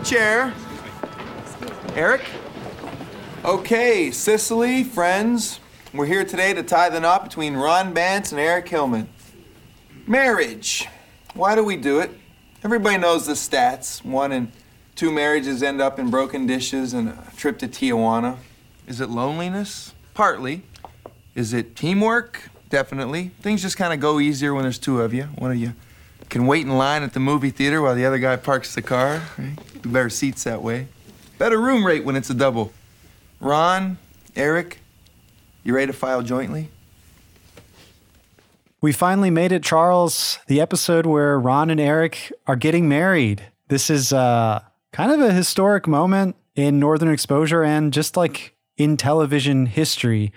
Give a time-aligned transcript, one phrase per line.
[0.00, 0.54] grab a chair.
[1.94, 2.22] Eric?
[3.44, 5.60] Okay, Cicely, friends,
[5.94, 9.08] we're here today to tie the knot between Ron Bantz and Eric Hillman.
[10.06, 10.88] Marriage.
[11.34, 12.10] Why do we do it?
[12.62, 14.04] Everybody knows the stats.
[14.04, 14.52] One in
[14.94, 18.36] two marriages end up in broken dishes and a trip to Tijuana.
[18.86, 19.94] Is it loneliness?
[20.14, 20.62] Partly.
[21.34, 22.50] Is it teamwork?
[22.68, 23.30] Definitely.
[23.40, 25.24] Things just kind of go easier when there's two of you.
[25.24, 25.72] One of you
[26.30, 29.22] can wait in line at the movie theater while the other guy parks the car.
[29.36, 29.56] Right?
[29.82, 30.88] Better seats that way.
[31.38, 32.72] Better room rate when it's a double.
[33.40, 33.98] Ron,
[34.36, 34.78] Eric,
[35.64, 36.68] you ready to file jointly?
[38.80, 40.38] We finally made it, Charles.
[40.46, 43.42] The episode where Ron and Eric are getting married.
[43.68, 44.60] This is uh,
[44.92, 50.32] kind of a historic moment in Northern Exposure and just like in television history.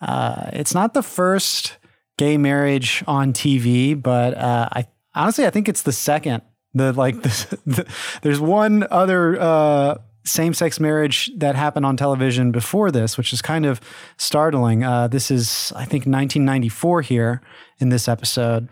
[0.00, 1.76] Uh, it's not the first
[2.16, 6.42] gay marriage on TV, but uh, I honestly I think it's the second.
[6.74, 12.50] The like the, the, there's one other uh, same sex marriage that happened on television
[12.50, 13.80] before this, which is kind of
[14.16, 14.84] startling.
[14.84, 17.40] Uh, this is, I think, 1994 here
[17.78, 18.68] in this episode.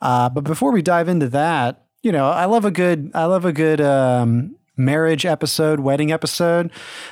[0.00, 3.44] Uh, but before we dive into that, you know, I love a good, I love
[3.44, 6.70] a good um, marriage episode, wedding episode.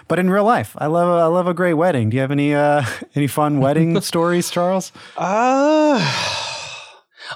[0.08, 2.10] But in real life, I love, a, I love a great wedding.
[2.10, 4.92] Do you have any, uh, any fun wedding stories, Charles?
[5.16, 6.51] Uh,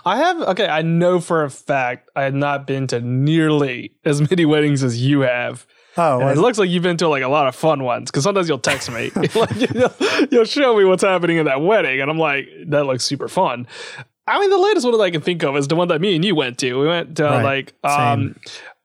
[0.04, 0.66] I have okay.
[0.68, 5.00] I know for a fact I had not been to nearly as many weddings as
[5.00, 5.66] you have.
[5.98, 8.24] Oh, well, it looks like you've been to like a lot of fun ones because
[8.24, 9.94] sometimes you'll text me, like you'll,
[10.30, 13.66] you'll, show me what's happening in that wedding, and I'm like, that looks super fun.
[14.26, 16.14] I mean, the latest one that I can think of is the one that me
[16.14, 16.74] and you went to.
[16.74, 17.42] We went to right.
[17.42, 18.36] like um,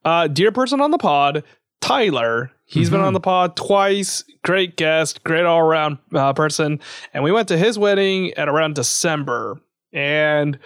[0.04, 1.44] uh, dear person on the pod,
[1.80, 2.50] Tyler.
[2.64, 2.94] He's mm-hmm.
[2.94, 3.14] been on mm-hmm.
[3.14, 4.24] the pod twice.
[4.42, 6.80] Great guest, great all around uh, person,
[7.12, 9.60] and we went to his wedding at around December,
[9.92, 10.58] and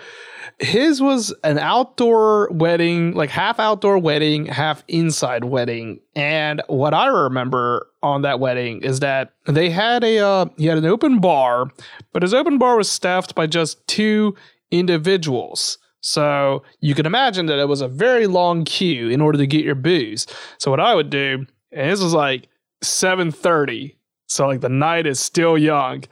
[0.59, 6.01] his was an outdoor wedding, like half outdoor wedding, half inside wedding.
[6.15, 10.79] And what I remember on that wedding is that they had a uh, he had
[10.79, 11.71] an open bar,
[12.13, 14.35] but his open bar was staffed by just two
[14.71, 15.79] individuals.
[16.01, 19.65] So you can imagine that it was a very long queue in order to get
[19.65, 20.27] your booze.
[20.59, 22.49] So what I would do, and this was like
[22.83, 23.97] 7:30,
[24.29, 26.05] so like the night is still young.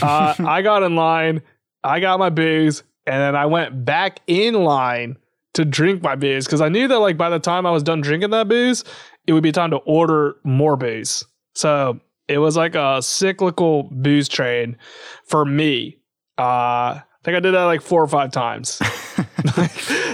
[0.00, 1.42] Uh, I got in line,
[1.84, 5.16] I got my booze, and then I went back in line
[5.54, 8.00] to drink my booze because I knew that like by the time I was done
[8.00, 8.84] drinking that booze,
[9.26, 11.24] it would be time to order more booze.
[11.54, 14.76] So it was like a cyclical booze train
[15.24, 15.98] for me.
[16.38, 18.78] Uh, I think I did that like four or five times.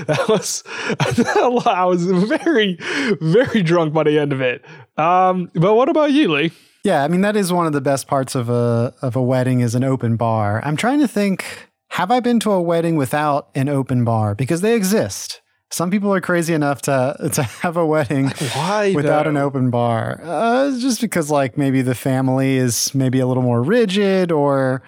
[0.08, 0.64] that was
[1.66, 2.76] I was very
[3.20, 4.64] very drunk by the end of it.
[4.96, 6.52] Um, but what about you, Lee?
[6.88, 9.60] Yeah, I mean that is one of the best parts of a of a wedding
[9.60, 10.62] is an open bar.
[10.64, 14.34] I'm trying to think have I been to a wedding without an open bar?
[14.34, 15.42] Because they exist.
[15.70, 19.30] Some people are crazy enough to to have a wedding Why, without though?
[19.30, 20.18] an open bar.
[20.24, 24.82] Uh, just because, like, maybe the family is maybe a little more rigid, or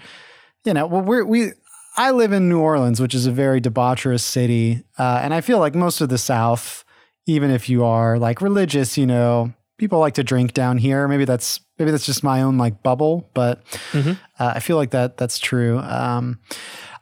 [0.65, 1.53] you know, well, we're we.
[1.99, 5.59] I live in New Orleans, which is a very debaucherous city, uh, and I feel
[5.59, 6.83] like most of the South,
[7.27, 11.07] even if you are like religious, you know, people like to drink down here.
[11.07, 14.13] Maybe that's maybe that's just my own like bubble, but mm-hmm.
[14.39, 15.79] uh, I feel like that that's true.
[15.79, 16.39] Um,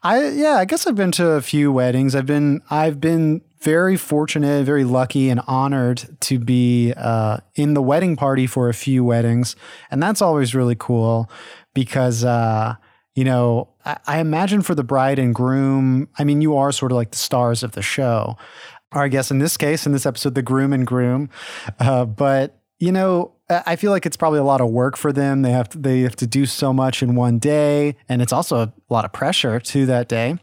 [0.03, 2.15] I yeah, I guess I've been to a few weddings.
[2.15, 7.83] I've been I've been very fortunate, very lucky, and honored to be uh, in the
[7.83, 9.57] wedding party for a few weddings,
[9.91, 11.29] and that's always really cool
[11.75, 12.77] because uh,
[13.17, 16.09] you know I, I imagine for the bride and groom.
[16.19, 18.37] I mean, you are sort of like the stars of the show,
[18.95, 21.29] or I guess in this case, in this episode, the groom and groom.
[21.81, 25.41] Uh, but you know, I feel like it's probably a lot of work for them.
[25.41, 28.59] They have to, they have to do so much in one day, and it's also
[28.59, 30.37] a lot of pressure to that day.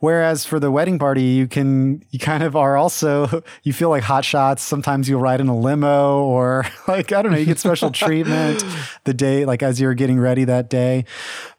[0.00, 4.02] Whereas for the wedding party, you can you kind of are also you feel like
[4.02, 4.62] hot shots.
[4.62, 8.64] Sometimes you'll ride in a limo, or like I don't know, you get special treatment
[9.04, 11.04] the day like as you're getting ready that day.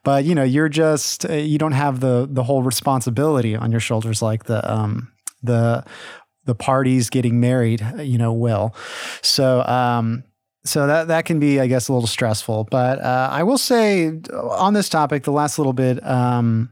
[0.04, 3.82] But you know, you're just uh, you don't have the the whole responsibility on your
[3.82, 5.12] shoulders like the um
[5.44, 5.86] the
[6.50, 8.76] the parties getting married, you know, will.
[9.22, 10.24] So, um,
[10.66, 12.68] so that that can be, I guess, a little stressful.
[12.70, 16.70] But uh, I will say on this topic, the last little bit, um,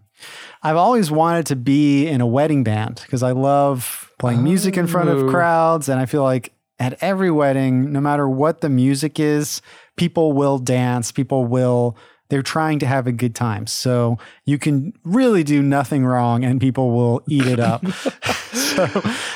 [0.63, 4.87] I've always wanted to be in a wedding band because I love playing music in
[4.87, 5.29] front of oh.
[5.29, 9.61] crowds, and I feel like at every wedding, no matter what the music is,
[9.95, 11.95] people will dance, people will
[12.29, 13.67] they're trying to have a good time.
[13.67, 17.85] So you can really do nothing wrong and people will eat it up.
[18.53, 18.83] so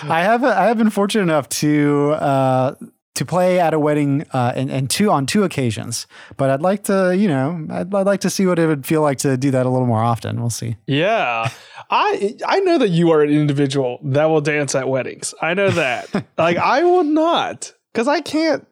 [0.04, 2.76] I have I have been fortunate enough to uh,
[3.16, 6.08] to play at a wedding uh, and, and two on two occasions.
[6.38, 9.02] But I'd like to, you know, I'd, I'd, like to see what it would feel
[9.02, 10.40] like to do that a little more often.
[10.40, 10.78] We'll see.
[10.88, 11.50] Yeah,
[11.90, 15.34] I I know that you are an individual that will dance at weddings.
[15.42, 16.26] I know that.
[16.38, 17.74] like I will not.
[17.94, 18.66] because I can't.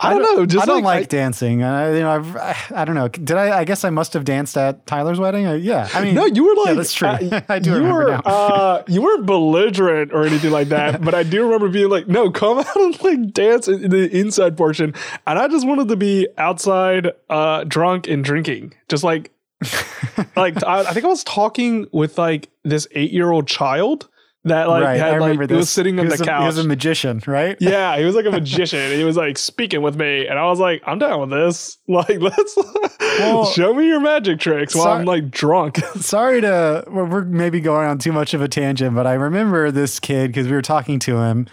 [0.00, 0.46] I don't, I don't know.
[0.46, 1.62] Just I don't like, like I, dancing.
[1.62, 3.08] I, you know, I've, I, I don't know.
[3.08, 3.58] Did I?
[3.58, 5.46] I guess I must have danced at Tyler's wedding.
[5.46, 5.88] Uh, yeah.
[5.92, 7.08] I mean, no, you were like, yeah, that's true.
[7.08, 8.20] Uh, I do you remember were, now.
[8.20, 12.30] uh, you weren't belligerent or anything like that, but I do remember being like, no,
[12.30, 14.94] come out and like dance in the inside portion,
[15.26, 19.32] and I just wanted to be outside, uh, drunk and drinking, just like,
[20.36, 24.08] like I, I think I was talking with like this eight year old child
[24.48, 26.40] that like right, had like he was sitting on the couch.
[26.40, 27.56] he was a magician, right?
[27.68, 28.78] Yeah, he was like a magician.
[28.80, 31.78] and he was like speaking with me, and I was like, "I'm down with this.
[31.88, 32.54] Like, let's
[33.00, 37.86] well, show me your magic tricks while I'm like drunk." sorry to we're maybe going
[37.88, 40.98] on too much of a tangent, but I remember this kid because we were talking
[41.00, 41.46] to him,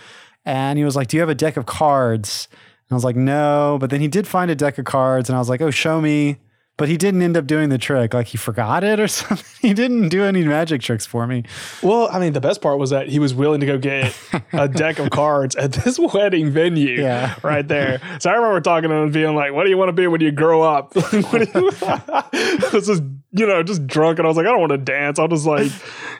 [0.44, 3.16] and he was like, "Do you have a deck of cards?" And I was like,
[3.16, 5.72] "No," but then he did find a deck of cards, and I was like, "Oh,
[5.72, 6.38] show me."
[6.78, 8.14] But he didn't end up doing the trick.
[8.14, 9.46] Like he forgot it or something.
[9.62, 11.44] he didn't do any magic tricks for me.
[11.82, 14.16] Well, I mean, the best part was that he was willing to go get
[14.54, 17.36] a deck of cards at this wedding venue yeah.
[17.44, 18.02] right there.
[18.20, 20.08] So I remember talking to him and being like, what do you want to be
[20.08, 20.92] when you grow up?
[20.94, 23.02] this is,
[23.32, 24.20] you know, just drunk.
[24.20, 25.20] And I was like, I don't want to dance.
[25.20, 25.72] I'll just like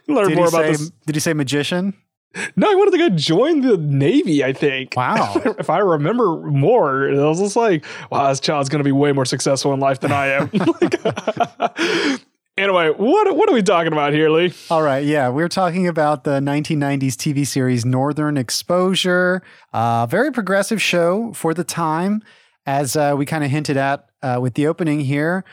[0.08, 0.90] learn did more about say, this.
[1.06, 1.94] Did he say magician?
[2.56, 4.94] No, I wanted to go join the Navy, I think.
[5.06, 5.42] Wow.
[5.60, 9.12] if I remember more, I was just like, wow, this child's going to be way
[9.12, 10.50] more successful in life than I am.
[12.58, 14.54] anyway, what, what are we talking about here, Lee?
[14.70, 15.04] All right.
[15.06, 15.30] Yeah.
[15.30, 19.44] We're talking about the 1990s TV series Northern Exposure.
[19.74, 22.24] Uh, very progressive show for the time,
[22.66, 25.44] as uh, we kind of hinted at uh, with the opening here.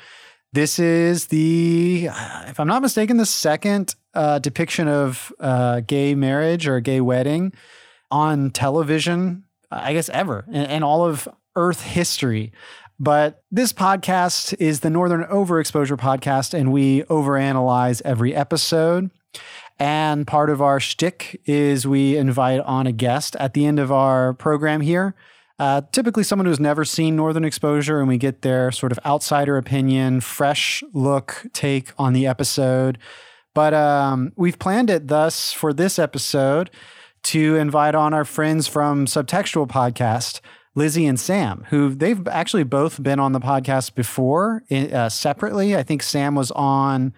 [0.55, 2.09] This is the,
[2.47, 7.53] if I'm not mistaken, the second uh, depiction of uh, gay marriage or gay wedding
[8.11, 12.53] on television, I guess ever in, in all of Earth history.
[12.99, 19.11] But this podcast is the Northern Overexposure podcast, and we overanalyze every episode.
[19.79, 23.91] And part of our shtick is we invite on a guest at the end of
[23.91, 25.17] our program here
[25.63, 29.57] uh, typically, someone who's never seen Northern Exposure, and we get their sort of outsider
[29.57, 32.99] opinion, fresh look, take on the episode.
[33.55, 36.71] But um, we've planned it thus for this episode
[37.25, 40.41] to invite on our friends from Subtextual Podcast,
[40.75, 45.77] Lizzie and Sam, who they've actually both been on the podcast before uh, separately.
[45.77, 47.13] I think Sam was on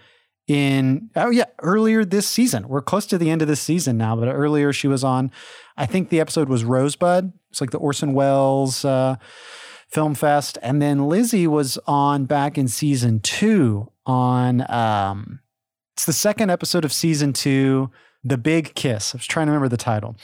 [0.47, 2.69] in oh yeah earlier this season.
[2.69, 5.31] We're close to the end of this season now but earlier she was on.
[5.77, 7.33] I think the episode was rosebud.
[7.51, 9.17] It's like the orson welles uh,
[9.89, 10.59] film fest.
[10.61, 15.41] And then lizzie was on back in season two on um,
[15.95, 17.91] it's the second episode of season two
[18.27, 19.15] the big kiss.
[19.15, 20.17] I was trying to remember the title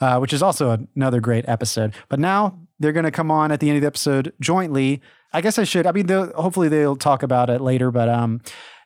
[0.00, 1.94] uh, which is also another great episode.
[2.08, 5.00] But now they're going to come on at the end of the episode jointly.
[5.32, 8.40] I guess i should i mean hopefully they'll talk about it later but um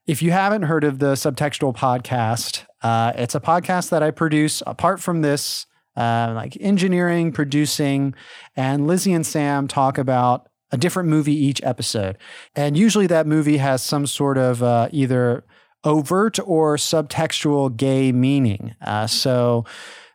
[0.06, 4.62] if you haven't heard of the Subtextual podcast, uh, it's a podcast that I produce
[4.66, 5.66] apart from this,
[5.96, 8.14] uh, like engineering, producing,
[8.56, 12.16] and Lizzie and Sam talk about a different movie each episode.
[12.56, 15.44] And usually that movie has some sort of uh, either
[15.84, 18.74] overt or subtextual gay meaning.
[18.80, 19.64] Uh, so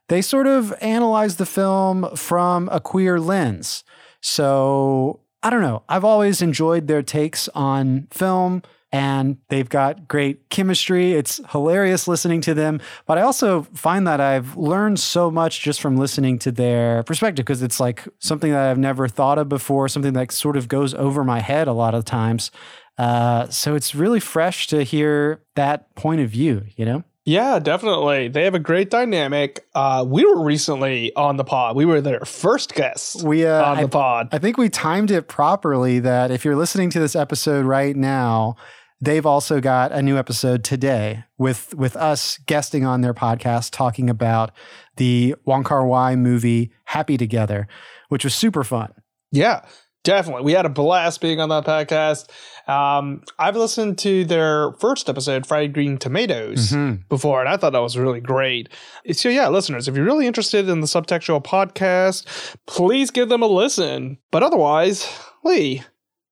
[0.08, 3.84] they sort of analyze the film from a queer lens.
[4.22, 5.84] So I don't know.
[5.88, 11.13] I've always enjoyed their takes on film and they've got great chemistry.
[11.13, 15.82] It's hilarious listening to them, but I also find that I've learned so much just
[15.82, 19.90] from listening to their perspective because it's like something that I've never thought of before,
[19.90, 22.51] something that sort of goes over my head a lot of times.
[22.98, 27.04] Uh, so it's really fresh to hear that point of view, you know?
[27.25, 28.28] Yeah, definitely.
[28.28, 29.66] They have a great dynamic.
[29.74, 31.75] Uh, we were recently on the pod.
[31.75, 34.30] We were their first guests we, uh, on the I, pod.
[34.32, 38.58] I think we timed it properly that if you're listening to this episode right now,
[39.02, 44.10] they've also got a new episode today with with us guesting on their podcast talking
[44.10, 44.52] about
[44.98, 47.68] the Wong Kar Wai movie Happy Together,
[48.10, 48.94] which was super fun.
[49.32, 49.66] Yeah,
[50.06, 50.44] definitely.
[50.44, 52.30] We had a blast being on that podcast.
[52.70, 57.02] Um, I've listened to their first episode, Fried Green Tomatoes, mm-hmm.
[57.10, 58.70] before, and I thought that was really great.
[59.12, 63.48] So, yeah, listeners, if you're really interested in the Subtextual podcast, please give them a
[63.48, 64.18] listen.
[64.32, 65.08] But otherwise,
[65.44, 65.84] Lee,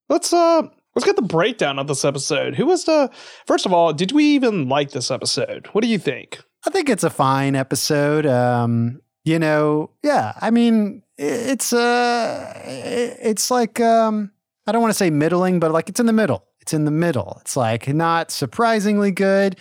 [0.08, 0.62] let's uh
[0.94, 2.54] Let's get the breakdown of this episode.
[2.54, 3.10] Who was the
[3.46, 3.92] first of all?
[3.92, 5.66] Did we even like this episode?
[5.72, 6.40] What do you think?
[6.66, 8.26] I think it's a fine episode.
[8.26, 10.34] Um, you know, yeah.
[10.40, 14.32] I mean, it's uh, it's like um,
[14.66, 16.44] I don't want to say middling, but like it's in the middle.
[16.60, 17.36] It's in the middle.
[17.42, 19.56] It's like not surprisingly good,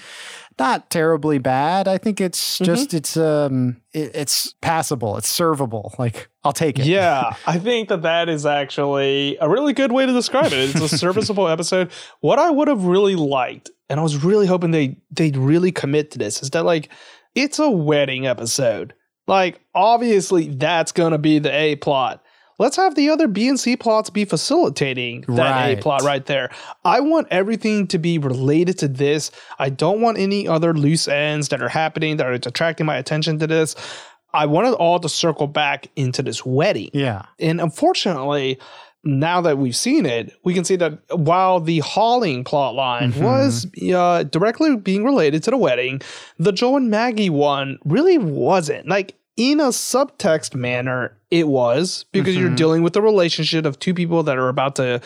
[0.57, 1.87] not terribly bad.
[1.87, 2.63] I think it's mm-hmm.
[2.63, 5.17] just it's um it, it's passable.
[5.17, 5.97] It's servable.
[5.99, 6.85] Like I'll take it.
[6.85, 10.75] Yeah, I think that that is actually a really good way to describe it.
[10.75, 11.91] It's a serviceable episode.
[12.21, 16.11] What I would have really liked, and I was really hoping they they'd really commit
[16.11, 16.89] to this, is that like
[17.35, 18.93] it's a wedding episode.
[19.27, 22.23] Like obviously that's gonna be the a plot.
[22.59, 25.77] let's have the other B and C plots be facilitating that right.
[25.77, 26.51] A plot right there.
[26.83, 29.31] I want everything to be related to this.
[29.59, 33.39] I don't want any other loose ends that are happening that are attracting my attention
[33.39, 33.75] to this.
[34.33, 36.89] I want it all to circle back into this wedding.
[36.93, 37.23] Yeah.
[37.39, 38.59] And unfortunately,
[39.03, 43.23] now that we've seen it, we can see that while the Holling plot line mm-hmm.
[43.23, 46.01] was uh, directly being related to the wedding,
[46.37, 48.87] the Joel and Maggie one really wasn't.
[48.87, 52.45] Like, in a subtext manner, it was because mm-hmm.
[52.45, 55.01] you're dealing with the relationship of two people that are about to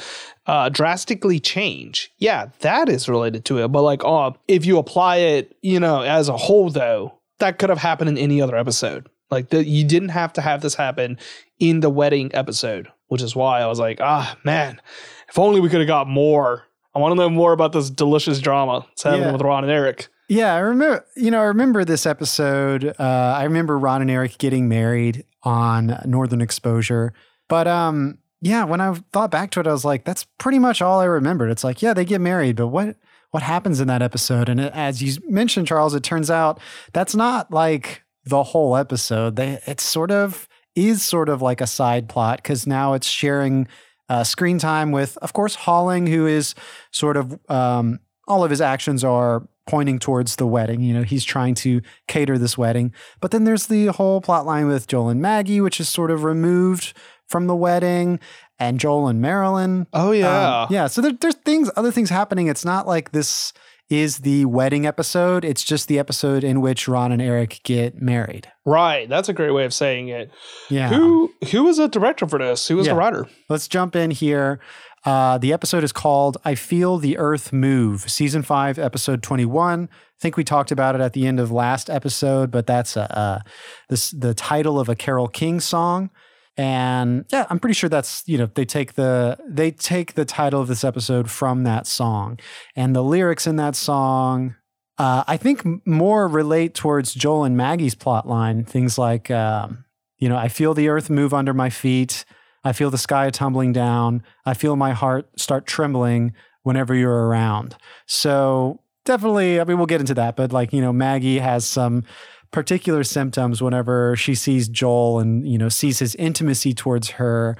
[0.47, 2.11] uh, drastically change.
[2.17, 3.69] Yeah, that is related to it.
[3.69, 7.69] But like, oh, if you apply it, you know, as a whole, though, that could
[7.69, 9.07] have happened in any other episode.
[9.31, 11.17] Like, the, you didn't have to have this happen
[11.59, 14.81] in the wedding episode, which is why I was like, ah, man,
[15.29, 16.63] if only we could have got more.
[16.95, 19.31] I want to know more about this delicious drama it's happening yeah.
[19.33, 20.07] with Ron and Eric.
[20.29, 21.05] Yeah, I remember.
[21.15, 22.95] You know, I remember this episode.
[22.99, 27.13] Uh, I remember Ron and Eric getting married on Northern Exposure.
[27.47, 30.81] But um, yeah, when I thought back to it, I was like, that's pretty much
[30.81, 31.49] all I remembered.
[31.49, 32.97] It's like, yeah, they get married, but what
[33.31, 34.49] what happens in that episode?
[34.49, 36.59] And as you mentioned, Charles, it turns out
[36.93, 39.35] that's not like the whole episode.
[39.35, 43.67] They it's sort of is sort of like a side plot because now it's sharing
[44.09, 46.55] uh, screen time with, of course, Holling, who is
[46.91, 50.81] sort of um, all of his actions are pointing towards the wedding.
[50.81, 52.93] You know, he's trying to cater this wedding.
[53.19, 56.23] But then there's the whole plot line with Joel and Maggie, which is sort of
[56.23, 56.93] removed
[57.25, 58.19] from the wedding,
[58.59, 59.87] and Joel and Marilyn.
[59.91, 60.87] Oh yeah, um, yeah.
[60.87, 62.47] So there, there's things, other things happening.
[62.47, 63.51] It's not like this
[63.89, 65.45] is the wedding episode.
[65.45, 68.51] It's just the episode in which Ron and Eric get married.
[68.65, 69.07] Right.
[69.07, 70.31] That's a great way of saying it.
[70.69, 70.89] Yeah.
[70.89, 72.67] Who who was the director for this?
[72.67, 72.93] Who was yeah.
[72.93, 73.27] the writer?
[73.49, 74.59] Let's jump in here.
[75.05, 79.87] Uh, the episode is called I Feel the Earth Move, season five, episode 21.
[79.91, 83.17] I think we talked about it at the end of last episode, but that's a,
[83.17, 83.39] uh,
[83.87, 86.09] this, the title of a Carole King song.
[86.57, 90.59] And yeah, I'm pretty sure that's, you know, they take the they take the title
[90.59, 92.39] of this episode from that song.
[92.75, 94.55] And the lyrics in that song
[94.97, 98.63] uh, I think more relate towards Joel and Maggie's plot line.
[98.65, 99.85] Things like, um,
[100.17, 102.25] you know, I feel the earth move under my feet.
[102.63, 104.23] I feel the sky tumbling down.
[104.45, 106.33] I feel my heart start trembling
[106.63, 107.75] whenever you're around.
[108.07, 112.03] So definitely, I mean, we'll get into that, but like, you know, Maggie has some
[112.51, 117.57] particular symptoms whenever she sees Joel and, you know, sees his intimacy towards her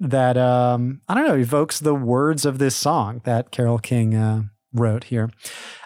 [0.00, 4.42] that, um, I don't know, evokes the words of this song that Carole King uh,
[4.72, 5.30] wrote here.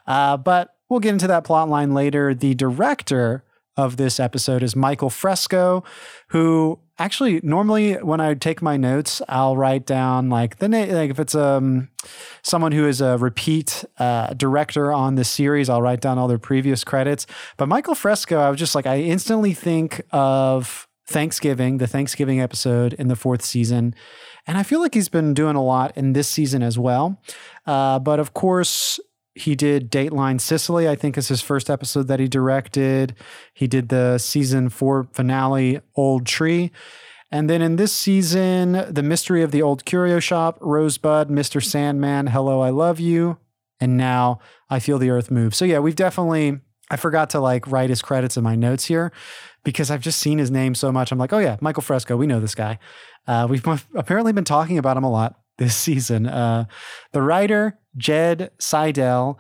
[0.06, 2.34] Uh, but we'll get into that plot line later.
[2.34, 3.44] The director
[3.76, 5.84] of this episode is Michael Fresco,
[6.28, 10.90] who actually normally when I take my notes, I'll write down like the name.
[10.90, 11.88] Like if it's um
[12.42, 16.38] someone who is a repeat uh, director on the series, I'll write down all their
[16.38, 17.26] previous credits.
[17.56, 22.92] But Michael Fresco, I was just like I instantly think of Thanksgiving, the Thanksgiving episode
[22.94, 23.94] in the fourth season.
[24.46, 27.20] And I feel like he's been doing a lot in this season as well.
[27.66, 29.00] Uh, but of course,
[29.38, 33.14] he did Dateline Sicily, I think is his first episode that he directed.
[33.54, 36.70] He did the season four finale, Old Tree.
[37.30, 41.62] And then in this season, The Mystery of the Old Curio Shop, Rosebud, Mr.
[41.62, 43.38] Sandman, Hello, I Love You.
[43.80, 44.40] And now
[44.70, 45.54] I Feel the Earth Move.
[45.54, 49.12] So yeah, we've definitely, I forgot to like write his credits in my notes here
[49.62, 51.12] because I've just seen his name so much.
[51.12, 52.78] I'm like, oh yeah, Michael Fresco, we know this guy.
[53.26, 53.64] Uh, we've
[53.94, 56.26] apparently been talking about him a lot this season.
[56.26, 56.64] Uh,
[57.12, 59.38] the writer, Jed Seidel.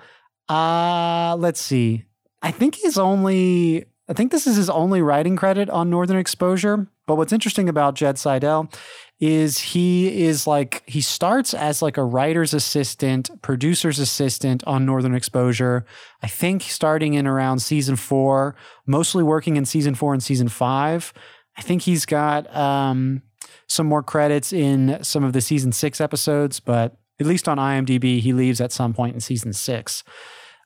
[0.48, 2.04] Uh, let's see.
[2.42, 6.88] I think he's only, I think this is his only writing credit on Northern Exposure.
[7.06, 8.70] But what's interesting about Jed Seidel
[9.18, 15.14] is he is like, he starts as like a writer's assistant, producer's assistant on Northern
[15.14, 15.84] Exposure.
[16.22, 18.54] I think starting in around season four,
[18.86, 21.12] mostly working in season four and season five.
[21.56, 23.22] I think he's got um,
[23.68, 28.20] some more credits in some of the season six episodes, but at least on IMDb,
[28.20, 30.04] he leaves at some point in season six.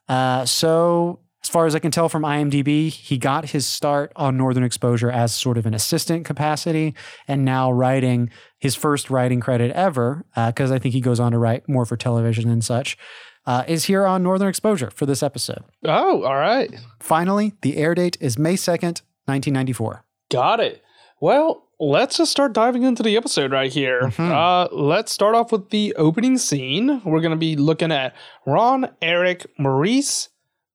[0.07, 4.37] Uh, so, as far as I can tell from IMDb, he got his start on
[4.37, 6.95] Northern Exposure as sort of an assistant capacity,
[7.27, 8.29] and now writing
[8.59, 11.85] his first writing credit ever, because uh, I think he goes on to write more
[11.85, 12.97] for television and such.
[13.45, 15.65] Uh, is here on Northern Exposure for this episode.
[15.83, 16.73] Oh, all right.
[17.01, 20.05] Finally, the air date is May 2nd, 1994.
[20.29, 20.81] Got it.
[21.19, 24.01] Well, let's just start diving into the episode right here.
[24.01, 24.31] Mm-hmm.
[24.31, 27.01] Uh, let's start off with the opening scene.
[27.03, 30.29] We're going to be looking at Ron, Eric, Maurice.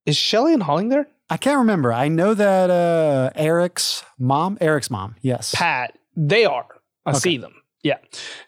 [0.06, 1.08] Is Shelly and Holling there?
[1.30, 1.92] I can't remember.
[1.92, 5.54] I know that uh, Eric's mom, Eric's mom, yes.
[5.54, 6.66] Pat, they are.
[7.04, 7.18] I okay.
[7.18, 7.54] see them.
[7.82, 7.98] Yeah.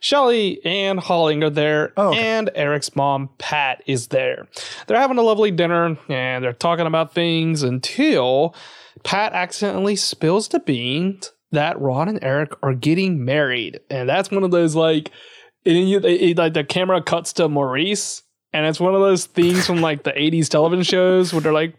[0.01, 2.21] Shelly and Holling are there, oh, okay.
[2.21, 4.49] and Eric's mom, Pat, is there.
[4.87, 8.55] They're having a lovely dinner and they're talking about things until
[9.05, 14.45] Pat accidentally spills the beans that Ron and Eric are getting married, and that's one
[14.45, 15.11] of those like,
[15.67, 19.65] and you, it, like the camera cuts to Maurice, and it's one of those things
[19.65, 21.77] from like the 80s television shows where they're like,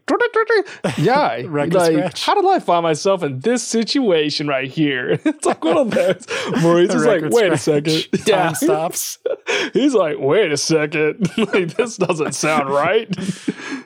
[0.98, 5.20] yeah, like, how did I find myself in this situation right here?
[5.32, 6.26] It's like one of those.
[6.62, 8.08] Maurice is like, wait a second.
[8.26, 9.18] Time stops.
[9.74, 11.30] He's like, wait a second.
[11.38, 13.08] like, this doesn't sound right.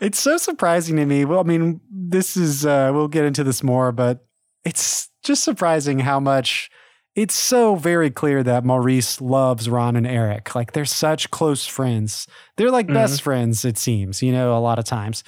[0.01, 1.23] it's so surprising to me.
[1.23, 4.25] Well, I mean, this is, uh, we'll get into this more, but
[4.65, 6.69] it's just surprising how much
[7.15, 10.53] it's so very clear that Maurice loves Ron and Eric.
[10.53, 12.27] Like they're such close friends.
[12.57, 12.95] They're like mm-hmm.
[12.95, 15.23] best friends, it seems, you know, a lot of times.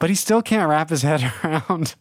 [0.00, 1.94] But he still can't wrap his head around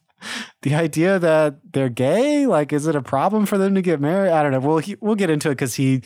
[0.63, 2.48] the idea that they're gay.
[2.48, 4.31] Like, is it a problem for them to get married?
[4.31, 4.59] I don't know.
[4.59, 6.01] We'll, he, we'll get into it because he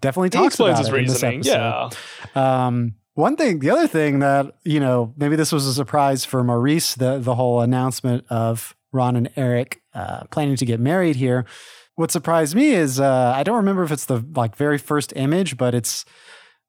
[0.00, 1.34] definitely talks he about his it reasoning.
[1.34, 1.98] in this episode.
[2.34, 2.66] Yeah.
[2.66, 6.42] Um, one thing, the other thing that, you know, maybe this was a surprise for
[6.44, 11.46] Maurice, the, the whole announcement of Ron and Eric uh, planning to get married here
[11.94, 15.56] what surprised me is uh, I don't remember if it's the like very first image,
[15.56, 16.04] but it's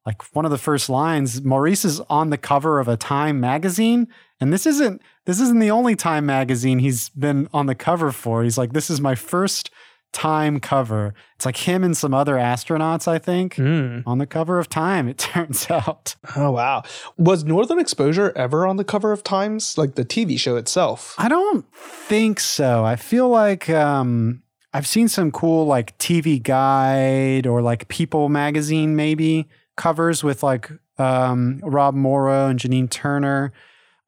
[0.05, 1.41] like one of the first lines.
[1.41, 4.07] Maurice is on the cover of a Time magazine,
[4.39, 8.43] and this isn't this isn't the only Time magazine he's been on the cover for.
[8.43, 9.69] He's like, this is my first
[10.13, 11.13] Time cover.
[11.35, 14.03] It's like him and some other astronauts, I think, mm.
[14.05, 15.09] on the cover of Time.
[15.09, 16.15] It turns out.
[16.35, 16.83] Oh wow!
[17.17, 21.15] Was Northern Exposure ever on the cover of Times, like the TV show itself?
[21.17, 22.85] I don't think so.
[22.85, 24.43] I feel like um,
[24.73, 30.71] I've seen some cool like TV guide or like People magazine maybe covers with like
[30.97, 33.51] um, Rob Morrow and Janine Turner.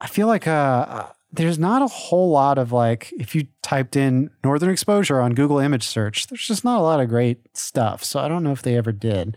[0.01, 3.95] I feel like uh, uh, there's not a whole lot of like if you typed
[3.95, 8.03] in Northern Exposure on Google image search, there's just not a lot of great stuff.
[8.03, 9.35] So I don't know if they ever did.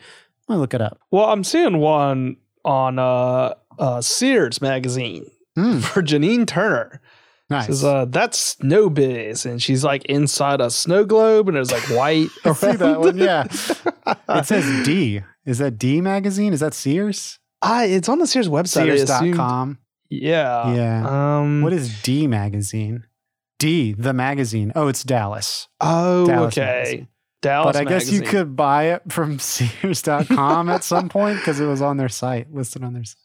[0.49, 1.01] I'm gonna look it up.
[1.11, 5.83] Well, I'm seeing one on uh, uh Sears magazine mm.
[5.93, 7.01] for Janine Turner.
[7.51, 7.67] Nice.
[7.67, 11.89] Says, uh, that's snow biz, and she's like inside a snow globe, and it's like
[11.89, 12.29] white.
[12.45, 13.17] I see that one.
[13.17, 13.45] Yeah,
[14.29, 15.23] it says D.
[15.47, 16.53] Is that D magazine?
[16.53, 17.39] Is that Sears?
[17.63, 17.87] I.
[17.87, 19.09] It's on the Sears website.
[19.09, 19.79] Sears.com.
[20.11, 20.75] Yeah.
[20.75, 21.39] Yeah.
[21.39, 23.05] Um, what is D magazine?
[23.59, 24.73] D, the magazine.
[24.77, 25.69] Oh, it's Dallas.
[25.81, 26.67] Oh, Dallas okay.
[26.67, 27.09] Magazine.
[27.43, 27.67] Dallas.
[27.67, 28.21] But I magazine.
[28.21, 32.09] guess you could buy it from Sears.com at some point because it was on their
[32.09, 33.17] site, listed on their site.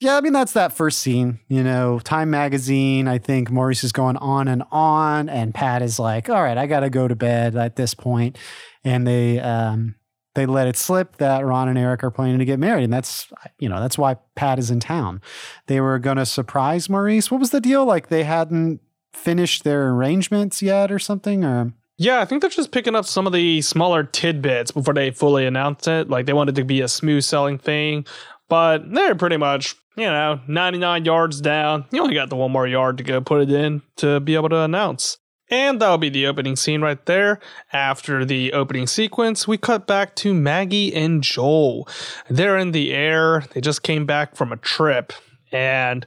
[0.00, 1.38] Yeah, I mean that's that first scene.
[1.46, 3.06] You know, Time Magazine.
[3.06, 6.66] I think Maurice is going on and on, and Pat is like, "All right, I
[6.66, 8.36] got to go to bed at this point,"
[8.82, 9.94] and they um,
[10.34, 13.30] they let it slip that Ron and Eric are planning to get married, and that's
[13.58, 15.20] you know that's why Pat is in town.
[15.66, 17.30] They were going to surprise Maurice.
[17.30, 17.84] What was the deal?
[17.84, 18.80] Like they hadn't
[19.12, 23.26] finished their arrangements yet, or something, or yeah, I think they're just picking up some
[23.26, 26.08] of the smaller tidbits before they fully announce it.
[26.08, 28.06] Like they wanted to be a smooth selling thing,
[28.48, 31.84] but they're pretty much you know, 99 yards down.
[31.90, 34.48] You only got the one more yard to go put it in to be able
[34.50, 35.18] to announce.
[35.52, 37.38] And that'll be the opening scene right there.
[37.74, 41.86] After the opening sequence, we cut back to Maggie and Joel.
[42.30, 43.44] They're in the air.
[43.52, 45.12] They just came back from a trip.
[45.52, 46.06] And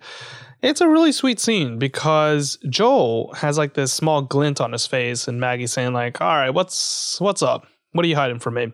[0.64, 5.28] it's a really sweet scene because Joel has like this small glint on his face
[5.28, 7.68] and Maggie saying like, "All right, what's what's up?
[7.92, 8.74] What are you hiding from me?"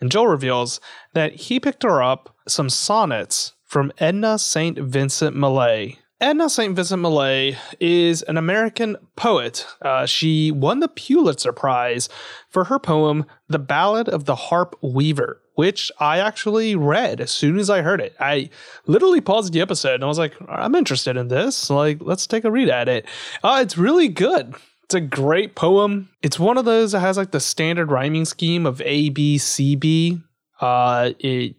[0.00, 0.78] And Joel reveals
[1.14, 4.78] that he picked her up some sonnets from Edna St.
[4.78, 5.98] Vincent Millay.
[6.22, 6.76] Edna St.
[6.76, 9.66] Vincent Millay is an American poet.
[9.82, 12.08] Uh, she won the Pulitzer Prize
[12.48, 17.58] for her poem, The Ballad of the Harp Weaver, which I actually read as soon
[17.58, 18.14] as I heard it.
[18.20, 18.50] I
[18.86, 21.68] literally paused the episode and I was like, I'm interested in this.
[21.68, 23.04] Like, let's take a read at it.
[23.42, 24.54] Uh, it's really good.
[24.84, 26.08] It's a great poem.
[26.22, 29.74] It's one of those that has like the standard rhyming scheme of A, B, C,
[29.74, 30.20] B.
[30.62, 31.56] Uh, it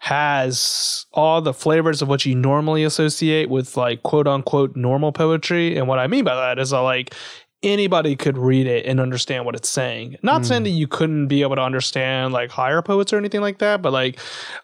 [0.00, 5.76] has all the flavors of what you normally associate with like quote unquote normal poetry.
[5.76, 7.14] And what I mean by that is that like
[7.62, 10.16] anybody could read it and understand what it's saying.
[10.22, 10.46] Not mm.
[10.46, 13.82] saying that you couldn't be able to understand like higher poets or anything like that,
[13.82, 14.18] but like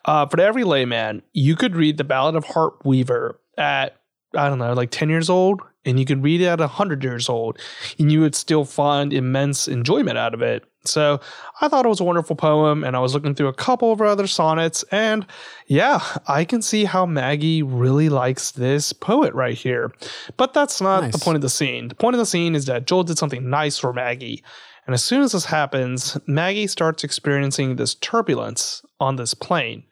[0.06, 3.96] uh, for every layman, you could read the Ballad of Harp Weaver at
[4.34, 7.28] I don't know, like 10 years old, and you could read it at 100 years
[7.28, 7.58] old,
[7.98, 10.64] and you would still find immense enjoyment out of it.
[10.86, 11.20] So
[11.60, 14.00] I thought it was a wonderful poem, and I was looking through a couple of
[14.00, 15.26] other sonnets, and
[15.66, 19.92] yeah, I can see how Maggie really likes this poet right here.
[20.36, 21.12] But that's not nice.
[21.12, 21.88] the point of the scene.
[21.88, 24.42] The point of the scene is that Joel did something nice for Maggie.
[24.86, 29.82] And as soon as this happens, Maggie starts experiencing this turbulence on this plane,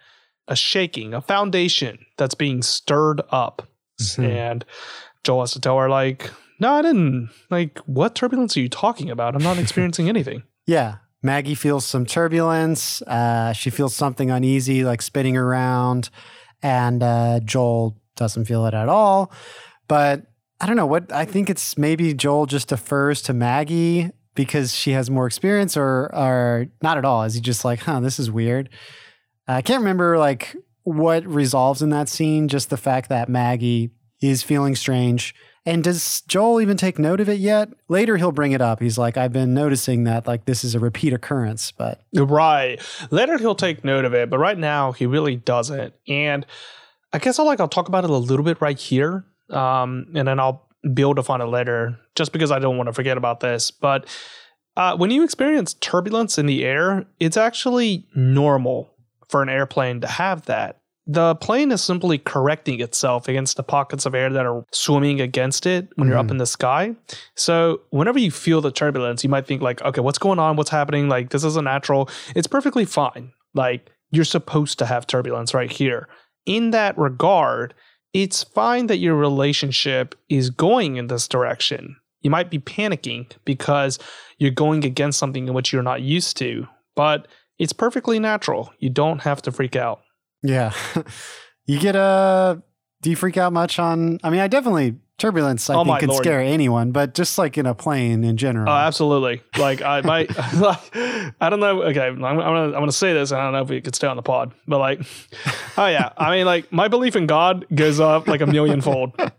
[0.46, 3.66] a shaking, a foundation that's being stirred up.
[4.00, 4.24] Mm-hmm.
[4.24, 4.64] And
[5.24, 6.30] Joel has to tell her, like,
[6.60, 7.30] no, I didn't.
[7.50, 9.34] Like, what turbulence are you talking about?
[9.34, 10.44] I'm not experiencing anything.
[10.66, 10.96] Yeah.
[11.22, 13.00] Maggie feels some turbulence.
[13.02, 16.10] Uh, she feels something uneasy, like spinning around.
[16.62, 19.32] And uh, Joel doesn't feel it at all.
[19.88, 20.26] But
[20.60, 24.92] I don't know what I think it's maybe Joel just defers to Maggie because she
[24.92, 27.24] has more experience or or not at all?
[27.24, 28.68] Is he just like, huh, this is weird?
[29.46, 34.42] I can't remember like what resolves in that scene, just the fact that Maggie is
[34.42, 35.34] feeling strange.
[35.66, 37.70] And does Joel even take note of it yet?
[37.88, 38.80] Later he'll bring it up.
[38.80, 42.80] He's like, I've been noticing that like this is a repeat occurrence, but Right.
[43.10, 45.94] Later he'll take note of it, but right now he really doesn't.
[46.06, 46.44] And
[47.12, 49.24] I guess I'll like I'll talk about it a little bit right here.
[49.50, 53.16] Um, and then I'll build upon it later, just because I don't want to forget
[53.16, 53.70] about this.
[53.70, 54.06] But
[54.76, 58.90] uh, when you experience turbulence in the air, it's actually normal
[59.28, 60.80] for an airplane to have that.
[61.06, 65.66] The plane is simply correcting itself against the pockets of air that are swimming against
[65.66, 66.10] it when mm-hmm.
[66.10, 66.32] you're up mm-hmm.
[66.32, 66.94] in the sky.
[67.34, 70.56] So, whenever you feel the turbulence, you might think, like, okay, what's going on?
[70.56, 71.08] What's happening?
[71.08, 72.08] Like, this isn't natural.
[72.34, 73.32] It's perfectly fine.
[73.52, 76.08] Like, you're supposed to have turbulence right here.
[76.46, 77.74] In that regard,
[78.14, 81.96] it's fine that your relationship is going in this direction.
[82.22, 83.98] You might be panicking because
[84.38, 88.72] you're going against something in which you're not used to, but it's perfectly natural.
[88.78, 90.00] You don't have to freak out.
[90.44, 90.72] Yeah.
[91.66, 92.00] you get a.
[92.00, 92.56] Uh,
[93.00, 94.18] do you freak out much on?
[94.22, 95.68] I mean, I definitely turbulence.
[95.70, 96.22] I oh think can Lord.
[96.22, 98.68] scare anyone, but just like in a plane in general.
[98.68, 99.42] Oh, absolutely.
[99.58, 100.34] Like I might.
[100.54, 100.96] like,
[101.40, 101.82] I don't know.
[101.82, 103.32] Okay, I'm, I'm, gonna I'm gonna say this.
[103.32, 105.00] I don't know if we could stay on the pod, but like,
[105.76, 106.10] oh yeah.
[106.16, 109.12] I mean, like my belief in God goes up like a million fold.
[109.18, 109.30] yeah,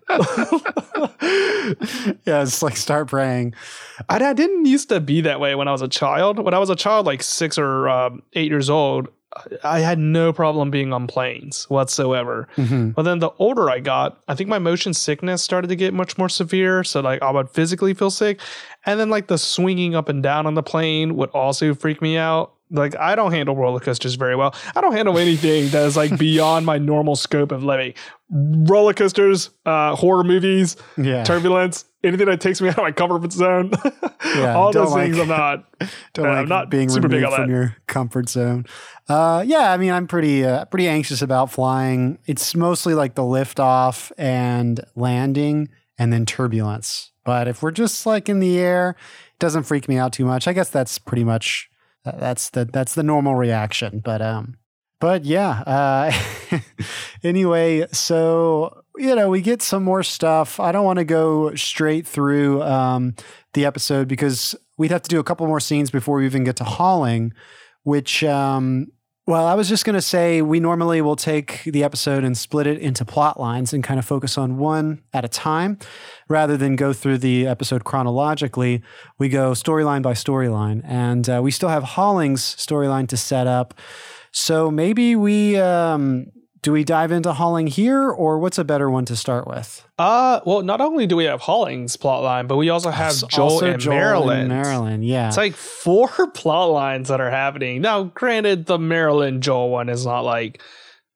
[2.43, 3.53] it's like start praying.
[4.09, 6.39] I, I, didn't used to be that way when I was a child.
[6.39, 9.07] When I was a child, like six or um, eight years old,
[9.63, 12.47] I had no problem being on planes whatsoever.
[12.55, 12.91] Mm-hmm.
[12.91, 16.17] But then the older I got, I think my motion sickness started to get much
[16.17, 16.83] more severe.
[16.83, 18.39] So like I would physically feel sick,
[18.85, 22.17] and then like the swinging up and down on the plane would also freak me
[22.17, 22.54] out.
[22.71, 24.55] Like I don't handle roller coasters very well.
[24.75, 27.93] I don't handle anything that is like beyond my normal scope of living.
[28.29, 31.23] Roller coasters, uh, horror movies, yeah.
[31.23, 33.71] turbulence, anything that takes me out of my comfort zone.
[34.35, 35.65] yeah, all those like, things I'm not.
[36.13, 37.53] Don't uh, like I'm not being super removed from that.
[37.53, 38.65] your comfort zone.
[39.07, 42.17] Uh, yeah, I mean, I'm pretty uh, pretty anxious about flying.
[42.25, 47.11] It's mostly like the liftoff and landing, and then turbulence.
[47.23, 48.95] But if we're just like in the air,
[49.33, 50.47] it doesn't freak me out too much.
[50.47, 51.69] I guess that's pretty much
[52.05, 53.99] that's the that's the normal reaction.
[54.03, 54.57] But um,
[54.99, 55.61] but yeah.
[55.61, 56.59] Uh,
[57.23, 60.59] anyway, so you know we get some more stuff.
[60.59, 63.15] I don't want to go straight through um
[63.53, 66.55] the episode because we'd have to do a couple more scenes before we even get
[66.57, 67.33] to Holling,
[67.83, 68.87] which um
[69.27, 72.67] well, I was just going to say we normally will take the episode and split
[72.67, 75.79] it into plot lines and kind of focus on one at a time
[76.29, 78.83] rather than go through the episode chronologically.
[79.17, 83.73] We go storyline by storyline, and uh, we still have Holling's storyline to set up.
[84.31, 86.27] So maybe we um,
[86.65, 89.87] do we dive into Holling here, or what's a better one to start with?
[89.99, 93.43] Uh, well, not only do we have Holling's plotline, but we also have also Joel,
[93.51, 94.39] also and, Joel Marilyn.
[94.39, 95.03] and Marilyn.
[95.03, 97.81] Yeah, it's like four plot lines that are happening.
[97.81, 100.59] Now, granted, the Marilyn Joel one is not like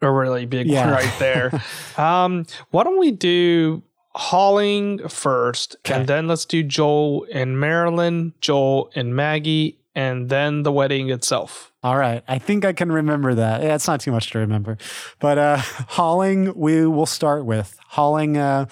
[0.03, 0.85] a really big yeah.
[0.85, 1.63] one right there.
[1.97, 3.81] um, why don't we do
[4.13, 5.95] Holling first, okay.
[5.95, 11.73] and then let's do Joel and Marilyn, Joel and Maggie, and then the wedding itself.
[11.83, 12.23] All right.
[12.25, 13.61] I think I can remember that.
[13.61, 14.77] Yeah, it's not too much to remember.
[15.19, 15.57] But uh
[15.97, 17.77] Holling, we will start with.
[17.89, 18.67] Holling uh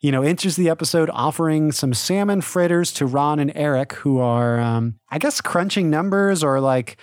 [0.00, 4.58] you know, enters the episode offering some salmon fritters to Ron and Eric, who are,
[4.58, 6.96] um, I guess, crunching numbers or like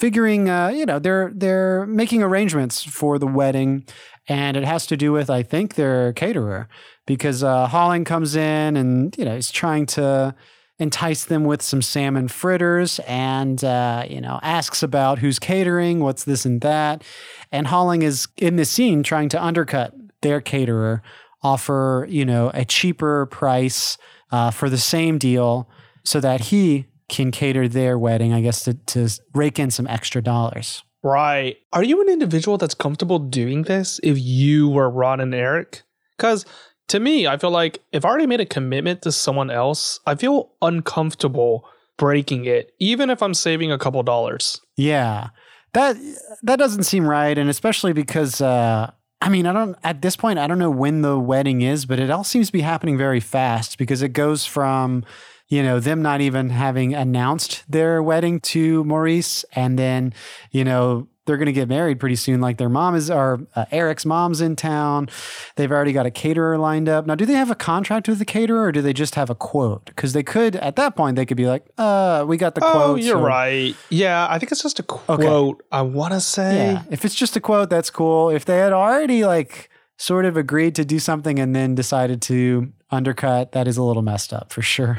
[0.00, 3.86] figuring, uh, you know, they're they're making arrangements for the wedding,
[4.26, 6.68] and it has to do with, I think, their caterer
[7.06, 10.34] because uh, comes in and you know he's trying to
[10.80, 16.24] entice them with some salmon fritters and, uh, you know, asks about who's catering, what's
[16.24, 17.04] this and that.
[17.52, 21.02] And Holling is in this scene trying to undercut their caterer,
[21.42, 23.98] offer, you know, a cheaper price
[24.32, 25.68] uh, for the same deal
[26.02, 30.22] so that he can cater their wedding, I guess, to, to rake in some extra
[30.22, 30.82] dollars.
[31.02, 31.56] Right.
[31.72, 35.82] Are you an individual that's comfortable doing this if you were Ron and Eric?
[36.16, 36.46] Because
[36.90, 40.16] to me, I feel like if I already made a commitment to someone else, I
[40.16, 41.64] feel uncomfortable
[41.96, 44.60] breaking it, even if I'm saving a couple dollars.
[44.76, 45.28] Yeah.
[45.72, 45.96] That
[46.42, 47.38] that doesn't seem right.
[47.38, 48.90] And especially because uh
[49.22, 52.00] I mean, I don't at this point I don't know when the wedding is, but
[52.00, 55.04] it all seems to be happening very fast because it goes from
[55.50, 60.14] you know, them not even having announced their wedding to Maurice and then,
[60.52, 62.40] you know, they're going to get married pretty soon.
[62.40, 65.08] Like their mom is, or uh, Eric's mom's in town.
[65.56, 67.04] They've already got a caterer lined up.
[67.06, 69.34] Now, do they have a contract with the caterer or do they just have a
[69.34, 69.84] quote?
[69.86, 72.70] Because they could, at that point, they could be like, uh, we got the oh,
[72.70, 73.00] quote.
[73.02, 73.22] You're so.
[73.22, 73.74] right.
[73.90, 75.20] Yeah, I think it's just a quote.
[75.20, 75.64] Okay.
[75.72, 76.72] I want to say.
[76.72, 76.82] Yeah.
[76.90, 78.30] If it's just a quote, that's cool.
[78.30, 82.72] If they had already like sort of agreed to do something and then decided to
[82.90, 83.52] undercut.
[83.52, 84.98] That is a little messed up for sure.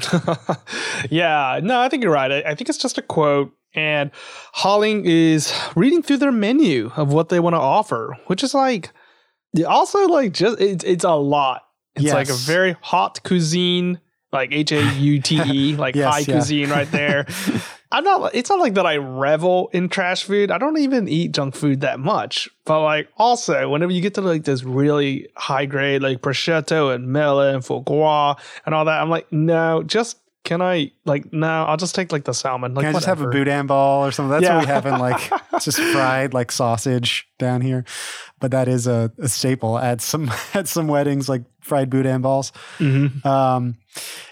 [1.10, 2.32] yeah, no, I think you're right.
[2.32, 3.54] I, I think it's just a quote.
[3.74, 4.12] And
[4.52, 8.92] Holling is reading through their menu of what they want to offer, which is like
[9.66, 11.64] also like just it's it's a lot.
[11.96, 12.14] It's yes.
[12.14, 14.00] like a very hot cuisine,
[14.32, 16.26] like H A U T E, like yes, high yeah.
[16.26, 17.28] cuisine right there.
[17.92, 18.34] I'm not.
[18.34, 18.86] It's not like that.
[18.86, 20.50] I revel in trash food.
[20.50, 22.50] I don't even eat junk food that much.
[22.66, 27.08] But like, also, whenever you get to like this really high grade, like prosciutto and
[27.08, 31.66] melon and foie gras and all that, I'm like, no, just can I like no?
[31.66, 32.74] I'll just take like the salmon.
[32.74, 34.32] Like, can I just have a boudin ball or something?
[34.32, 34.56] That's yeah.
[34.56, 37.86] what we have in like just fried like sausage down here.
[38.40, 42.52] But that is a, a staple at some at some weddings, like fried boudin balls.
[42.80, 43.28] Mm-hmm.
[43.28, 43.78] Um,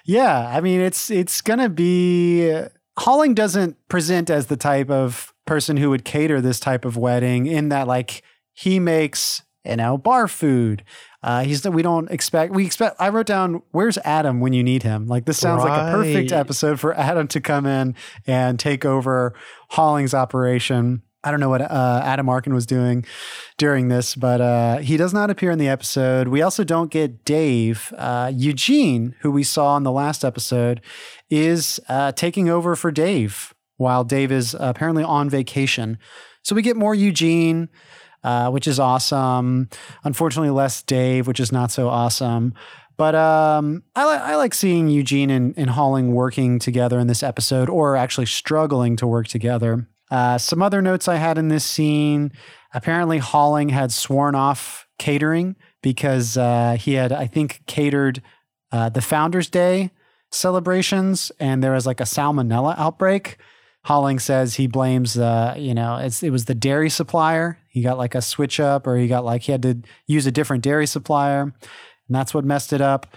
[0.05, 2.51] yeah, I mean it's it's gonna be
[2.99, 7.45] Holling doesn't present as the type of person who would cater this type of wedding
[7.45, 10.83] in that like he makes you know bar food.
[11.23, 14.63] Uh, he's that we don't expect we expect I wrote down where's Adam when you
[14.63, 15.07] need him?
[15.07, 15.77] Like this sounds right.
[15.77, 17.95] like a perfect episode for Adam to come in
[18.27, 19.33] and take over
[19.69, 23.05] Holling's operation I don't know what uh, Adam Arkin was doing
[23.57, 26.29] during this, but uh, he does not appear in the episode.
[26.29, 27.93] We also don't get Dave.
[27.97, 30.81] Uh, Eugene, who we saw in the last episode,
[31.29, 35.97] is uh, taking over for Dave while Dave is apparently on vacation.
[36.43, 37.69] So we get more Eugene,
[38.23, 39.69] uh, which is awesome.
[40.03, 42.53] Unfortunately, less Dave, which is not so awesome.
[42.97, 47.23] But um, I, li- I, like seeing Eugene and, and Holling working together in this
[47.23, 49.87] episode, or actually struggling to work together.
[50.09, 52.31] Uh, some other notes I had in this scene
[52.73, 58.21] apparently, Holling had sworn off catering because uh, he had, I think, catered
[58.71, 59.91] uh, the Founders Day
[60.31, 63.37] celebrations and there was like a salmonella outbreak.
[63.85, 67.57] Holling says he blames, uh, you know, it was the dairy supplier.
[67.69, 70.31] He got like a switch up or he got like, he had to use a
[70.31, 71.53] different dairy supplier and
[72.09, 73.07] that's what messed it up.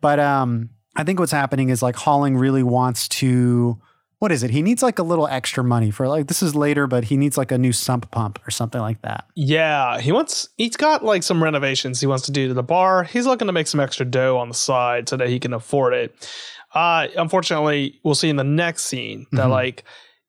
[0.00, 3.80] But um, I think what's happening is like Holling really wants to
[4.18, 4.50] what is it?
[4.50, 7.36] He needs like a little extra money for like this is later, but he needs
[7.36, 9.26] like a new sump pump or something like that.
[9.34, 13.04] Yeah, he wants he's got like some renovations he wants to do to the bar.
[13.04, 15.92] He's looking to make some extra dough on the side so that he can afford
[15.94, 16.30] it.
[16.74, 19.50] Uh unfortunately, we'll see in the next scene that mm-hmm.
[19.50, 19.84] like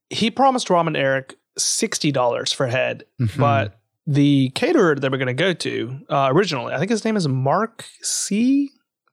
[0.10, 3.40] he promised Ron and Eric sixty dollars for head, mm-hmm.
[3.40, 7.18] but the caterer that we're going to go to uh, originally, I think his name
[7.18, 8.72] is Mark C.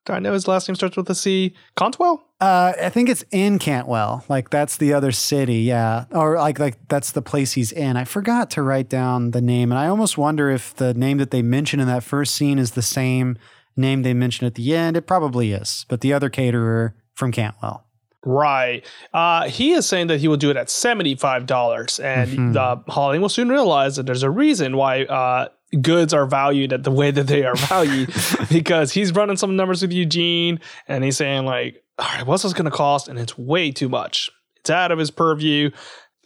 [0.09, 1.55] I know his last name starts with a C.
[1.77, 2.29] Cantwell.
[2.41, 4.25] Uh, I think it's in Cantwell.
[4.29, 7.97] Like that's the other city, yeah, or like like that's the place he's in.
[7.97, 11.31] I forgot to write down the name, and I almost wonder if the name that
[11.31, 13.39] they mention in that first scene is the same
[13.77, 14.97] name they mention at the end.
[14.97, 17.85] It probably is, but the other caterer from Cantwell.
[18.27, 18.85] Right.
[19.13, 22.03] Uh, he is saying that he will do it at $75.
[22.03, 22.57] And mm-hmm.
[22.57, 25.49] uh, Holling will soon realize that there's a reason why uh,
[25.81, 28.13] goods are valued at the way that they are valued
[28.51, 32.53] because he's running some numbers with Eugene and he's saying, like, all right, what's this
[32.53, 33.09] going to cost?
[33.09, 34.31] And it's way too much.
[34.57, 35.71] It's out of his purview.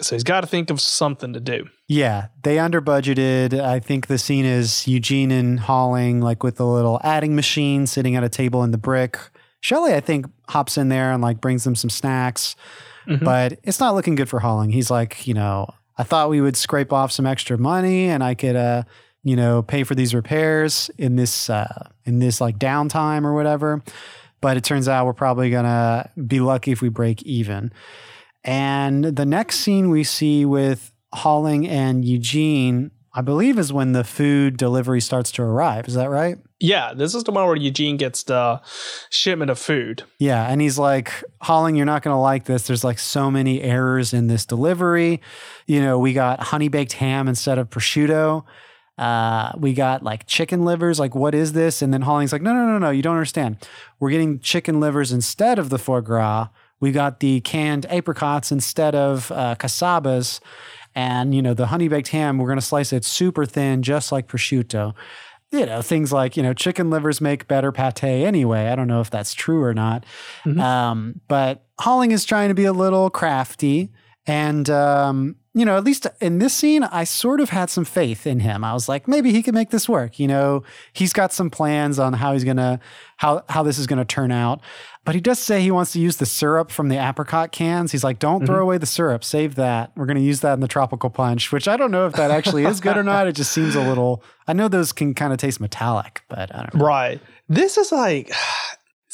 [0.01, 1.67] So he's got to think of something to do.
[1.89, 3.59] Yeah, they under budgeted.
[3.59, 8.15] I think the scene is Eugene and Holling, like with the little adding machine sitting
[8.15, 9.19] at a table in the brick.
[9.61, 12.55] Shelly, I think, hops in there and like brings them some snacks,
[13.09, 13.25] mm-hmm.
[13.25, 14.71] but it's not looking good for Holling.
[14.71, 18.35] He's like, you know, I thought we would scrape off some extra money and I
[18.35, 18.85] could, uh,
[19.29, 23.83] you know, pay for these repairs in this, uh, in this like downtime or whatever.
[24.41, 27.73] But it turns out we're probably gonna be lucky if we break even.
[28.45, 34.05] And the next scene we see with Holling and Eugene I believe is when the
[34.05, 35.89] food delivery starts to arrive.
[35.89, 36.39] Is that right?
[36.61, 38.61] Yeah, this is the one where Eugene gets the
[39.11, 40.05] shipment of food.
[40.21, 42.69] Yeah, and he's like, Holling, you're not going to like this.
[42.69, 45.21] There's like so many errors in this delivery.
[45.67, 48.45] You know, we got honey baked ham instead of prosciutto.
[48.99, 50.99] Uh, we got like chicken livers.
[50.99, 51.83] Like, what is this?
[51.83, 53.57] And then Holling's like, no, no, no, no, you don't understand.
[54.01, 56.49] We're getting chicken livers instead of the foie gras.
[56.81, 60.41] We got the canned apricots instead of uh, casabas.
[60.95, 64.11] And, you know, the honey baked ham, we're going to slice it super thin, just
[64.11, 64.95] like prosciutto.
[65.53, 68.67] You know, things like, you know, chicken livers make better pate anyway.
[68.67, 70.05] I don't know if that's true or not.
[70.45, 70.61] Mm-hmm.
[70.61, 73.91] Um, but Holling is trying to be a little crafty.
[74.27, 78.27] And, um, you know, at least in this scene, I sort of had some faith
[78.27, 78.65] in him.
[78.65, 80.19] I was like, maybe he can make this work.
[80.19, 82.81] You know, he's got some plans on how he's gonna
[83.17, 84.61] how how this is gonna turn out.
[85.05, 87.93] But he does say he wants to use the syrup from the apricot cans.
[87.93, 88.47] He's like, don't mm-hmm.
[88.47, 89.91] throw away the syrup, save that.
[89.97, 92.67] We're to use that in the tropical punch, which I don't know if that actually
[92.67, 93.27] is good or not.
[93.27, 96.59] It just seems a little, I know those can kind of taste metallic, but I
[96.59, 96.85] don't know.
[96.85, 97.21] Right.
[97.49, 98.31] This is like,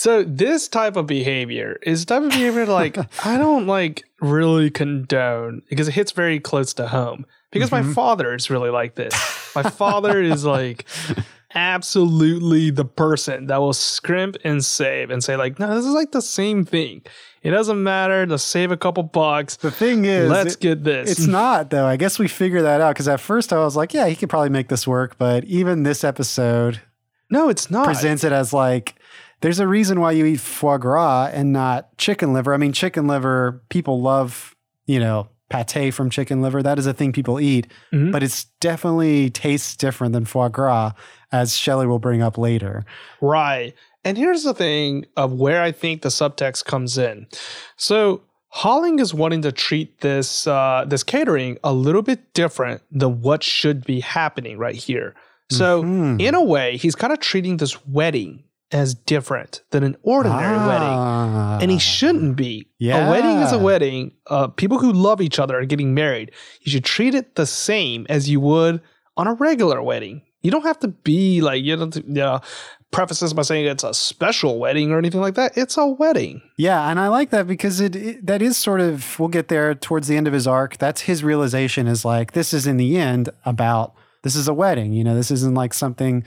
[0.05, 5.63] so this type of behavior is type of behavior like I don't like really condone
[5.71, 7.25] because it hits very close to home.
[7.51, 7.89] Because mm-hmm.
[7.89, 9.15] my father is really like this.
[9.57, 10.85] My father is like
[11.55, 16.13] absolutely the person that will scrimp and save and say like, no, this is like
[16.13, 17.01] the same thing.
[17.43, 19.57] It doesn't matter to save a couple bucks.
[19.57, 21.13] The thing is, let's it, get this.
[21.13, 21.87] It's not though.
[21.87, 24.29] I guess we figure that out because at first I was like, yeah, he could
[24.29, 26.83] probably make this work, but even this episode,
[27.31, 27.87] no, it's not.
[27.87, 28.97] Presents it as like
[29.45, 32.55] there's a reason why you eat foie gras and not chicken liver.
[32.55, 36.63] I mean, chicken liver, people love, you know, pate from chicken liver.
[36.63, 38.11] That is a thing people eat, mm-hmm.
[38.11, 40.93] but it's definitely tastes different than foie gras,
[41.31, 42.87] as Shelly will bring up later.
[43.21, 43.75] Right.
[44.03, 47.27] And here's the thing of where I think the subtext comes in.
[47.77, 53.21] So Holling is wanting to treat this uh, this catering a little bit different than
[53.21, 55.15] what should be happening right here.
[55.51, 56.19] So mm-hmm.
[56.19, 58.43] in a way, he's kind of treating this wedding
[58.75, 62.69] as different than an ordinary ah, wedding, and he shouldn't be.
[62.79, 63.07] Yeah.
[63.07, 64.13] A wedding is a wedding.
[64.27, 66.33] Uh, people who love each other are getting married.
[66.63, 68.83] You should treat it the same as you would
[69.17, 70.23] on a regular wedding.
[70.43, 71.95] You don't have to be like you don't.
[71.95, 72.41] You know,
[72.91, 75.57] preface this by saying it's a special wedding or anything like that.
[75.57, 76.43] It's a wedding.
[76.57, 79.75] Yeah, and I like that because it, it, that is sort of we'll get there
[79.75, 80.79] towards the end of his arc.
[80.79, 84.93] That's his realization is like this is in the end about this is a wedding.
[84.93, 86.25] You know, this isn't like something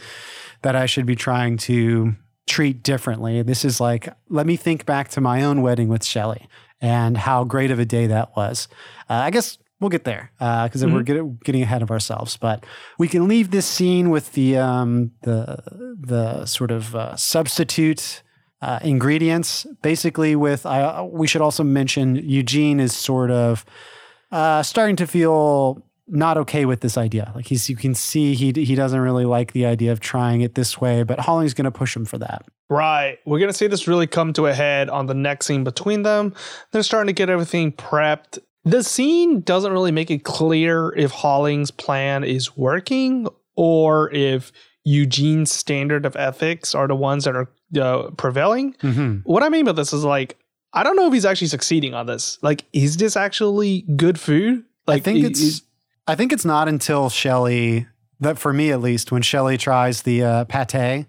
[0.61, 2.15] that I should be trying to
[2.47, 3.41] treat differently.
[3.43, 6.47] This is like let me think back to my own wedding with Shelly
[6.81, 8.67] and how great of a day that was.
[9.09, 10.95] Uh, I guess we'll get there because uh, mm-hmm.
[10.95, 12.37] we're get, getting ahead of ourselves.
[12.37, 12.65] But
[12.97, 15.57] we can leave this scene with the um, the
[15.99, 18.23] the sort of uh, substitute
[18.61, 19.65] uh, ingredients.
[19.81, 23.65] Basically, with I we should also mention Eugene is sort of
[24.31, 27.31] uh, starting to feel not okay with this idea.
[27.35, 30.55] Like he's you can see he he doesn't really like the idea of trying it
[30.55, 32.45] this way, but Holling's going to push him for that.
[32.69, 33.17] Right.
[33.25, 36.03] We're going to see this really come to a head on the next scene between
[36.03, 36.33] them.
[36.71, 41.71] They're starting to get everything prepped the scene doesn't really make it clear if Holling's
[41.71, 44.51] plan is working or if
[44.83, 48.73] Eugene's standard of ethics are the ones that are uh, prevailing.
[48.75, 49.19] Mm-hmm.
[49.23, 50.37] What I mean by this is like,
[50.73, 52.37] I don't know if he's actually succeeding on this.
[52.41, 54.65] Like, is this actually good food?
[54.85, 55.61] Like, I think it's.
[56.07, 57.87] I think it's not until Shelly
[58.19, 61.05] that for me at least when Shelly tries the uh, pate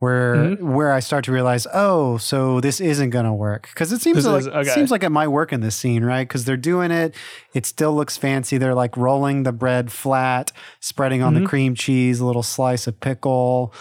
[0.00, 0.72] where mm-hmm.
[0.72, 4.16] where I start to realize, oh, so this isn't going to work because it seems
[4.16, 4.70] this like is, okay.
[4.70, 6.26] seems like it might work in this scene, right?
[6.26, 7.14] Because they're doing it,
[7.52, 8.56] it still looks fancy.
[8.56, 11.44] They're like rolling the bread flat, spreading on mm-hmm.
[11.44, 13.74] the cream cheese, a little slice of pickle,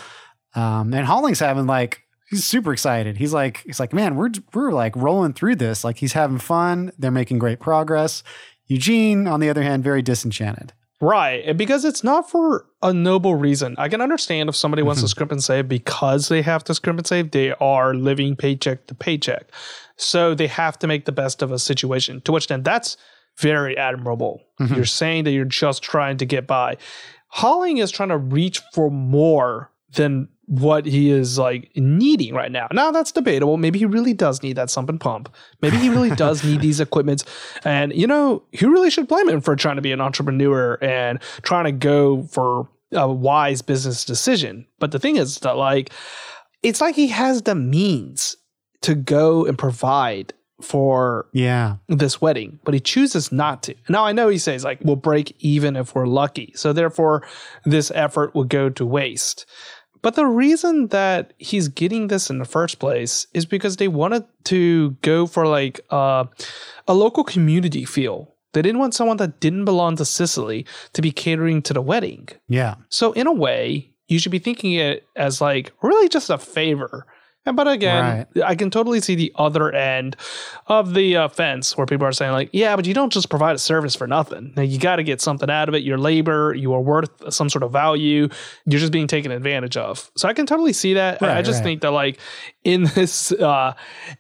[0.56, 3.16] um, and Holling's having like he's super excited.
[3.16, 5.86] He's like he's like, man, we're we're like rolling through this.
[5.86, 6.92] Like he's having fun.
[7.00, 8.24] They're making great progress.
[8.70, 10.72] Eugene, on the other hand, very disenchanted.
[11.02, 11.44] Right.
[11.46, 13.76] And because it's not for a noble reason.
[13.78, 15.12] I can understand if somebody wants to mm-hmm.
[15.12, 18.96] scrimp and save because they have to scrimp and save, they are living paycheck to
[18.96, 19.52] paycheck.
[19.96, 22.22] So they have to make the best of a situation.
[22.22, 22.98] To which then that's
[23.38, 24.42] very admirable.
[24.60, 24.76] Mm-hmm.
[24.76, 26.78] You're saying that you're just trying to get by.
[27.30, 32.68] Holling is trying to reach for more than what he is like needing right now.
[32.72, 33.58] Now that's debatable.
[33.58, 35.34] Maybe he really does need that sump and pump.
[35.62, 37.24] Maybe he really does need these equipments.
[37.64, 41.22] And you know, who really should blame him for trying to be an entrepreneur and
[41.44, 44.66] trying to go for a wise business decision.
[44.80, 45.92] But the thing is that like
[46.64, 48.36] it's like he has the means
[48.82, 54.12] to go and provide for yeah this wedding but he chooses not to now i
[54.12, 57.26] know he says like we'll break even if we're lucky so therefore
[57.64, 59.46] this effort will go to waste
[60.02, 64.26] but the reason that he's getting this in the first place is because they wanted
[64.46, 66.26] to go for like uh,
[66.88, 68.34] a local community feel.
[68.54, 72.30] They didn't want someone that didn't belong to Cicely to be catering to the wedding.
[72.48, 72.76] Yeah.
[72.90, 77.06] So in a way, you should be thinking it as like really just a favor
[77.46, 78.44] but again, right.
[78.46, 80.16] I can totally see the other end
[80.68, 83.56] of the uh, fence where people are saying like, yeah, but you don't just provide
[83.56, 84.54] a service for nothing.
[84.56, 85.84] Now, you got to get something out of it.
[85.84, 88.28] Your labor, you are worth some sort of value.
[88.66, 90.12] You're just being taken advantage of.
[90.16, 91.22] So I can totally see that.
[91.22, 91.64] Right, I just right.
[91.64, 92.20] think that like
[92.64, 93.74] in this uh,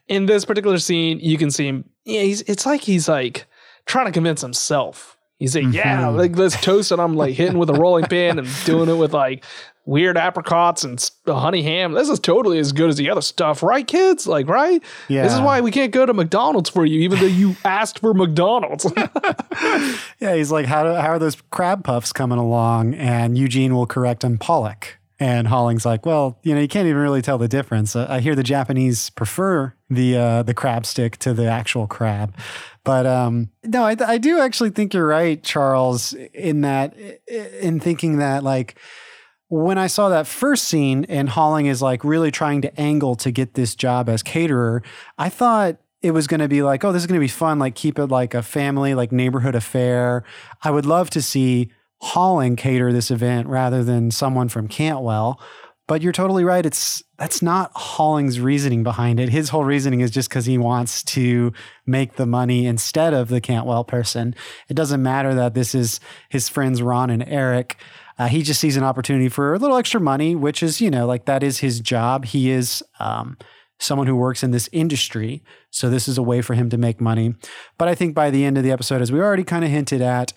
[0.08, 1.90] in this particular scene, you can see him.
[2.06, 2.42] Yeah, he's.
[2.44, 3.46] It's like he's like
[3.86, 5.18] trying to convince himself.
[5.40, 5.74] He's like, mm-hmm.
[5.74, 8.96] yeah, like let's toast, and I'm like hitting with a rolling pin and doing it
[8.96, 9.46] with like
[9.90, 11.94] weird apricots and honey ham.
[11.94, 14.28] This is totally as good as the other stuff, right, kids?
[14.28, 14.84] Like, right?
[15.08, 15.24] Yeah.
[15.24, 18.14] This is why we can't go to McDonald's for you, even though you asked for
[18.14, 18.86] McDonald's.
[20.20, 22.94] yeah, he's like, how, do, how are those crab puffs coming along?
[22.94, 25.00] And Eugene will correct him, Pollock.
[25.20, 27.96] And Holling's like, well, you know, you can't even really tell the difference.
[27.96, 32.34] Uh, I hear the Japanese prefer the uh, the crab stick to the actual crab,
[32.86, 36.96] but um, no, I, I do actually think you're right, Charles, in that
[37.28, 38.80] in thinking that like
[39.50, 43.32] when I saw that first scene and Holling is like really trying to angle to
[43.32, 44.84] get this job as caterer,
[45.18, 47.60] I thought it was going to be like, oh, this is going to be fun.
[47.60, 50.24] Like keep it like a family, like neighborhood affair.
[50.64, 51.72] I would love to see
[52.02, 55.42] Holling cater this event rather than someone from Cantwell.
[55.88, 56.66] But you're totally right.
[56.66, 59.30] It's that's not Holling's reasoning behind it.
[59.30, 61.52] His whole reasoning is just because he wants to
[61.88, 64.36] make the money instead of the Cantwell person.
[64.70, 67.78] It doesn't matter that this is his friends Ron and Eric.
[68.20, 71.08] Uh, he just sees an opportunity for a little extra money, which is, you know,
[71.08, 72.26] like that is his job.
[72.26, 73.38] He is um,
[73.80, 75.42] someone who works in this industry.
[75.72, 77.34] So this is a way for him to make money.
[77.78, 80.02] But I think by the end of the episode, as we already kind of hinted
[80.02, 80.34] at,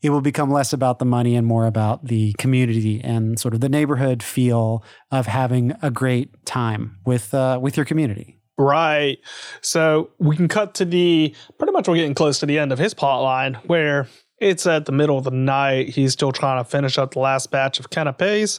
[0.00, 3.60] it will become less about the money and more about the community and sort of
[3.60, 8.38] the neighborhood feel of having a great time with uh, with your community.
[8.56, 9.18] Right.
[9.62, 12.78] So we can cut to the pretty much we're getting close to the end of
[12.78, 14.06] his plot line where
[14.38, 15.90] it's at the middle of the night.
[15.90, 18.58] He's still trying to finish up the last batch of canapes.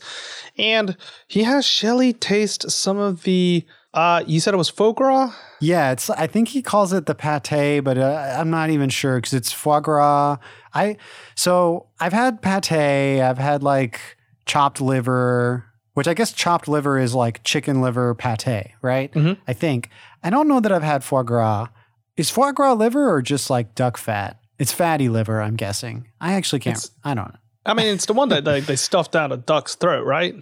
[0.57, 0.97] And
[1.27, 3.65] he has Shelly taste some of the
[3.95, 5.33] uh, you said it was foie gras?
[5.61, 6.09] Yeah, it's.
[6.09, 9.53] I think he calls it the pate, but uh, I'm not even sure because it's
[9.53, 10.37] foie gras.
[10.73, 10.97] I
[11.33, 13.21] so I've had pate.
[13.21, 18.71] I've had like chopped liver, which I guess chopped liver is like chicken liver pate,
[18.81, 19.13] right?
[19.13, 19.41] Mm-hmm.
[19.47, 19.89] I think.
[20.21, 21.69] I don't know that I've had foie gras.
[22.17, 24.37] Is foie gras liver or just like duck fat?
[24.57, 26.07] It's fatty liver, I'm guessing.
[26.19, 26.77] I actually can't.
[26.77, 27.39] It's, I don't know.
[27.65, 30.35] I mean, it's the one that they, they stuff down a duck's throat, right?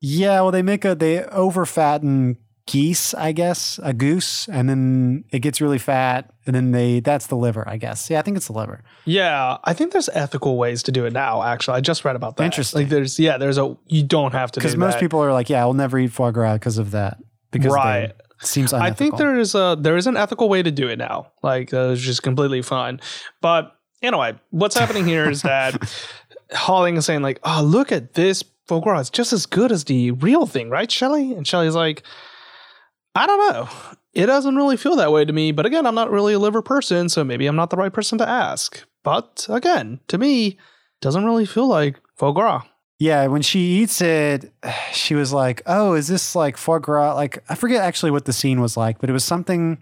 [0.00, 5.24] Yeah, well, they make a they over fatten geese, I guess, a goose, and then
[5.30, 8.08] it gets really fat, and then they that's the liver, I guess.
[8.08, 8.82] Yeah, I think it's the liver.
[9.04, 11.42] Yeah, I think there's ethical ways to do it now.
[11.42, 12.44] Actually, I just read about that.
[12.44, 12.82] Interesting.
[12.82, 15.00] Like there's yeah, there's a you don't have to because most that.
[15.00, 17.18] people are like, yeah, I'll never eat foie gras because of that.
[17.50, 18.12] Because right.
[18.42, 18.92] Seems unethical.
[18.92, 21.32] I think there is a there is an ethical way to do it now.
[21.42, 23.00] Like uh, it's just completely fine.
[23.40, 25.92] But anyway, what's happening here is that
[26.52, 29.00] Holling is saying like, oh, look at this foie gras.
[29.00, 31.32] It's just as good as the real thing, right, Shelly?
[31.32, 32.02] And Shelly's like
[33.14, 33.68] I don't know.
[34.12, 35.52] It doesn't really feel that way to me.
[35.52, 38.18] But again, I'm not really a liver person, so maybe I'm not the right person
[38.18, 38.84] to ask.
[39.02, 40.58] But again, to me,
[41.00, 42.62] doesn't really feel like foie gras.
[43.00, 44.52] Yeah, when she eats it,
[44.92, 48.32] she was like, "Oh, is this like foie gras?" Like I forget actually what the
[48.32, 49.78] scene was like, but it was something.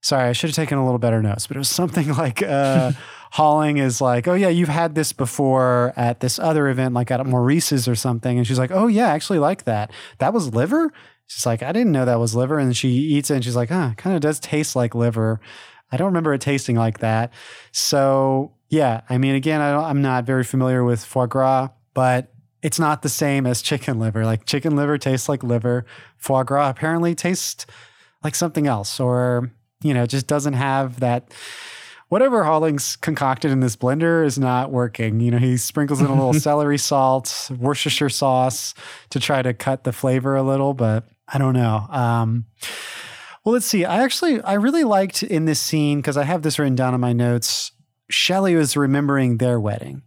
[0.00, 2.92] Sorry, I should have taken a little better notes, but it was something like uh,
[3.32, 7.24] Holling is like, "Oh yeah, you've had this before at this other event, like at
[7.24, 9.92] Maurice's or something," and she's like, "Oh yeah, I actually like that.
[10.18, 10.90] That was liver."
[11.26, 12.58] She's like, I didn't know that was liver.
[12.58, 15.40] And she eats it and she's like, ah, it kind of does taste like liver.
[15.90, 17.32] I don't remember it tasting like that.
[17.70, 22.32] So, yeah, I mean, again, I am not very familiar with foie gras, but
[22.62, 24.24] it's not the same as chicken liver.
[24.24, 25.84] Like chicken liver tastes like liver.
[26.16, 27.66] Foie gras apparently tastes
[28.22, 29.50] like something else or,
[29.82, 31.32] you know, just doesn't have that
[32.12, 35.18] whatever Holling's concocted in this blender is not working.
[35.20, 38.74] You know, he sprinkles in a little celery salt, Worcestershire sauce
[39.08, 41.86] to try to cut the flavor a little, but I don't know.
[41.88, 42.44] Um,
[43.44, 43.86] well, let's see.
[43.86, 47.00] I actually, I really liked in this scene because I have this written down in
[47.00, 47.72] my notes.
[48.10, 50.02] Shelly was remembering their wedding.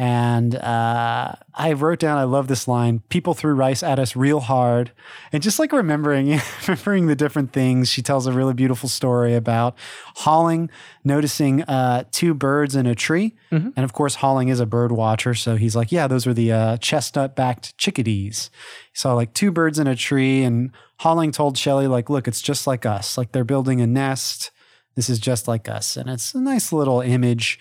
[0.00, 3.02] And uh, I wrote down, I love this line.
[3.08, 4.92] People threw rice at us real hard,
[5.32, 7.88] and just like remembering, remembering the different things.
[7.88, 9.76] She tells a really beautiful story about
[10.18, 10.70] Holling
[11.02, 13.70] noticing uh, two birds in a tree, mm-hmm.
[13.74, 16.52] and of course, Holling is a bird watcher, so he's like, "Yeah, those were the
[16.52, 18.50] uh, chestnut-backed chickadees."
[18.92, 22.40] He saw like two birds in a tree, and Holling told Shelly, "Like, look, it's
[22.40, 23.18] just like us.
[23.18, 24.52] Like they're building a nest.
[24.94, 27.58] This is just like us," and it's a nice little image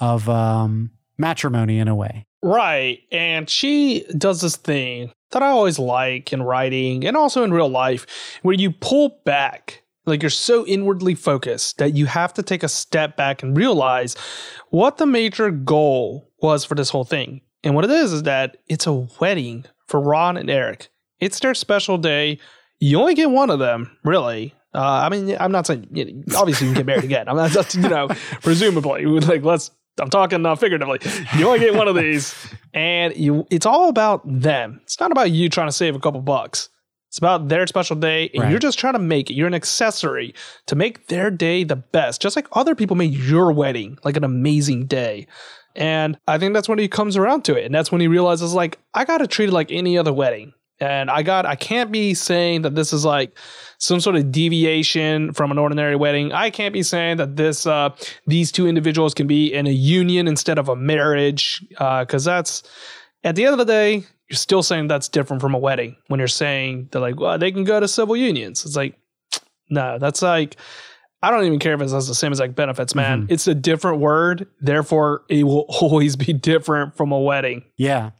[0.00, 0.28] of.
[0.28, 2.26] Um, matrimony in a way.
[2.42, 3.00] Right.
[3.10, 7.68] And she does this thing that I always like in writing and also in real
[7.68, 9.82] life where you pull back.
[10.06, 14.16] Like you're so inwardly focused that you have to take a step back and realize
[14.70, 17.42] what the major goal was for this whole thing.
[17.62, 20.88] And what it is is that it's a wedding for Ron and Eric.
[21.20, 22.38] It's their special day.
[22.80, 24.54] You only get one of them, really.
[24.74, 27.28] Uh, I mean, I'm not saying you know, obviously you can get married again.
[27.28, 28.08] I'm not you know,
[28.42, 30.98] presumably like let's I'm talking uh, figuratively.
[31.36, 32.34] You only get one of these,
[32.74, 33.46] and you.
[33.50, 34.80] It's all about them.
[34.84, 36.68] It's not about you trying to save a couple bucks.
[37.08, 38.50] It's about their special day, and right.
[38.50, 39.34] you're just trying to make it.
[39.34, 40.34] You're an accessory
[40.66, 44.24] to make their day the best, just like other people made your wedding like an
[44.24, 45.26] amazing day.
[45.74, 48.52] And I think that's when he comes around to it, and that's when he realizes
[48.52, 50.52] like I got to treat it like any other wedding.
[50.80, 53.36] And I got I can't be saying that this is like
[53.78, 56.32] some sort of deviation from an ordinary wedding.
[56.32, 57.90] I can't be saying that this uh,
[58.26, 62.36] these two individuals can be in a union instead of a marriage Uh, because uh,
[62.36, 62.62] that's
[63.24, 66.18] at the end of the day you're still saying that's different from a wedding when
[66.18, 68.64] you're saying they're like well they can go to civil unions.
[68.64, 68.94] It's like
[69.70, 70.56] no, that's like
[71.22, 73.22] I don't even care if it's the same as like benefits, man.
[73.22, 73.32] Mm-hmm.
[73.32, 77.64] It's a different word, therefore it will always be different from a wedding.
[77.76, 78.10] Yeah.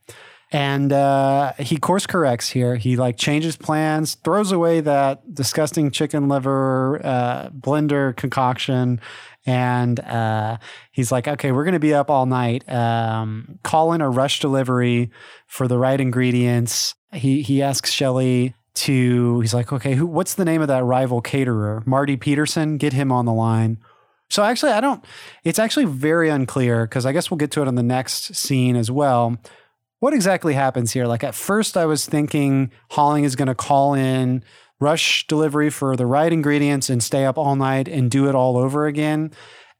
[0.50, 2.76] And uh, he course corrects here.
[2.76, 8.98] He like changes plans, throws away that disgusting chicken liver uh, blender concoction,
[9.44, 10.56] and uh,
[10.90, 12.66] he's like, "Okay, we're going to be up all night.
[12.68, 15.10] Um, call in a rush delivery
[15.46, 19.40] for the right ingredients." He he asks Shelly to.
[19.40, 20.06] He's like, "Okay, who?
[20.06, 21.82] What's the name of that rival caterer?
[21.84, 22.78] Marty Peterson.
[22.78, 23.78] Get him on the line."
[24.30, 25.04] So actually, I don't.
[25.44, 28.76] It's actually very unclear because I guess we'll get to it on the next scene
[28.76, 29.38] as well
[30.00, 31.06] what exactly happens here?
[31.06, 34.42] Like at first, I was thinking Holling is going to call in
[34.80, 38.56] rush delivery for the right ingredients and stay up all night and do it all
[38.56, 39.32] over again.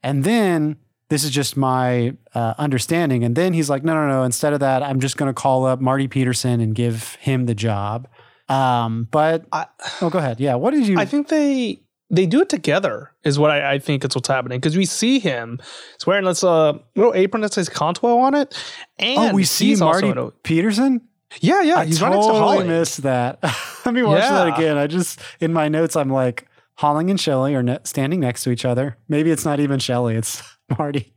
[0.03, 0.77] And then
[1.09, 3.23] this is just my uh, understanding.
[3.23, 4.23] And then he's like, no, no, no.
[4.23, 7.55] Instead of that, I'm just going to call up Marty Peterson and give him the
[7.55, 8.07] job.
[8.47, 9.67] Um, but I,
[10.01, 10.39] oh, go ahead.
[10.39, 10.55] Yeah.
[10.55, 10.99] What did you?
[10.99, 14.59] I think they they do it together is what I, I think is what's happening
[14.59, 15.59] because we see him
[15.93, 18.57] he's wearing this uh, little apron that says Cantwell on it,
[18.97, 21.01] and oh, we see Marty a, Peterson.
[21.41, 22.67] Yeah, yeah, I he's totally running to Holly.
[22.67, 23.39] missed that.
[23.85, 24.45] Let me watch yeah.
[24.45, 24.77] that again.
[24.77, 28.51] I just in my notes, I'm like Holling and Shelly are ne- standing next to
[28.51, 28.97] each other.
[29.07, 30.41] Maybe it's not even Shelly; it's
[30.77, 31.13] Marty.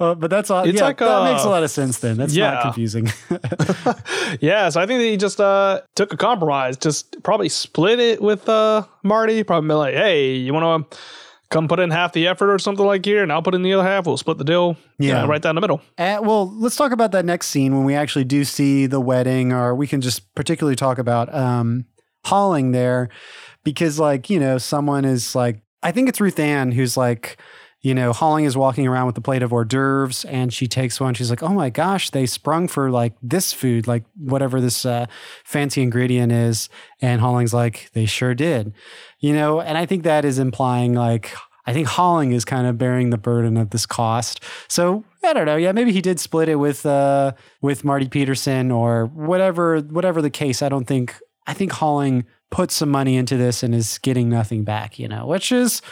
[0.00, 0.64] Uh, but that's all.
[0.64, 1.98] It's yeah, like, that uh, makes a lot of sense.
[1.98, 2.52] Then that's yeah.
[2.52, 3.12] not confusing.
[4.40, 6.78] yeah, so I think that he just uh, took a compromise.
[6.78, 9.44] Just probably split it with uh, Marty.
[9.44, 10.98] Probably like, hey, you want to
[11.50, 13.74] come put in half the effort or something like here, and I'll put in the
[13.74, 14.06] other half.
[14.06, 14.78] We'll split the deal.
[14.98, 15.82] Yeah, right down the middle.
[15.98, 19.52] Uh, well, let's talk about that next scene when we actually do see the wedding,
[19.52, 21.84] or we can just particularly talk about um,
[22.24, 23.10] Holling there,
[23.64, 27.38] because like you know, someone is like, I think it's Ruth-Anne who's like
[27.82, 31.00] you know, Holling is walking around with a plate of hors d'oeuvres and she takes
[31.00, 31.14] one.
[31.14, 35.06] She's like, oh my gosh, they sprung for like this food, like whatever this uh,
[35.44, 36.68] fancy ingredient is.
[37.00, 38.74] And Holling's like, they sure did,
[39.18, 41.32] you know, and I think that is implying like,
[41.66, 44.42] I think Holling is kind of bearing the burden of this cost.
[44.68, 45.56] So I don't know.
[45.56, 50.30] Yeah, maybe he did split it with uh, with Marty Peterson or whatever whatever the
[50.30, 50.62] case.
[50.62, 54.64] I don't think I think Holling put some money into this and is getting nothing
[54.64, 55.82] back, you know, which is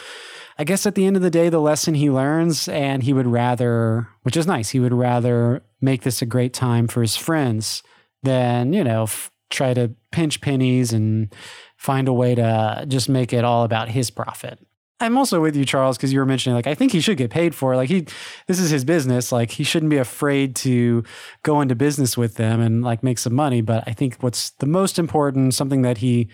[0.59, 3.25] I guess at the end of the day, the lesson he learns, and he would
[3.25, 7.81] rather, which is nice, he would rather make this a great time for his friends
[8.23, 11.33] than, you know, f- try to pinch pennies and
[11.77, 14.59] find a way to just make it all about his profit.
[14.99, 17.31] I'm also with you, Charles, because you were mentioning like I think he should get
[17.31, 17.77] paid for it.
[17.77, 18.05] Like he,
[18.47, 19.31] this is his business.
[19.31, 21.05] Like he shouldn't be afraid to
[21.43, 23.61] go into business with them and like make some money.
[23.61, 26.27] But I think what's the most important, something that he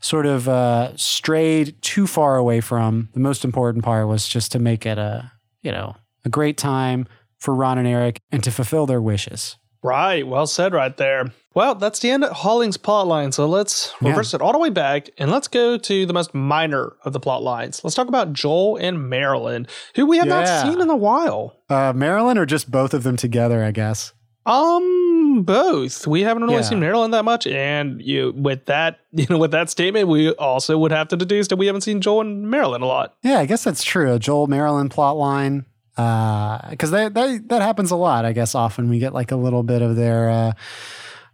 [0.00, 3.08] sort of uh, strayed too far away from.
[3.12, 5.32] The most important part was just to make it a,
[5.62, 7.06] you know, a great time
[7.38, 9.56] for Ron and Eric and to fulfill their wishes.
[9.82, 10.26] Right.
[10.26, 11.32] Well said right there.
[11.54, 13.32] Well, that's the end of Holling's plot line.
[13.32, 14.36] So let's reverse yeah.
[14.36, 17.42] it all the way back and let's go to the most minor of the plot
[17.42, 17.82] lines.
[17.82, 20.40] Let's talk about Joel and Marilyn, who we have yeah.
[20.40, 21.56] not seen in a while.
[21.68, 24.12] Uh, Marilyn or just both of them together, I guess?
[24.46, 25.09] Um,
[25.42, 26.06] both.
[26.06, 26.62] We haven't really yeah.
[26.62, 30.78] seen Marilyn that much, and you with that, you know, with that statement, we also
[30.78, 33.16] would have to deduce that we haven't seen Joel and Marilyn a lot.
[33.22, 34.14] Yeah, I guess that's true.
[34.14, 35.64] A Joel Marilyn plot line,
[35.94, 38.24] because uh, that that that happens a lot.
[38.24, 40.30] I guess often we get like a little bit of their.
[40.30, 40.52] Uh,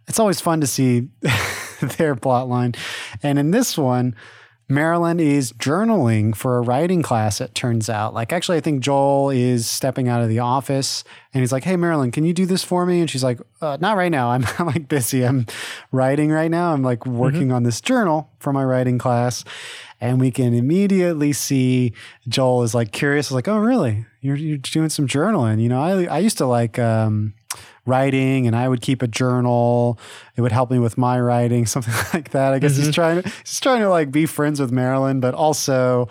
[0.07, 1.09] it's always fun to see
[1.97, 2.75] their plot line,
[3.23, 4.15] and in this one,
[4.69, 8.13] Marilyn is journaling for a writing class, it turns out.
[8.13, 11.77] Like, actually, I think Joel is stepping out of the office and he's like, Hey,
[11.77, 12.99] Marilyn, can you do this for me?
[12.99, 14.29] And she's like, uh, Not right now.
[14.29, 15.25] I'm, like busy.
[15.25, 15.45] I'm
[15.93, 16.73] writing right now.
[16.73, 17.53] I'm like working mm-hmm.
[17.53, 19.45] on this journal for my writing class.
[20.01, 21.93] And we can immediately see
[22.27, 23.31] Joel is like curious.
[23.31, 24.05] like, Oh, really?
[24.19, 25.61] You're, you're doing some journaling.
[25.61, 27.33] You know, I, I used to like, um,
[27.87, 29.99] writing and I would keep a journal.
[30.35, 32.53] It would help me with my writing, something like that.
[32.53, 32.83] I guess mm-hmm.
[32.83, 36.09] he's trying to he's trying to like be friends with Marilyn, but also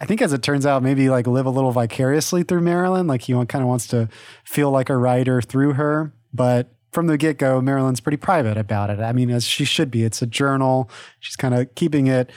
[0.00, 3.06] I think as it turns out, maybe like live a little vicariously through Marilyn.
[3.06, 4.08] Like he kind of wants to
[4.44, 6.12] feel like a writer through her.
[6.32, 9.00] But from the get go, Marilyn's pretty private about it.
[9.00, 10.04] I mean, as she should be.
[10.04, 10.88] It's a journal.
[11.20, 12.30] She's kind of keeping it,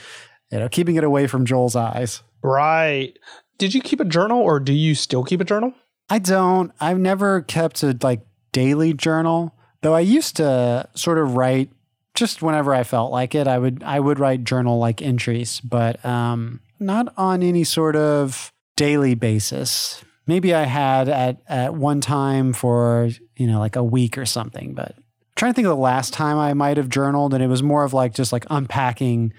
[0.50, 2.22] you know, keeping it away from Joel's eyes.
[2.42, 3.16] Right.
[3.58, 5.72] Did you keep a journal or do you still keep a journal?
[6.10, 6.72] I don't.
[6.80, 8.22] I've never kept a like
[8.52, 11.70] daily journal, though I used to sort of write
[12.14, 13.46] just whenever I felt like it.
[13.46, 18.52] I would I would write journal like entries, but um, not on any sort of
[18.76, 20.04] daily basis.
[20.26, 24.74] Maybe I had at at one time for you know like a week or something,
[24.74, 25.04] but I'm
[25.36, 27.84] trying to think of the last time I might have journaled, and it was more
[27.84, 29.32] of like just like unpacking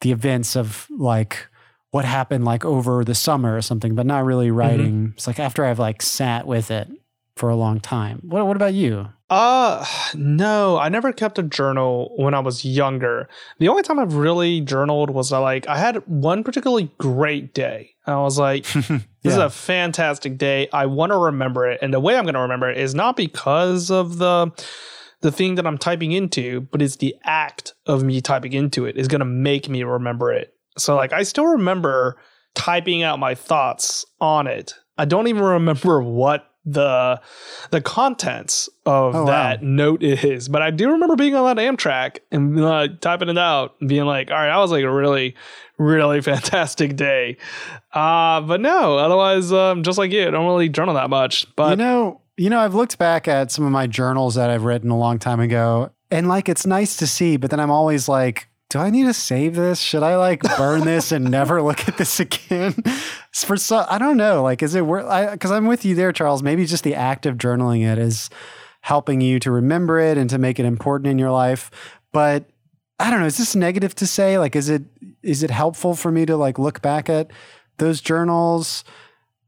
[0.00, 1.46] the events of like
[1.90, 4.56] what happened like over the summer or something, but not really mm-hmm.
[4.56, 4.94] writing.
[4.94, 5.12] Mm-hmm.
[5.14, 6.88] It's like after I've like sat with it
[7.36, 8.20] for a long time.
[8.22, 9.08] What what about you?
[9.28, 9.84] Uh
[10.14, 13.28] no, I never kept a journal when I was younger.
[13.58, 17.94] The only time I've really journaled was uh, like I had one particularly great day.
[18.06, 19.30] I was like, this yeah.
[19.32, 20.68] is a fantastic day.
[20.72, 21.80] I want to remember it.
[21.82, 24.50] And the way I'm going to remember it is not because of the
[25.20, 28.96] the thing that I'm typing into, but it's the act of me typing into it
[28.96, 30.54] is going to make me remember it.
[30.78, 32.16] So like I still remember
[32.54, 34.74] typing out my thoughts on it.
[34.96, 37.20] I don't even remember what the
[37.70, 39.68] the contents of oh, that wow.
[39.68, 43.76] note is, but I do remember being on that Amtrak and uh, typing it out
[43.80, 45.36] and being like, "All right, that was like a really,
[45.78, 47.36] really fantastic day."
[47.92, 51.46] Uh, but no, otherwise, um, just like you, I don't really journal that much.
[51.54, 54.64] But you know, you know, I've looked back at some of my journals that I've
[54.64, 58.08] written a long time ago, and like it's nice to see, but then I'm always
[58.08, 59.78] like, do I need to save this?
[59.78, 62.72] Should I like burn this and never look at this again?
[63.32, 64.42] For so, I don't know.
[64.42, 65.06] Like, is it worth?
[65.06, 66.42] I Because I'm with you there, Charles.
[66.42, 68.28] Maybe just the act of journaling it is
[68.80, 71.70] helping you to remember it and to make it important in your life.
[72.12, 72.46] But
[72.98, 73.26] I don't know.
[73.26, 74.38] Is this negative to say?
[74.38, 74.82] Like, is it
[75.22, 77.30] is it helpful for me to like look back at
[77.78, 78.82] those journals?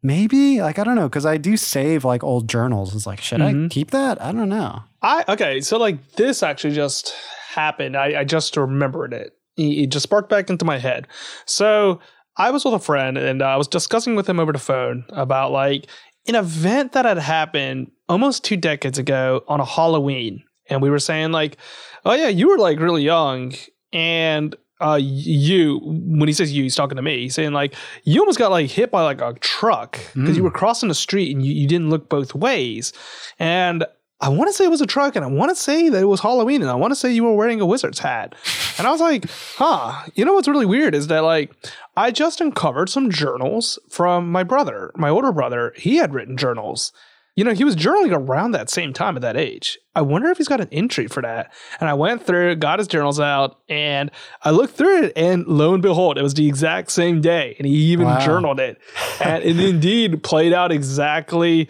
[0.01, 2.95] Maybe like I don't know because I do save like old journals.
[2.95, 3.65] It's like should mm-hmm.
[3.65, 4.23] I keep that?
[4.23, 4.83] I don't know.
[5.03, 5.61] I okay.
[5.61, 7.15] So like this actually just
[7.55, 7.97] happened.
[7.97, 9.35] I, I just remembered it.
[9.57, 11.09] It just sparked back into my head.
[11.45, 12.01] So
[12.37, 15.51] I was with a friend and I was discussing with him over the phone about
[15.51, 15.87] like
[16.29, 20.45] an event that had happened almost two decades ago on a Halloween.
[20.71, 21.57] And we were saying like,
[22.05, 23.55] oh yeah, you were like really young
[23.93, 27.23] and uh, you when he says you, he's talking to me.
[27.23, 27.75] He's saying like
[28.05, 30.37] you almost got like hit by like a truck because mm.
[30.37, 32.93] you were crossing the street and you, you didn't look both ways.
[33.41, 33.85] And
[34.21, 36.07] I want to say it was a truck, and I want to say that it
[36.07, 38.35] was Halloween, and I want to say you were wearing a wizard's hat.
[38.77, 40.07] And I was like, huh.
[40.15, 41.53] You know what's really weird is that like
[41.97, 45.73] I just uncovered some journals from my brother, my older brother.
[45.77, 46.93] He had written journals
[47.39, 49.79] you know, he was journaling around that same time at that age.
[49.95, 51.53] I wonder if he's got an entry for that.
[51.79, 54.11] And I went through, got his journals out, and
[54.43, 57.55] I looked through it, and lo and behold, it was the exact same day.
[57.57, 58.19] And he even wow.
[58.19, 58.79] journaled it.
[59.21, 61.69] And it indeed played out exactly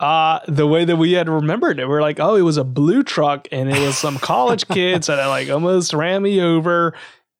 [0.00, 1.88] uh the way that we had remembered it.
[1.88, 5.06] We are like, oh, it was a blue truck, and it was some college kids
[5.06, 6.94] that like almost ran me over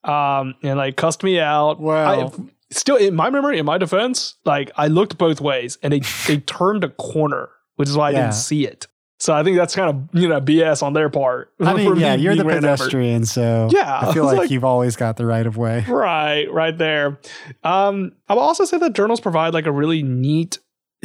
[0.04, 1.80] um and like cussed me out.
[1.80, 2.28] Wow.
[2.28, 2.30] I,
[2.70, 6.38] still in my memory, in my defense, like I looked both ways and they they
[6.38, 8.86] turned a corner which is why I didn't see it.
[9.18, 11.52] So I think that's kind of you know BS on their part.
[11.61, 15.16] I mean, yeah, you're the pedestrian, so yeah, I feel like, like, you've always got
[15.16, 15.84] the right of way.
[15.88, 17.18] Right, right there.
[17.64, 20.59] Um, I will also say that journals provide like a really neat,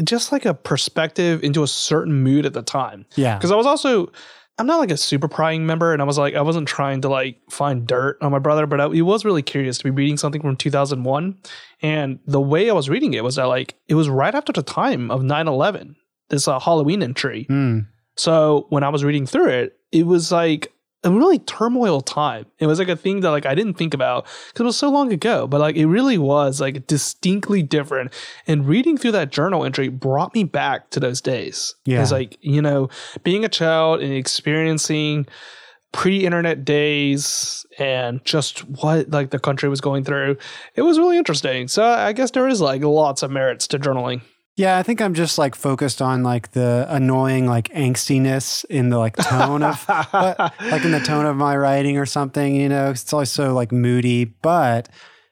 [0.04, 3.06] just like a perspective into a certain mood at the time.
[3.16, 4.12] Yeah, because I was also.
[4.58, 7.10] I'm not like a super prying member, and I was like, I wasn't trying to
[7.10, 10.18] like find dirt on my brother, but I, he was really curious to be reading
[10.18, 11.38] something from 2001.
[11.82, 14.62] And the way I was reading it was that like it was right after the
[14.62, 15.96] time of 9 11
[16.32, 17.46] this uh, Halloween entry.
[17.50, 17.86] Mm.
[18.18, 20.71] So when I was reading through it, it was like
[21.04, 22.46] a really turmoil time.
[22.60, 24.90] It was like a thing that like I didn't think about because it was so
[24.90, 28.14] long ago, but like it really was like distinctly different.
[28.48, 31.74] And reading through that journal entry brought me back to those days.
[31.86, 32.90] Yeah, because like you know,
[33.24, 35.26] being a child and experiencing
[35.92, 40.38] pre-internet days and just what like the country was going through,
[40.76, 41.68] it was really interesting.
[41.68, 44.22] So I guess there is like lots of merits to journaling.
[44.58, 48.98] Yeah, I think I'm just like focused on like the annoying like angstiness in the
[48.98, 52.90] like tone of but, like in the tone of my writing or something, you know,
[52.90, 54.90] it's always so like moody, but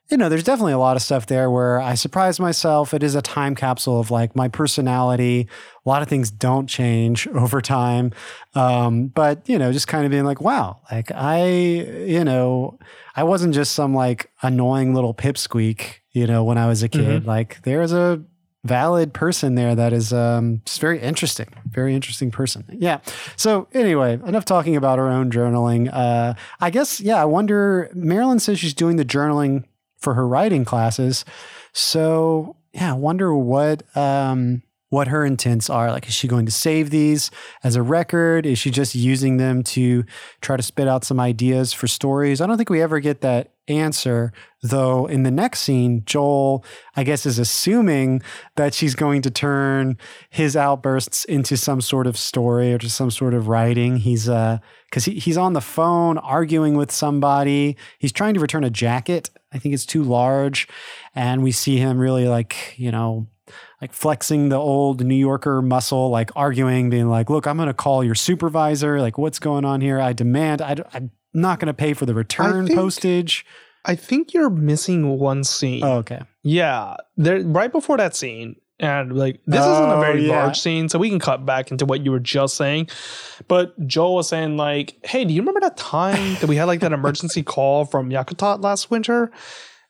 [0.10, 2.96] you know, there's definitely a lot of stuff there where I surprise myself.
[2.96, 5.48] It is a time capsule of like my personality.
[5.86, 8.12] A lot of things don't change over time.
[8.56, 12.80] Um, but, you know, just kind of being like, wow, like I, you know,
[13.16, 17.22] I wasn't just some like annoying little pipsqueak, you know, when I was a kid.
[17.22, 17.28] Mm-hmm.
[17.28, 18.24] Like there's a
[18.64, 22.66] valid person there that is um, just very interesting, very interesting person.
[22.72, 23.00] Yeah.
[23.36, 25.90] So anyway, enough talking about her own journaling.
[25.92, 27.22] Uh, I guess yeah.
[27.22, 27.90] I wonder.
[27.94, 29.64] Marilyn says she's doing the journaling
[29.98, 31.26] for her writing classes.
[31.74, 35.92] So yeah, I wonder what um, what her intents are.
[35.92, 37.32] Like, is she going to save these
[37.64, 38.46] as a record?
[38.46, 40.04] Is she just using them to
[40.42, 42.42] try to spit out some ideas for stories?
[42.42, 44.34] I don't think we ever get that answer.
[44.62, 46.66] Though in the next scene, Joel,
[46.96, 48.22] I guess, is assuming
[48.56, 49.98] that she's going to turn
[50.30, 53.98] his outbursts into some sort of story or just some sort of writing.
[53.98, 57.78] He's uh because he, he's on the phone arguing with somebody.
[58.00, 59.30] He's trying to return a jacket.
[59.54, 60.68] I think it's too large.
[61.16, 63.28] And we see him really like, you know,
[63.82, 67.74] like flexing the old New Yorker muscle, like arguing, being like, look, I'm going to
[67.74, 69.00] call your supervisor.
[69.00, 70.00] Like, what's going on here?
[70.00, 73.46] I demand, I, am not going to pay for the return think, postage.
[73.86, 75.84] I think you're missing one scene.
[75.84, 76.22] Oh, okay.
[76.44, 76.96] Yeah.
[77.18, 80.44] There, right before that scene, and like this oh, isn't a very yeah.
[80.44, 82.88] large scene, so we can cut back into what you were just saying.
[83.48, 86.80] But Joel was saying like, "Hey, do you remember that time that we had like
[86.80, 89.32] that emergency call from Yakutat last winter?"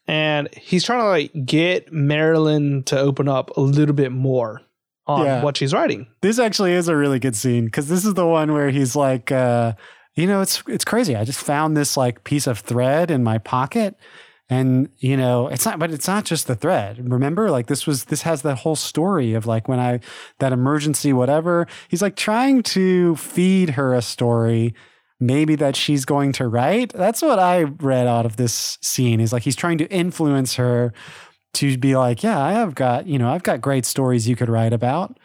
[0.09, 4.61] and he's trying to like get Marilyn to open up a little bit more
[5.05, 5.43] on yeah.
[5.43, 6.07] what she's writing.
[6.21, 9.31] This actually is a really good scene because this is the one where he's like,
[9.31, 9.73] uh,
[10.19, 11.15] you know, it's it's crazy.
[11.15, 13.95] I just found this like piece of thread in my pocket.
[14.51, 17.11] And you know, it's not, but it's not just the thread.
[17.11, 19.99] Remember, like this was, this has the whole story of like when I,
[20.39, 21.67] that emergency, whatever.
[21.87, 24.73] He's like trying to feed her a story
[25.19, 26.93] maybe that she's going to write.
[26.93, 29.19] That's what I read out of this scene.
[29.19, 30.93] Is like he's trying to influence her
[31.53, 34.49] to be like, yeah, I have got, you know, I've got great stories you could
[34.49, 35.19] write about.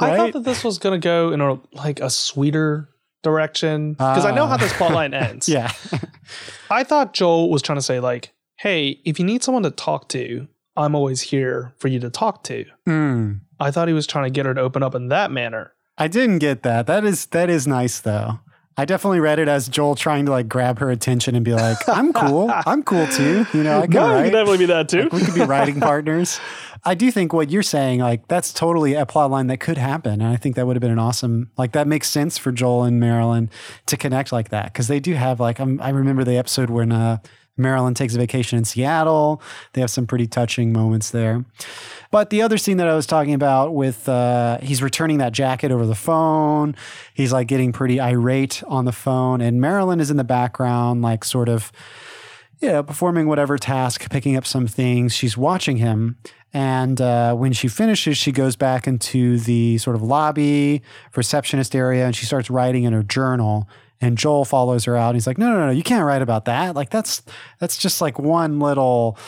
[0.00, 0.14] Right?
[0.14, 2.88] I thought that this was going to go in a like a sweeter
[3.24, 5.48] direction because I know how this plotline ends.
[5.48, 5.72] yeah.
[6.70, 10.08] I thought Joel was trying to say like, hey, if you need someone to talk
[10.10, 10.46] to,
[10.76, 12.64] I'm always here for you to talk to.
[12.88, 13.40] Mm.
[13.58, 15.72] I thought he was trying to get her to open up in that manner.
[15.98, 16.86] I didn't get that.
[16.86, 18.40] That is that is nice though.
[18.76, 21.76] I definitely read it as Joel trying to like grab her attention and be like,
[21.88, 22.50] "I'm cool.
[22.66, 24.24] I'm cool too." You know, I can no, write.
[24.24, 25.02] could definitely be that too.
[25.02, 26.40] Like, we could be writing partners.
[26.84, 30.20] I do think what you're saying, like, that's totally a plot line that could happen,
[30.20, 31.50] and I think that would have been an awesome.
[31.56, 33.48] Like, that makes sense for Joel and Marilyn
[33.86, 35.60] to connect like that because they do have like.
[35.60, 37.18] I'm, I remember the episode when uh,
[37.56, 39.40] Marilyn takes a vacation in Seattle.
[39.72, 41.44] They have some pretty touching moments there.
[42.10, 45.70] But the other scene that I was talking about with uh, he's returning that jacket
[45.70, 46.74] over the phone.
[47.12, 51.24] He's like getting pretty irate on the phone, and Marilyn is in the background, like
[51.24, 51.72] sort of,
[52.60, 55.12] yeah, performing whatever task, picking up some things.
[55.12, 56.18] She's watching him.
[56.52, 60.82] And uh, when she finishes, she goes back into the sort of lobby
[61.16, 63.68] receptionist area and she starts writing in her journal
[64.04, 65.08] and Joel follows her out.
[65.08, 66.74] And he's like, no, no, no, you can't write about that.
[66.76, 67.22] Like that's
[67.58, 69.18] that's just like one little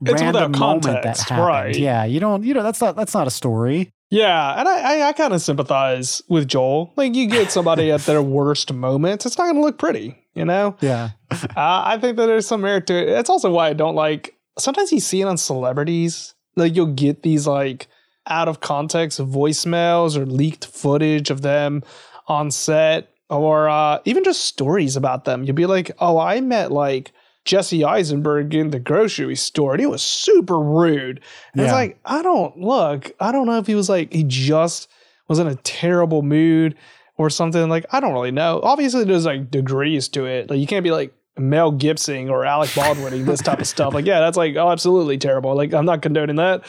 [0.00, 1.46] it's random moment that happened.
[1.46, 1.76] Right.
[1.76, 3.90] Yeah, you don't, you know, that's not that's not a story.
[4.10, 6.92] Yeah, and I, I, I kind of sympathize with Joel.
[6.96, 10.44] Like, you get somebody at their worst moments, it's not going to look pretty, you
[10.44, 10.76] know?
[10.82, 11.12] Yeah.
[11.30, 13.06] uh, I think that there's some merit to it.
[13.06, 14.34] That's also why I don't like.
[14.58, 16.34] Sometimes you see it on celebrities.
[16.56, 17.88] Like, you'll get these like
[18.26, 21.82] out of context voicemails or leaked footage of them
[22.28, 25.44] on set or uh, even just stories about them.
[25.44, 27.12] You'll be like, oh, I met like
[27.44, 31.20] Jesse Eisenberg in the grocery store and he was super rude.
[31.52, 31.64] And yeah.
[31.64, 34.88] it's like, I don't look, I don't know if he was like, he just
[35.28, 36.76] was in a terrible mood
[37.16, 37.68] or something.
[37.68, 38.60] Like, I don't really know.
[38.62, 40.50] Obviously, there's like degrees to it.
[40.50, 43.94] Like, you can't be like, Mel Gibson or Alec Baldwin this type of stuff.
[43.94, 45.56] Like, yeah, that's like, oh, absolutely terrible.
[45.56, 46.62] Like, I'm not condoning that.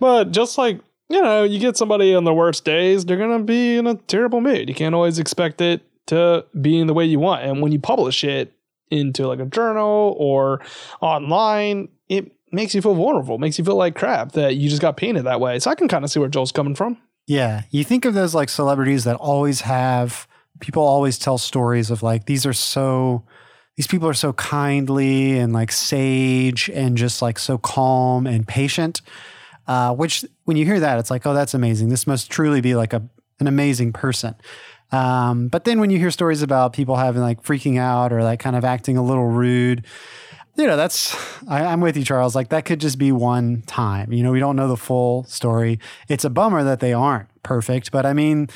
[0.00, 0.80] But just like,
[1.10, 3.96] you know, you get somebody on the worst days, they're going to be in a
[3.96, 4.70] terrible mood.
[4.70, 7.44] You can't always expect it to being the way you want.
[7.44, 8.52] And when you publish it
[8.90, 10.60] into like a journal or
[11.00, 14.96] online, it makes you feel vulnerable, makes you feel like crap that you just got
[14.96, 15.58] painted that way.
[15.58, 16.98] So I can kind of see where Joel's coming from.
[17.26, 17.62] Yeah.
[17.70, 20.26] You think of those like celebrities that always have
[20.60, 23.22] people always tell stories of like these are so
[23.76, 29.02] these people are so kindly and like sage and just like so calm and patient.
[29.68, 31.90] Uh, which when you hear that, it's like, oh, that's amazing.
[31.90, 33.02] This must truly be like a
[33.40, 34.34] an amazing person.
[34.90, 38.40] Um, but then when you hear stories about people having like freaking out or like
[38.40, 39.84] kind of acting a little rude,
[40.56, 41.16] you know, that's,
[41.46, 42.34] I, am with you, Charles.
[42.34, 44.12] Like that could just be one time.
[44.12, 45.78] You know, we don't know the full story.
[46.08, 48.48] It's a bummer that they aren't perfect, but I mean,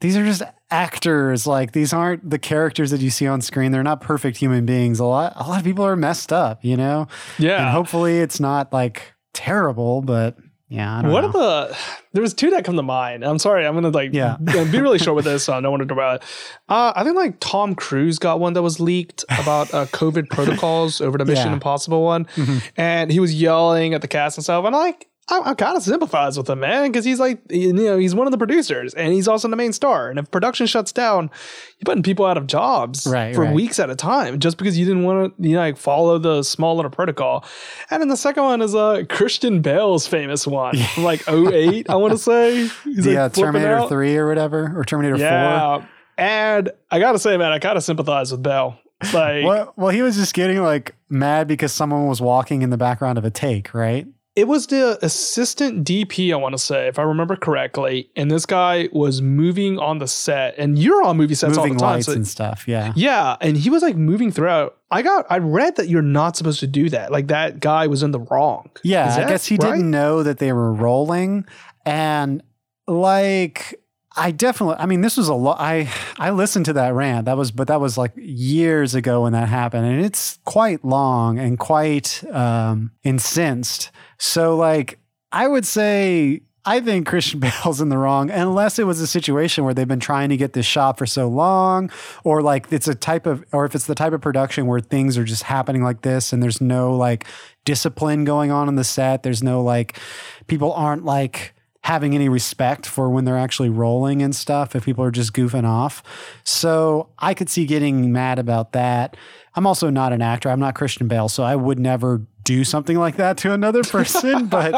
[0.00, 1.46] these are just actors.
[1.46, 3.70] Like these aren't the characters that you see on screen.
[3.70, 4.98] They're not perfect human beings.
[4.98, 7.06] A lot, a lot of people are messed up, you know?
[7.38, 7.62] Yeah.
[7.62, 10.36] And hopefully it's not like terrible, but
[10.68, 11.06] yeah.
[11.06, 11.28] what know.
[11.28, 11.32] are
[11.68, 11.76] the?
[12.12, 13.24] There was two that come to mind.
[13.24, 13.66] I'm sorry.
[13.66, 14.36] I'm gonna like yeah.
[14.38, 15.44] be really short with this.
[15.44, 16.28] So I don't want to talk about it.
[16.68, 21.00] Uh, I think like Tom Cruise got one that was leaked about uh, COVID protocols
[21.00, 21.54] over the Mission yeah.
[21.54, 22.58] Impossible one, mm-hmm.
[22.76, 24.64] and he was yelling at the cast and stuff.
[24.64, 27.98] And like I, I kind of sympathize with him, man, because he's like, you know,
[27.98, 30.08] he's one of the producers and he's also the main star.
[30.08, 31.30] And if production shuts down,
[31.78, 33.54] you're putting people out of jobs right, for right.
[33.54, 36.42] weeks at a time just because you didn't want to, you know, like follow the
[36.42, 37.44] small little protocol.
[37.90, 41.96] And then the second one is uh, Christian Bale's famous one from like 08, I
[41.96, 42.68] want to say.
[42.84, 43.88] He's the like uh, Terminator out.
[43.90, 45.78] 3 or whatever, or Terminator yeah.
[45.78, 45.88] 4.
[46.16, 48.78] And I got to say, man, I kind of sympathize with Bale.
[49.12, 52.76] Like, well, well, he was just getting like mad because someone was walking in the
[52.76, 54.06] background of a take, right?
[54.38, 58.08] It was the assistant DP, I want to say, if I remember correctly.
[58.14, 61.78] And this guy was moving on the set, and you're on movie sets moving all
[61.78, 62.68] the time, lights so, and stuff.
[62.68, 64.76] Yeah, yeah, and he was like moving throughout.
[64.92, 67.10] I got, I read that you're not supposed to do that.
[67.10, 68.70] Like that guy was in the wrong.
[68.84, 69.72] Yeah, I guess he right?
[69.72, 71.44] didn't know that they were rolling,
[71.84, 72.40] and
[72.86, 73.80] like
[74.18, 74.76] I definitely.
[74.78, 75.58] I mean, this was a lot.
[75.60, 77.26] I I listened to that rant.
[77.26, 81.38] That was, but that was like years ago when that happened, and it's quite long
[81.38, 83.90] and quite um, incensed.
[84.18, 84.98] So, like,
[85.30, 89.64] I would say I think Christian Bale's in the wrong, unless it was a situation
[89.64, 91.90] where they've been trying to get this shot for so long,
[92.24, 95.16] or like it's a type of, or if it's the type of production where things
[95.16, 97.26] are just happening like this and there's no like
[97.64, 99.22] discipline going on in the set.
[99.22, 99.98] There's no like
[100.46, 101.54] people aren't like
[101.88, 105.64] having any respect for when they're actually rolling and stuff if people are just goofing
[105.64, 106.02] off.
[106.44, 109.16] So I could see getting mad about that.
[109.54, 110.50] I'm also not an actor.
[110.50, 114.46] I'm not Christian Bale, so I would never do something like that to another person.
[114.48, 114.74] but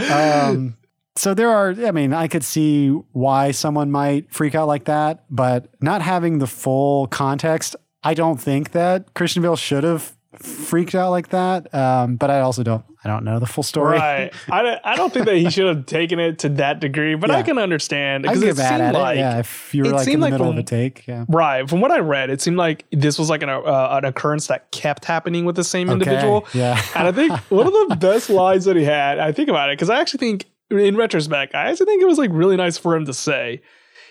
[0.00, 0.78] um,
[1.14, 5.26] so there are, I mean, I could see why someone might freak out like that,
[5.28, 10.94] but not having the full context, I don't think that Christian Bale should have freaked
[10.94, 11.72] out like that.
[11.74, 13.98] Um, but I also don't I don't know the full story.
[13.98, 14.32] Right.
[14.50, 17.28] I don't, I don't think that he should have taken it to that degree, but
[17.28, 17.36] yeah.
[17.36, 19.20] I can understand because it seemed like it.
[19.20, 21.26] yeah, if you were like in the like middle from, of a take, yeah.
[21.28, 21.68] Right.
[21.68, 24.70] From what I read, it seemed like this was like an uh, an occurrence that
[24.70, 25.94] kept happening with the same okay.
[25.94, 26.46] individual.
[26.54, 26.80] Yeah.
[26.94, 29.76] And I think one of the best lines that he had, I think about it
[29.76, 32.96] because I actually think in retrospect, I actually think it was like really nice for
[32.96, 33.60] him to say.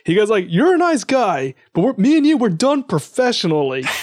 [0.05, 3.85] He goes like, "You're a nice guy, but me and you we're done professionally."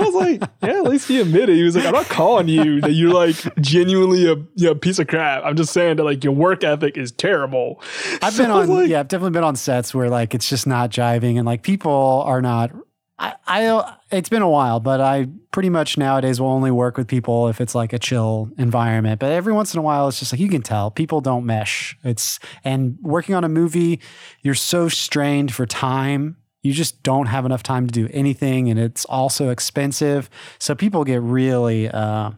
[0.00, 1.56] I was like, yeah, at least he admitted.
[1.56, 4.98] He was like, I'm not calling you that you're like genuinely a you know, piece
[4.98, 5.44] of crap.
[5.44, 7.80] I'm just saying that like your work ethic is terrible.
[8.22, 10.66] I've so been on, like, yeah, I've definitely been on sets where like it's just
[10.66, 12.70] not jiving and like people are not.
[13.16, 17.06] I, I it's been a while, but I pretty much nowadays will only work with
[17.06, 19.20] people if it's like a chill environment.
[19.20, 21.96] But every once in a while, it's just like you can tell people don't mesh.
[22.02, 24.00] It's and working on a movie,
[24.42, 28.80] you're so strained for time you just don't have enough time to do anything and
[28.80, 30.30] it's also expensive.
[30.58, 32.30] So people get really uh,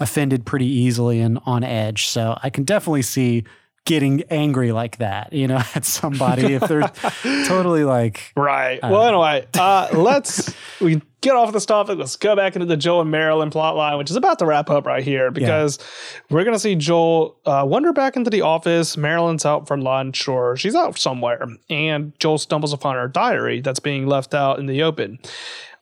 [0.00, 2.06] offended pretty easily and on edge.
[2.06, 3.44] So i can definitely see
[3.84, 6.88] getting angry like that, you know, at somebody if they're
[7.46, 8.78] totally like right.
[8.78, 11.98] Uh, well, anyway, uh, let's we get off this topic.
[11.98, 14.70] Let's go back into the Joel and Marilyn plot line, which is about to wrap
[14.70, 16.20] up right here because yeah.
[16.30, 18.96] we're gonna see Joel uh, wander back into the office.
[18.96, 23.80] Marilyn's out for lunch or she's out somewhere, and Joel stumbles upon her diary that's
[23.80, 25.18] being left out in the open,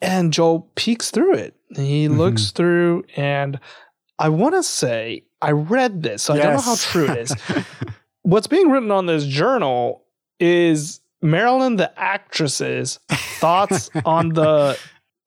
[0.00, 1.54] and Joel peeks through it.
[1.76, 2.18] He mm-hmm.
[2.18, 3.60] looks through and.
[4.16, 6.42] I want to say I read this, so yes.
[6.42, 7.34] I don't know how true it is.
[8.22, 10.04] What's being written on this journal
[10.38, 14.78] is Marilyn the actress's thoughts on the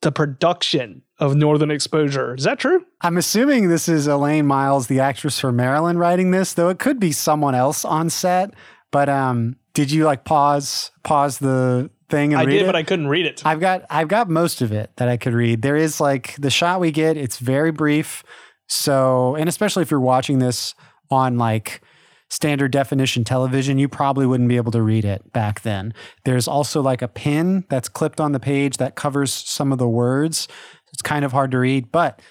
[0.08, 2.34] the production of Northern Exposure.
[2.34, 2.86] Is that true?
[3.02, 6.98] I'm assuming this is Elaine Miles, the actress for Marilyn, writing this, though it could
[6.98, 8.54] be someone else on set.
[8.90, 12.66] But um, did you like pause pause the thing and I did, it?
[12.66, 13.46] but I couldn't read it.
[13.46, 15.62] I've got I've got most of it that I could read.
[15.62, 18.24] There is like the shot we get, it's very brief.
[18.70, 20.74] So, and especially if you're watching this
[21.12, 21.82] on like
[22.30, 25.94] standard definition television, you probably wouldn't be able to read it back then.
[26.26, 29.88] There's also like a pin that's clipped on the page that covers some of the
[29.88, 30.48] words.
[30.92, 32.22] It's kind of hard to read, but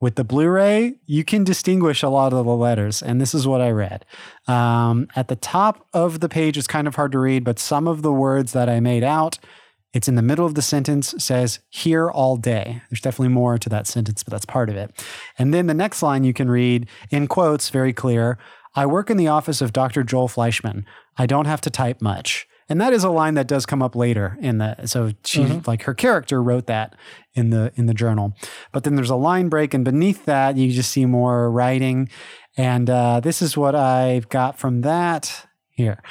[0.00, 3.02] with the Blu ray, you can distinguish a lot of the letters.
[3.02, 4.04] And this is what I read.
[4.48, 7.86] Um, at the top of the page, it's kind of hard to read, but some
[7.86, 9.38] of the words that I made out
[9.92, 12.80] it's in the middle of the sentence, says here all day.
[12.88, 15.04] There's definitely more to that sentence, but that's part of it.
[15.38, 18.38] And then the next line you can read in quotes, very clear
[18.74, 20.02] I work in the office of Dr.
[20.02, 20.84] Joel Fleischman.
[21.16, 22.46] I don't have to type much.
[22.68, 25.58] And that is a line that does come up later in the so she mm-hmm.
[25.66, 26.94] like her character wrote that
[27.34, 28.34] in the in the journal.
[28.72, 32.08] But then there's a line break, and beneath that you just see more writing.
[32.56, 36.02] And uh, this is what I've got from that here.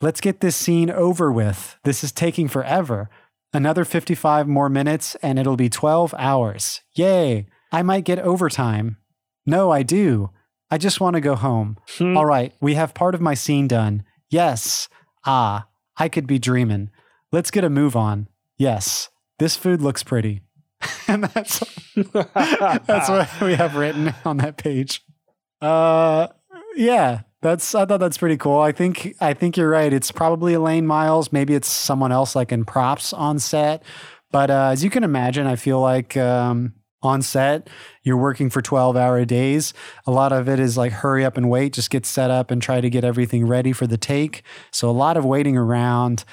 [0.00, 1.76] Let's get this scene over with.
[1.84, 3.08] This is taking forever.
[3.52, 6.82] Another 55 more minutes and it'll be 12 hours.
[6.94, 7.46] Yay.
[7.72, 8.98] I might get overtime.
[9.46, 10.30] No, I do.
[10.70, 11.78] I just want to go home.
[11.98, 12.16] Hmm.
[12.16, 14.04] All right, we have part of my scene done.
[14.30, 14.88] Yes.
[15.24, 16.90] Ah, I could be dreaming.
[17.32, 18.28] Let's get a move on.
[18.58, 19.08] Yes.
[19.38, 20.42] This food looks pretty.
[21.08, 21.60] and that's
[22.12, 25.02] that's what we have written on that page.
[25.60, 26.28] Uh
[26.76, 28.60] yeah, that's I thought that's pretty cool.
[28.60, 29.92] I think I think you're right.
[29.92, 31.32] It's probably Elaine Miles.
[31.32, 33.82] Maybe it's someone else like in props on set.
[34.32, 36.74] But uh, as you can imagine, I feel like um,
[37.06, 37.68] on set
[38.06, 39.74] you're working for 12 hour days.
[40.06, 42.62] A lot of it is like hurry up and wait, just get set up and
[42.62, 44.44] try to get everything ready for the take.
[44.70, 46.24] So a lot of waiting around.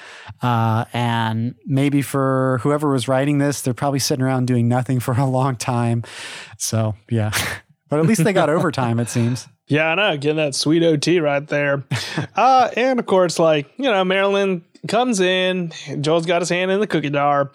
[0.43, 5.15] Uh, and maybe for whoever was writing this, they're probably sitting around doing nothing for
[5.15, 6.03] a long time.
[6.59, 7.31] So yeah.
[7.89, 9.47] but at least they got overtime, it seems.
[9.65, 10.17] Yeah, I know.
[10.17, 11.83] Getting that sweet OT right there.
[12.35, 15.71] uh, and of course, like, you know, Marilyn comes in.
[16.01, 17.51] Joel's got his hand in the cookie jar,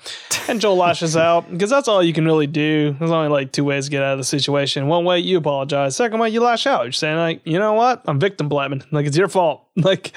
[0.48, 2.94] and Joel lashes out because that's all you can really do.
[2.98, 4.86] There's only like two ways to get out of the situation.
[4.86, 5.96] One way, you apologize.
[5.96, 6.84] Second way, you lash out.
[6.84, 8.02] You're saying like, you know what?
[8.06, 8.82] I'm victim blaming.
[8.90, 9.64] Like it's your fault.
[9.78, 10.12] Like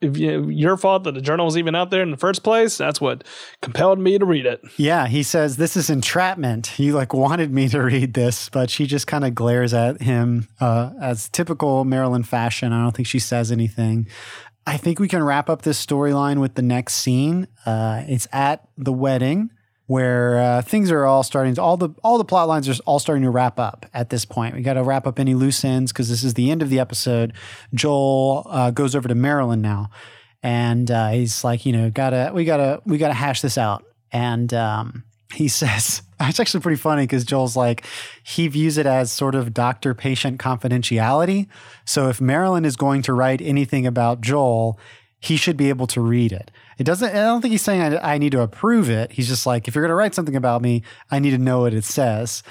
[0.00, 2.78] if you, your fault that the journal was even out there in the first place.
[2.78, 3.22] That's what
[3.60, 4.62] compelled me to read it.
[4.78, 6.68] Yeah, he says this is entrapment.
[6.68, 10.48] He like wanted me to read this, but she just kind of glares at him
[10.58, 12.72] uh, as typical Marilyn fashion.
[12.72, 14.08] I don't think she says anything.
[14.66, 17.48] I think we can wrap up this storyline with the next scene.
[17.66, 19.50] Uh, it's at the wedding.
[19.86, 22.98] where uh, things are all starting to all the all the plot lines are all
[22.98, 24.54] starting to wrap up at this point.
[24.54, 26.80] We got to wrap up any loose ends because this is the end of the
[26.80, 27.34] episode.
[27.74, 29.90] Joel uh, goes over to Marilyn now,
[30.42, 33.84] and uh, he's like, you know, gotta we gotta we gotta hash this out.
[34.10, 35.04] And um,
[35.34, 37.84] he says it's actually pretty funny because Joel's like
[38.22, 41.48] he views it as sort of doctor patient confidentiality.
[41.84, 44.78] So if Marilyn is going to write anything about Joel,
[45.20, 46.50] he should be able to read it.
[46.78, 47.08] It doesn't.
[47.08, 49.12] I don't think he's saying I, I need to approve it.
[49.12, 51.60] He's just like, if you're going to write something about me, I need to know
[51.60, 52.42] what it says.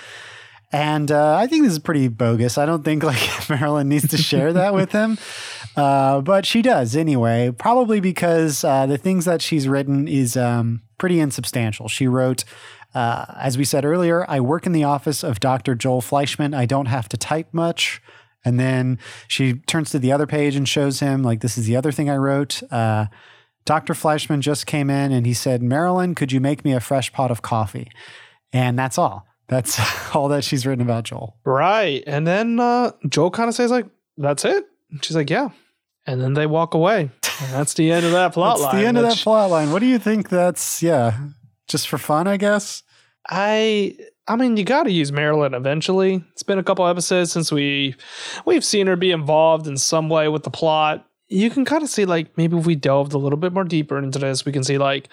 [0.72, 2.58] And uh, I think this is pretty bogus.
[2.58, 5.20] I don't think like Marilyn needs to share that with him,
[5.78, 7.52] uh, but she does anyway.
[7.58, 11.88] Probably because uh, the things that she's written is um, pretty insubstantial.
[11.88, 12.44] She wrote,
[12.94, 15.76] uh, as we said earlier, I work in the office of Dr.
[15.76, 16.56] Joel Fleischman.
[16.56, 18.02] I don't have to type much.
[18.46, 21.76] And then she turns to the other page and shows him like this is the
[21.76, 22.62] other thing I wrote.
[22.72, 23.06] Uh,
[23.66, 23.94] Dr.
[23.94, 27.32] Fleischman just came in and he said, Marilyn, could you make me a fresh pot
[27.32, 27.90] of coffee?
[28.52, 29.26] And that's all.
[29.48, 29.80] That's
[30.16, 31.38] all that she's written about Joel.
[31.46, 32.04] Right.
[32.06, 33.86] And then uh, Joel kind of says, like,
[34.18, 34.66] that's it.
[35.02, 35.50] she's like, yeah.
[36.06, 37.10] And then they walk away.
[37.42, 38.82] And that's the end of that plot that's line.
[38.82, 39.72] the end which, of that plot line.
[39.72, 41.18] What do you think that's, yeah,
[41.68, 42.84] just for fun, I guess?
[43.30, 43.98] I
[44.28, 46.24] I mean, you got to use Marilyn eventually.
[46.32, 47.96] It's been a couple episodes since we
[48.46, 51.90] we've seen her be involved in some way with the plot you can kind of
[51.90, 54.64] see like maybe if we delved a little bit more deeper into this, we can
[54.64, 55.10] see like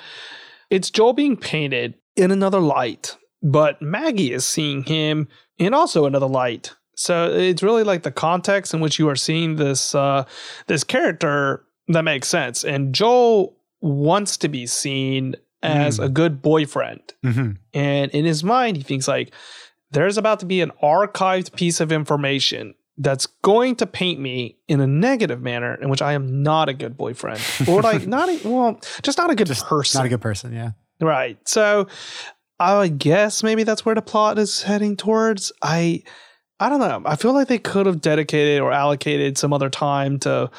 [0.69, 5.29] it's Joel being painted in another light, but Maggie is seeing him
[5.59, 6.75] in also another light.
[6.95, 10.25] So it's really like the context in which you are seeing this uh,
[10.67, 12.65] this character that makes sense.
[12.65, 16.05] And Joel wants to be seen as mm.
[16.05, 17.53] a good boyfriend, mm-hmm.
[17.75, 19.33] and in his mind, he thinks like
[19.91, 24.81] there's about to be an archived piece of information that's going to paint me in
[24.81, 28.41] a negative manner in which I am not a good boyfriend or like not a,
[28.49, 29.99] well just not a good just person.
[29.99, 30.73] not a good person yeah.
[31.01, 31.39] Right.
[31.49, 31.89] So
[32.59, 35.51] I guess maybe that's where the plot is heading towards.
[35.63, 36.03] I
[36.61, 37.03] I don't know.
[37.07, 40.51] I feel like they could have dedicated or allocated some other time to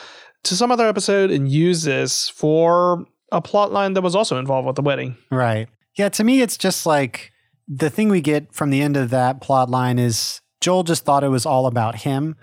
[0.44, 4.66] to some other episode and use this for a plot line that was also involved
[4.68, 5.68] with the wedding right
[5.98, 7.32] yeah to me it's just like
[7.68, 11.24] the thing we get from the end of that plot line is Joel just thought
[11.24, 12.36] it was all about him.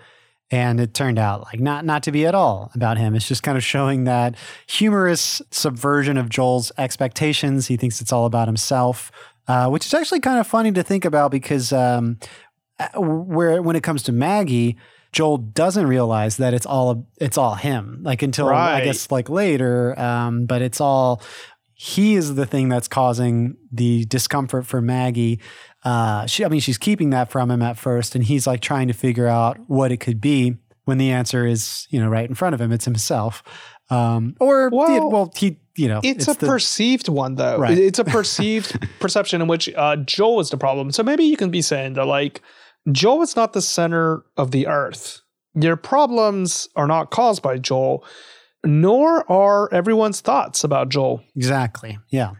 [0.51, 3.14] And it turned out like not not to be at all about him.
[3.14, 4.34] It's just kind of showing that
[4.66, 7.66] humorous subversion of Joel's expectations.
[7.66, 9.12] He thinks it's all about himself,
[9.47, 12.18] uh, which is actually kind of funny to think about because um,
[12.80, 14.78] uh, where when it comes to Maggie,
[15.13, 18.01] Joel doesn't realize that it's all it's all him.
[18.03, 18.83] Like until right.
[18.83, 21.23] I guess like later, um, but it's all
[21.73, 25.41] he is the thing that's causing the discomfort for Maggie
[25.85, 28.89] uh, she, I mean, she's keeping that from him at first, and he's like trying
[28.89, 32.35] to figure out what it could be when the answer is, you know, right in
[32.35, 32.73] front of him.
[32.73, 33.43] It's himself.
[33.91, 37.59] Um, or, well, well, he, you know, it's, it's a the, perceived one though.
[37.59, 37.79] Right.
[37.79, 40.91] It's a perceived perception in which uh, Joel is the problem.
[40.91, 42.43] So maybe you can be saying that like
[42.91, 45.22] Joel is not the center of the earth.
[45.55, 48.05] Your problems are not caused by Joel,
[48.64, 51.22] nor are everyone's thoughts about Joel.
[51.35, 51.99] Exactly.
[52.09, 52.33] Yeah.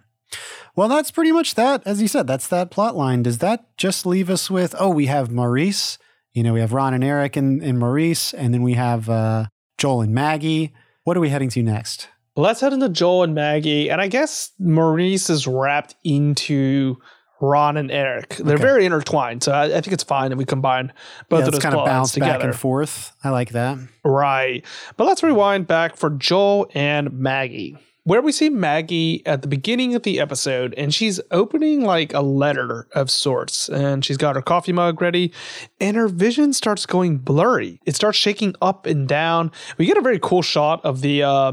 [0.77, 1.83] Well, that's pretty much that.
[1.87, 3.23] As you said, that's that plot line.
[3.23, 5.99] Does that just leave us with, oh, we have Maurice,
[6.33, 9.47] you know, we have Ron and Eric and, and Maurice, and then we have uh,
[9.79, 10.73] Joel and Maggie.
[11.05, 12.09] What are we heading to next?
[12.37, 13.91] Let's head into Joel and Maggie.
[13.91, 16.99] And I guess Maurice is wrapped into
[17.41, 18.37] Ron and Eric.
[18.37, 18.63] They're okay.
[18.63, 19.43] very intertwined.
[19.43, 20.93] So I, I, think it's fine that we combine
[21.29, 22.39] both yeah, of those kind of bounce together.
[22.39, 23.13] back and forth.
[23.23, 23.79] I like that.
[24.05, 24.65] Right.
[24.97, 27.77] But let's rewind back for Joel and Maggie
[28.09, 32.23] where we see Maggie at the beginning of the episode, and she's opening like a
[32.23, 35.31] letter of sorts, and she's got her coffee mug ready,
[35.79, 37.79] and her vision starts going blurry.
[37.85, 39.53] It starts shaking up and down.
[39.77, 41.53] We get a very cool shot of the uh,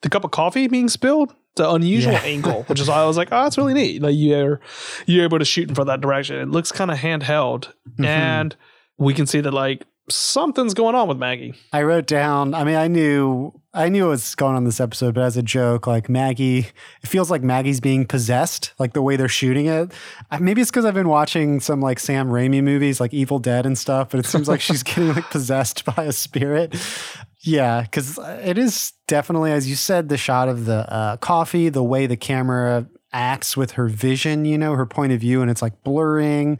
[0.00, 1.34] the cup of coffee being spilled.
[1.56, 2.22] The unusual yeah.
[2.22, 4.00] angle, which is why I was like, oh, that's really neat.
[4.00, 4.60] Like you're
[5.06, 6.36] you're able to shoot in for that direction.
[6.36, 8.04] It looks kind of handheld, mm-hmm.
[8.04, 8.56] and
[8.96, 11.54] we can see that like something's going on with Maggie.
[11.72, 15.14] I wrote down, I mean, I knew I knew what was going on this episode,
[15.14, 16.66] but as a joke, like Maggie,
[17.02, 19.92] it feels like Maggie's being possessed, like the way they're shooting it.
[20.38, 23.78] Maybe it's because I've been watching some like Sam Raimi movies, like Evil Dead and
[23.78, 26.74] stuff, but it seems like she's getting like possessed by a spirit.
[27.40, 31.82] Yeah, because it is definitely, as you said, the shot of the uh, coffee, the
[31.82, 35.62] way the camera acts with her vision, you know, her point of view, and it's
[35.62, 36.58] like blurring.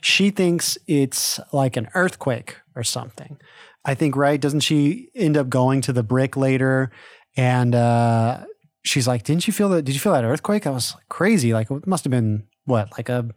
[0.00, 3.38] She thinks it's like an earthquake or something.
[3.86, 4.40] I think, right?
[4.40, 6.90] Doesn't she end up going to the brick later?
[7.36, 8.44] And uh,
[8.84, 9.82] she's like, Didn't you feel that?
[9.82, 10.66] Did you feel that earthquake?
[10.66, 11.54] I was crazy.
[11.54, 13.28] Like, it must have been what, like a,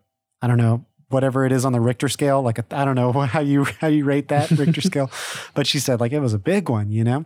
[0.41, 2.41] I don't know, whatever it is on the Richter scale.
[2.41, 5.11] Like, I don't know how you, how you rate that Richter scale.
[5.53, 7.25] But she said, like, it was a big one, you know?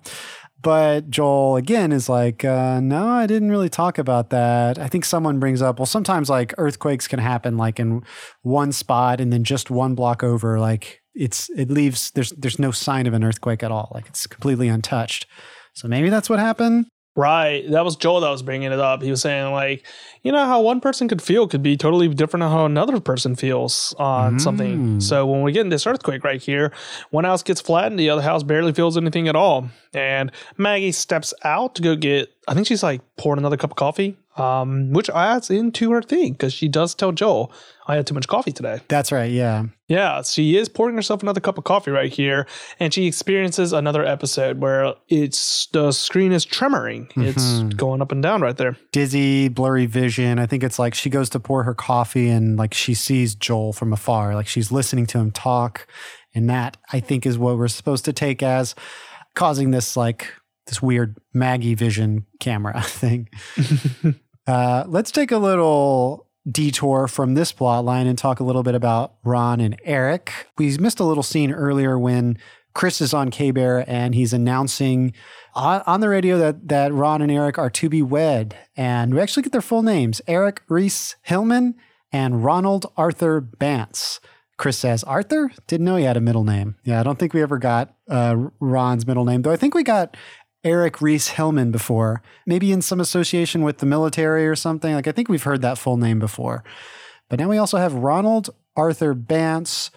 [0.61, 4.79] But Joel again is like, uh, no, I didn't really talk about that.
[4.79, 8.01] I think someone brings up, well, sometimes like earthquakes can happen like in
[8.43, 12.71] one spot and then just one block over, like it's it leaves there's there's no
[12.71, 13.91] sign of an earthquake at all.
[13.93, 15.25] Like it's completely untouched.
[15.73, 16.87] So maybe that's what happened.
[17.15, 17.69] Right.
[17.69, 19.03] That was Joel that was bringing it up.
[19.03, 19.85] He was saying, like,
[20.23, 23.35] you know, how one person could feel could be totally different than how another person
[23.35, 24.41] feels on mm.
[24.41, 24.99] something.
[24.99, 26.73] So when we get in this earthquake right here,
[27.11, 29.69] one house gets flattened, the other house barely feels anything at all.
[29.93, 33.77] And Maggie steps out to go get, I think she's like pouring another cup of
[33.77, 37.51] coffee um, which adds into her thing because she does tell Joel,
[37.87, 38.79] I had too much coffee today.
[38.87, 39.31] That's right.
[39.31, 39.65] Yeah.
[39.87, 40.21] Yeah.
[40.23, 42.47] She is pouring herself another cup of coffee right here.
[42.79, 47.09] And she experiences another episode where it's the screen is tremoring.
[47.09, 47.23] Mm-hmm.
[47.23, 48.77] It's going up and down right there.
[48.91, 50.39] Dizzy, blurry vision.
[50.39, 53.73] I think it's like she goes to pour her coffee and like she sees Joel
[53.73, 54.33] from afar.
[54.33, 55.87] Like she's listening to him talk.
[56.33, 58.73] And that I think is what we're supposed to take as
[59.35, 60.33] causing this like
[60.67, 63.29] this weird Maggie vision camera thing.
[64.47, 68.75] uh, let's take a little detour from this plot line and talk a little bit
[68.75, 70.31] about Ron and Eric.
[70.57, 72.37] We missed a little scene earlier when
[72.73, 75.13] Chris is on K Bear and he's announcing
[75.53, 78.57] on, on, the radio that that Ron and Eric are to be wed.
[78.75, 81.75] And we actually get their full names Eric Reese Hillman
[82.11, 84.19] and Ronald Arthur Bantz.
[84.57, 85.51] Chris says, Arthur?
[85.67, 86.75] Didn't know he had a middle name.
[86.83, 89.83] Yeah, I don't think we ever got uh, Ron's middle name, though I think we
[89.83, 90.15] got
[90.63, 94.93] Eric Reese Hillman before, maybe in some association with the military or something.
[94.93, 96.63] Like I think we've heard that full name before.
[97.29, 99.89] But now we also have Ronald Arthur Bantz.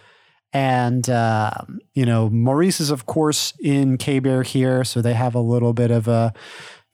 [0.52, 1.50] And, uh,
[1.92, 4.84] you know, Maurice is, of course, in K Bear here.
[4.84, 6.32] So they have a little bit of a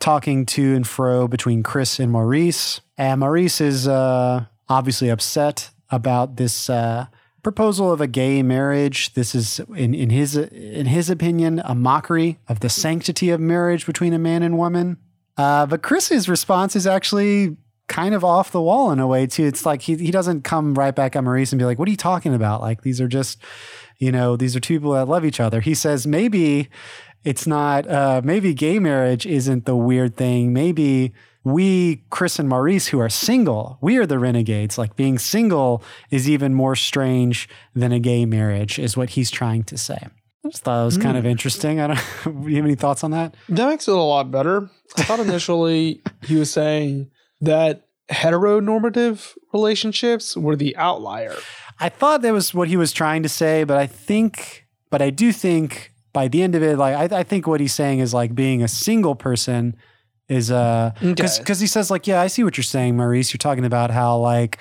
[0.00, 2.80] talking to and fro between Chris and Maurice.
[2.98, 7.06] And Maurice is uh, obviously upset about this uh,
[7.42, 9.14] proposal of a gay marriage.
[9.14, 13.86] This is, in, in his in his opinion, a mockery of the sanctity of marriage
[13.86, 14.98] between a man and woman.
[15.36, 17.56] Uh, but Chris's response is actually
[17.88, 19.44] kind of off the wall in a way too.
[19.44, 21.90] It's like he he doesn't come right back at Maurice and be like, "What are
[21.90, 22.60] you talking about?
[22.60, 23.38] Like these are just,
[23.98, 26.68] you know, these are two people that love each other." He says maybe
[27.24, 27.88] it's not.
[27.88, 30.52] Uh, maybe gay marriage isn't the weird thing.
[30.52, 31.12] Maybe
[31.44, 34.78] we, Chris and Maurice, who are single, we are the renegades.
[34.78, 39.64] Like being single is even more strange than a gay marriage, is what he's trying
[39.64, 39.98] to say.
[40.44, 41.18] I just thought it was kind mm.
[41.18, 41.30] of hmm.
[41.30, 41.80] interesting.
[41.80, 42.00] I don't.
[42.48, 43.34] You have any thoughts on that?
[43.48, 44.68] That makes it a lot better.
[44.96, 51.36] I thought initially he was saying that heteronormative relationships were the outlier.
[51.78, 55.10] I thought that was what he was trying to say, but I think, but I
[55.10, 58.12] do think by the end of it, like I, I think what he's saying is
[58.12, 59.76] like being a single person
[60.28, 61.42] is uh because okay.
[61.42, 63.32] because he says like yeah I see what you're saying Maurice.
[63.32, 64.58] You're talking about how like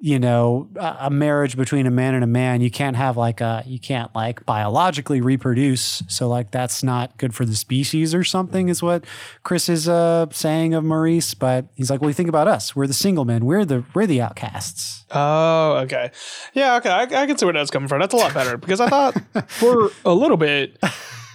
[0.00, 3.64] you know a marriage between a man and a man you can't have like a
[3.66, 6.02] you can't like biologically reproduce.
[6.08, 9.04] So like that's not good for the species or something is what
[9.42, 11.34] chris is uh saying of maurice.
[11.34, 12.76] But he's like well you think about us.
[12.76, 13.44] We're the single men.
[13.44, 15.04] We're the we're the outcasts.
[15.10, 16.12] Oh okay.
[16.54, 16.90] Yeah okay.
[16.90, 18.00] I, I can see where that's coming from.
[18.00, 19.14] That's a lot better because i thought
[19.48, 20.88] for a little bit i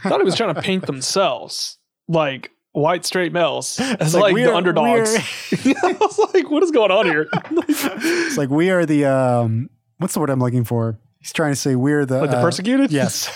[0.09, 4.51] thought he was trying to paint themselves like white straight males as like, like the
[4.51, 5.15] are, underdogs.
[5.83, 7.29] I was like, what is going on here?
[7.31, 10.99] it's like we are the um, what's the word I'm looking for?
[11.19, 12.91] He's trying to say we're the like the uh, persecuted.
[12.91, 13.31] Yes.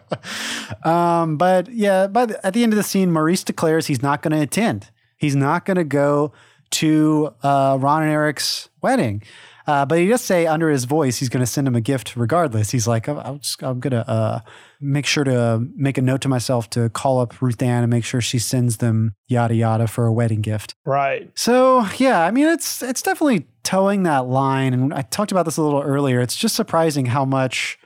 [0.84, 4.32] um, but yeah, but at the end of the scene, Maurice declares he's not going
[4.32, 4.90] to attend.
[5.16, 6.32] He's not going to go
[6.70, 9.22] to uh, Ron and Eric's wedding.
[9.68, 12.16] Uh, but he does say under his voice he's going to send him a gift
[12.16, 12.70] regardless.
[12.70, 14.40] He's like, I'm, just, I'm going to uh,
[14.80, 18.04] make sure to uh, make a note to myself to call up Ruth-Anne and make
[18.04, 20.74] sure she sends them yada yada for a wedding gift.
[20.84, 21.30] Right.
[21.34, 24.72] So yeah, I mean it's it's definitely towing that line.
[24.72, 26.20] And I talked about this a little earlier.
[26.20, 27.78] It's just surprising how much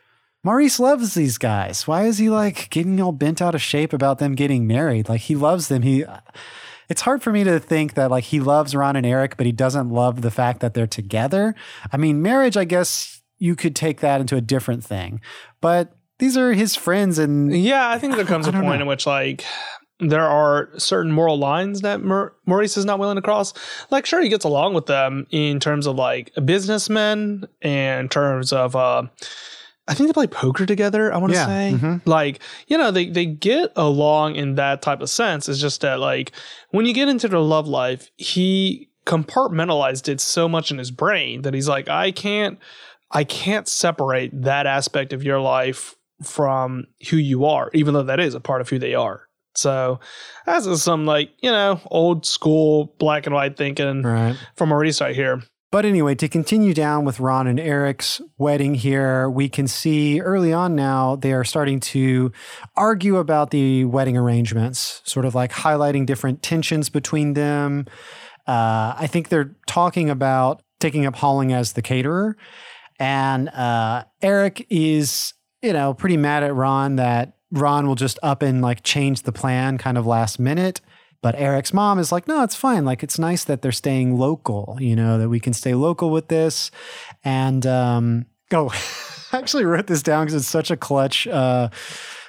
[0.45, 1.87] Maurice loves these guys.
[1.87, 5.09] Why is he like getting all bent out of shape about them getting married?
[5.09, 5.83] Like he loves them.
[5.83, 6.05] He
[6.89, 9.53] it's hard for me to think that like he loves Ron and Eric, but he
[9.53, 11.55] doesn't love the fact that they're together.
[11.93, 15.21] I mean, marriage, I guess you could take that into a different thing,
[15.61, 18.83] but these are his friends, and yeah, I think there comes a point know.
[18.83, 19.45] in which like
[19.99, 23.53] there are certain moral lines that Maurice is not willing to cross.
[23.91, 28.77] Like, sure, he gets along with them in terms of like businessmen, in terms of
[28.77, 29.03] uh,
[29.89, 31.13] I think they play poker together.
[31.13, 31.47] I want to yeah.
[31.47, 32.09] say, mm-hmm.
[32.09, 35.49] like, you know, they they get along in that type of sense.
[35.49, 36.31] It's just that, like,
[36.71, 41.43] when you get into the love life, he compartmentalized it so much in his brain
[41.43, 42.61] that he's like, I can't,
[43.11, 48.21] I can't separate that aspect of your life from who you are, even though that
[48.21, 49.29] is a part of who they are.
[49.55, 50.01] So
[50.47, 54.37] that's some like you know old school black and white thinking right.
[54.57, 55.43] from Maurice right here.
[55.71, 60.53] But anyway, to continue down with Ron and Eric's wedding here, we can see early
[60.53, 62.31] on now they are starting to
[62.77, 67.87] argue about the wedding arrangements, sort of like highlighting different tensions between them.
[68.47, 72.37] Uh, I think they're talking about taking up Holling as the caterer.
[72.99, 75.33] And uh, Eric is,
[75.63, 79.33] you know, pretty mad at Ron that Ron will just up and like change the
[79.33, 80.81] plan kind of last minute.
[81.23, 82.85] But Eric's mom is like, no, it's fine.
[82.85, 86.27] Like, it's nice that they're staying local, you know, that we can stay local with
[86.27, 86.73] this.
[87.23, 88.71] And, um, oh,
[89.33, 91.69] I actually wrote this down because it's such a clutch, uh,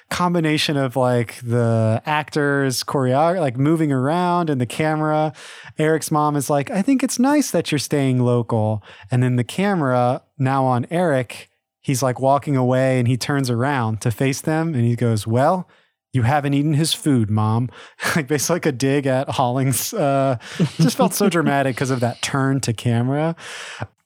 [0.10, 5.34] combination of like the actors choreography like moving around and the camera
[5.80, 9.44] eric's mom is like i think it's nice that you're staying local and then the
[9.44, 11.50] camera now on eric
[11.84, 15.70] he's like walking away and he turns around to face them and he goes well
[16.14, 17.70] you haven't eaten his food, mom.
[18.16, 19.94] like basically like a dig at Holling's.
[19.94, 20.38] Uh,
[20.78, 23.36] just felt so dramatic because of that turn to camera.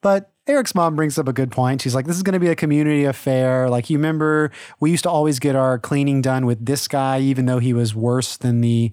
[0.01, 1.81] But Eric's mom brings up a good point.
[1.81, 3.69] She's like, this is going to be a community affair.
[3.69, 7.45] Like, you remember we used to always get our cleaning done with this guy, even
[7.45, 8.91] though he was worse than the,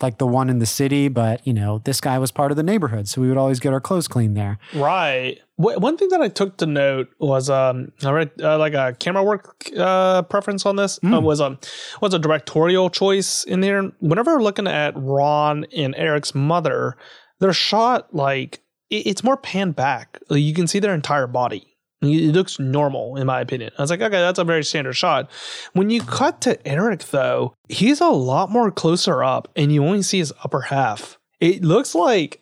[0.00, 1.08] like the one in the city.
[1.08, 3.08] But, you know, this guy was part of the neighborhood.
[3.08, 4.58] So we would always get our clothes cleaned there.
[4.72, 5.40] Right.
[5.62, 9.22] One thing that I took to note was, um, I read uh, like a camera
[9.22, 11.14] work uh, preference on this mm.
[11.14, 11.58] uh, was a um,
[12.00, 13.82] was a directorial choice in there.
[14.00, 16.96] Whenever we're looking at Ron and Eric's mother,
[17.38, 18.60] they're shot like
[18.90, 20.18] it's more panned back.
[20.30, 21.66] You can see their entire body.
[22.02, 23.70] It looks normal, in my opinion.
[23.78, 25.30] I was like, okay, that's a very standard shot.
[25.72, 30.02] When you cut to Eric, though, he's a lot more closer up, and you only
[30.02, 31.18] see his upper half.
[31.38, 32.41] It looks like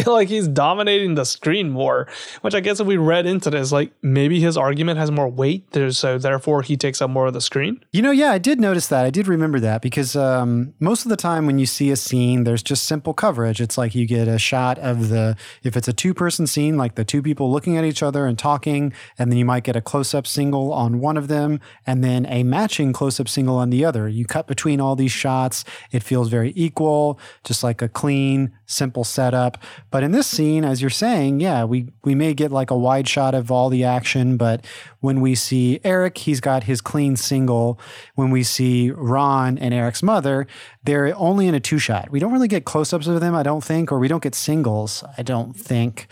[0.06, 2.08] like he's dominating the screen more,
[2.42, 5.70] which I guess if we read into this, like maybe his argument has more weight,
[5.72, 7.82] there, so therefore he takes up more of the screen.
[7.92, 9.04] You know, yeah, I did notice that.
[9.04, 12.44] I did remember that because um, most of the time when you see a scene,
[12.44, 13.60] there's just simple coverage.
[13.60, 16.94] It's like you get a shot of the, if it's a two person scene, like
[16.94, 19.80] the two people looking at each other and talking, and then you might get a
[19.80, 23.70] close up single on one of them, and then a matching close up single on
[23.70, 24.08] the other.
[24.08, 29.04] You cut between all these shots, it feels very equal, just like a clean, simple
[29.04, 29.58] setup.
[29.90, 33.08] But in this scene, as you're saying, yeah, we we may get like a wide
[33.08, 34.64] shot of all the action, but
[35.00, 37.78] when we see Eric, he's got his clean single.
[38.14, 40.46] When we see Ron and Eric's mother,
[40.84, 42.10] they're only in a two shot.
[42.10, 44.34] We don't really get close ups of them, I don't think, or we don't get
[44.34, 46.06] singles, I don't think.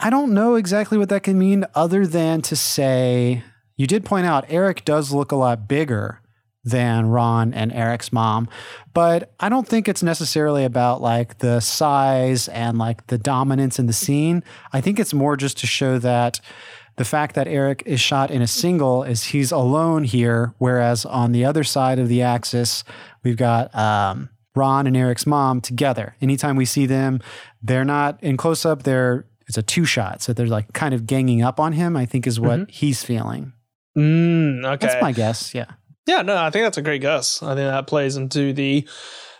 [0.00, 3.42] I don't know exactly what that can mean other than to say
[3.76, 6.20] you did point out Eric does look a lot bigger
[6.64, 8.48] than Ron and Eric's mom.
[8.92, 13.86] But I don't think it's necessarily about like the size and like the dominance in
[13.86, 14.42] the scene.
[14.72, 16.40] I think it's more just to show that
[16.96, 21.32] the fact that Eric is shot in a single is he's alone here, whereas on
[21.32, 22.84] the other side of the axis,
[23.24, 26.14] we've got um, Ron and Eric's mom together.
[26.20, 27.20] Anytime we see them,
[27.62, 30.22] they're not in close up, they're it's a two shot.
[30.22, 32.70] So they're like kind of ganging up on him, I think is what mm-hmm.
[32.70, 33.52] he's feeling.
[33.96, 34.86] Mm, okay.
[34.86, 35.54] That's my guess.
[35.54, 35.66] Yeah.
[36.06, 37.42] Yeah, no, I think that's a great guess.
[37.42, 38.86] I think that plays into the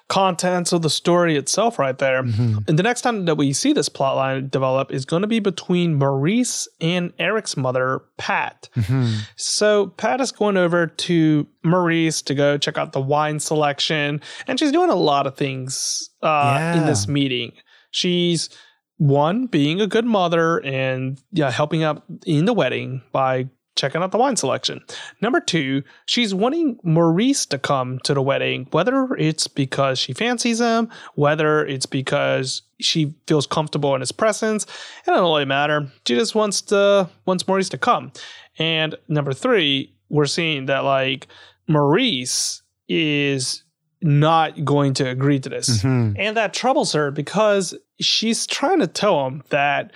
[0.09, 2.23] contents of the story itself right there.
[2.23, 2.59] Mm-hmm.
[2.69, 5.95] And the next time that we see this plotline develop is going to be between
[5.95, 8.69] Maurice and Eric's mother, Pat.
[8.77, 9.21] Mm-hmm.
[9.37, 14.59] So Pat is going over to Maurice to go check out the wine selection, and
[14.59, 16.81] she's doing a lot of things uh, yeah.
[16.81, 17.53] in this meeting.
[17.91, 18.51] She's
[18.99, 24.13] one being a good mother and yeah, helping out in the wedding by checking out
[24.13, 24.81] the wine selection.
[25.21, 30.61] Number two, she's wanting Maurice to come to the wedding, whether it's because she fancies
[30.61, 34.65] him, whether it's because she feels comfortable in his presence.
[34.65, 35.91] It doesn't really matter.
[36.07, 38.13] She just wants to wants Maurice to come.
[38.59, 41.27] And number three, we're seeing that like
[41.67, 43.65] Maurice is
[44.03, 45.83] not going to agree to this.
[45.83, 46.17] Mm-hmm.
[46.19, 49.93] And that troubles her because she's trying to tell him that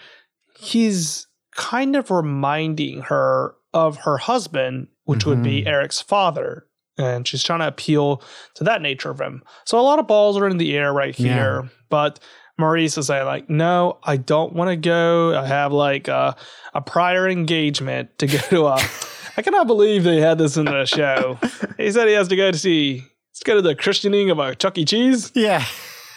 [0.59, 5.31] he's kind of reminding her of her husband, which mm-hmm.
[5.31, 5.69] would be mm-hmm.
[5.69, 6.67] Eric's father.
[6.97, 8.23] And she's trying to appeal
[8.55, 9.43] to that nature of him.
[9.65, 11.63] So a lot of balls are in the air right here.
[11.63, 11.69] Yeah.
[11.89, 12.19] But
[12.59, 15.39] Maurice is saying, like, no, I don't want to go.
[15.39, 16.35] I have like a,
[16.75, 18.79] a prior engagement to go to a.
[19.37, 21.39] I cannot believe they had this in the show.
[21.77, 24.57] he said he has to go to see, let's go to the christening of a
[24.57, 24.85] Chuck E.
[24.85, 25.31] Cheese.
[25.37, 25.65] Yeah.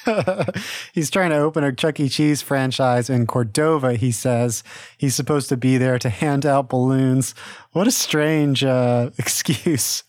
[0.94, 2.10] he's trying to open a Chuck E.
[2.10, 4.64] Cheese franchise in Cordova, he says.
[4.98, 7.36] He's supposed to be there to hand out balloons.
[7.72, 10.04] What a strange uh, excuse.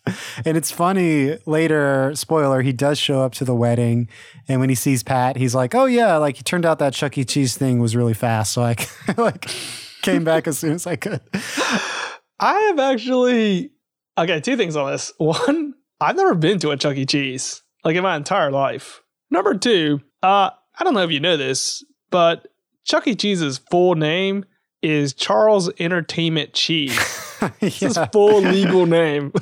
[0.44, 4.08] And it's funny later, spoiler, he does show up to the wedding.
[4.48, 7.16] And when he sees Pat, he's like, oh, yeah, like it turned out that Chuck
[7.18, 7.24] E.
[7.24, 8.52] Cheese thing was really fast.
[8.52, 8.76] So I
[9.16, 9.50] like
[10.02, 11.20] came back as soon as I could.
[12.40, 13.70] I have actually,
[14.18, 15.12] okay, two things on this.
[15.18, 17.06] One, I've never been to a Chuck E.
[17.06, 19.01] Cheese like in my entire life.
[19.32, 22.48] Number two, uh, I don't know if you know this, but
[22.84, 23.14] Chuck E.
[23.14, 24.44] Cheese's full name
[24.82, 26.98] is Charles Entertainment Cheese.
[27.40, 27.48] yeah.
[27.70, 29.32] his full legal name.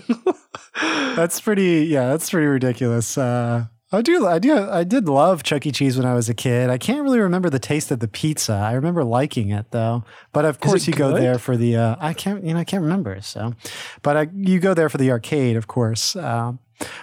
[0.80, 1.86] that's pretty.
[1.86, 3.18] Yeah, that's pretty ridiculous.
[3.18, 5.72] Uh, I do, I do, I did love Chuck E.
[5.72, 6.70] Cheese when I was a kid.
[6.70, 8.52] I can't really remember the taste of the pizza.
[8.52, 10.04] I remember liking it though.
[10.32, 10.98] But of course, you good?
[10.98, 11.74] go there for the.
[11.74, 13.20] Uh, I can't, you know, I can't remember.
[13.22, 13.54] So,
[14.02, 16.14] but I, you go there for the arcade, of course.
[16.14, 16.52] Uh,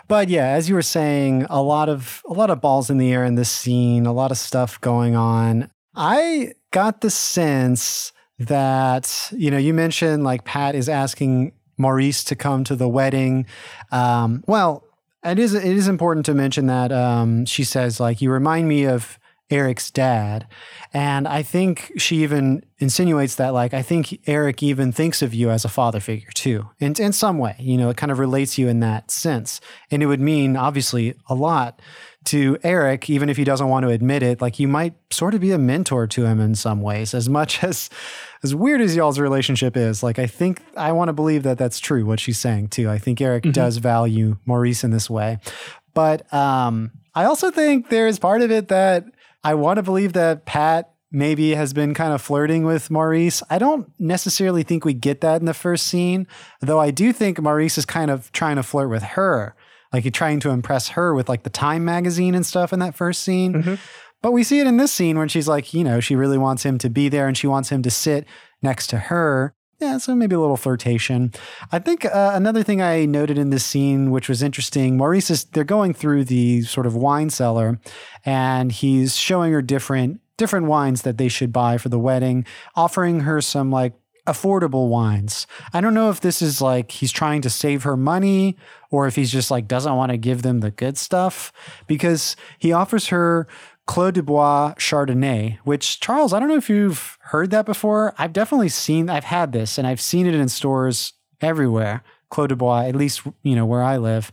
[0.07, 3.11] but yeah, as you were saying, a lot of a lot of balls in the
[3.11, 5.69] air in this scene, a lot of stuff going on.
[5.95, 12.35] I got the sense that you know you mentioned like Pat is asking Maurice to
[12.35, 13.45] come to the wedding.
[13.91, 14.83] Um, well,
[15.23, 18.85] it is it is important to mention that um, she says like you remind me
[18.85, 20.45] of Eric's dad,
[20.93, 25.49] and I think she even insinuates that like I think Eric even thinks of you
[25.49, 27.55] as a father figure too, in in some way.
[27.59, 31.15] You know, it kind of relates you in that sense, and it would mean obviously
[31.29, 31.81] a lot
[32.27, 35.39] to Eric, even if he doesn't want to admit it, like you might sort of
[35.39, 37.89] be a mentor to him in some ways, as much as
[38.43, 40.03] as weird as y'all's relationship is.
[40.03, 42.05] Like I think I want to believe that that's true.
[42.05, 42.89] What she's saying too.
[42.89, 43.51] I think Eric mm-hmm.
[43.53, 45.39] does value Maurice in this way,
[45.93, 49.05] but um, I also think there is part of it that
[49.43, 53.41] I want to believe that Pat maybe has been kind of flirting with Maurice.
[53.49, 56.27] I don't necessarily think we get that in the first scene,
[56.59, 59.55] though I do think Maurice is kind of trying to flirt with her
[59.93, 62.95] like he's trying to impress her with like the Time magazine and stuff in that
[62.95, 63.53] first scene.
[63.53, 63.75] Mm-hmm.
[64.21, 66.63] But we see it in this scene when she's like, you know, she really wants
[66.63, 68.25] him to be there and she wants him to sit
[68.61, 69.53] next to her.
[69.79, 71.33] Yeah, so maybe a little flirtation.
[71.71, 75.43] I think uh, another thing I noted in this scene, which was interesting, Maurice is
[75.45, 77.79] they're going through the sort of wine cellar,
[78.25, 82.45] and he's showing her different different wines that they should buy for the wedding,
[82.75, 83.93] offering her some like
[84.27, 85.47] affordable wines.
[85.73, 88.57] I don't know if this is like he's trying to save her money
[88.91, 91.51] or if he's just like doesn't want to give them the good stuff
[91.87, 93.47] because he offers her
[93.87, 98.13] Clos du Bois Chardonnay, which Charles, I don't know if you've heard that before.
[98.17, 102.03] I've definitely seen I've had this and I've seen it in stores everywhere.
[102.29, 104.31] Clos du Bois, at least you know where I live.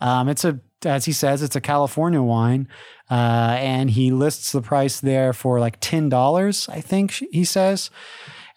[0.00, 2.68] Um, it's a as he says, it's a California wine,
[3.10, 6.68] uh, and he lists the price there for like ten dollars.
[6.68, 7.90] I think he says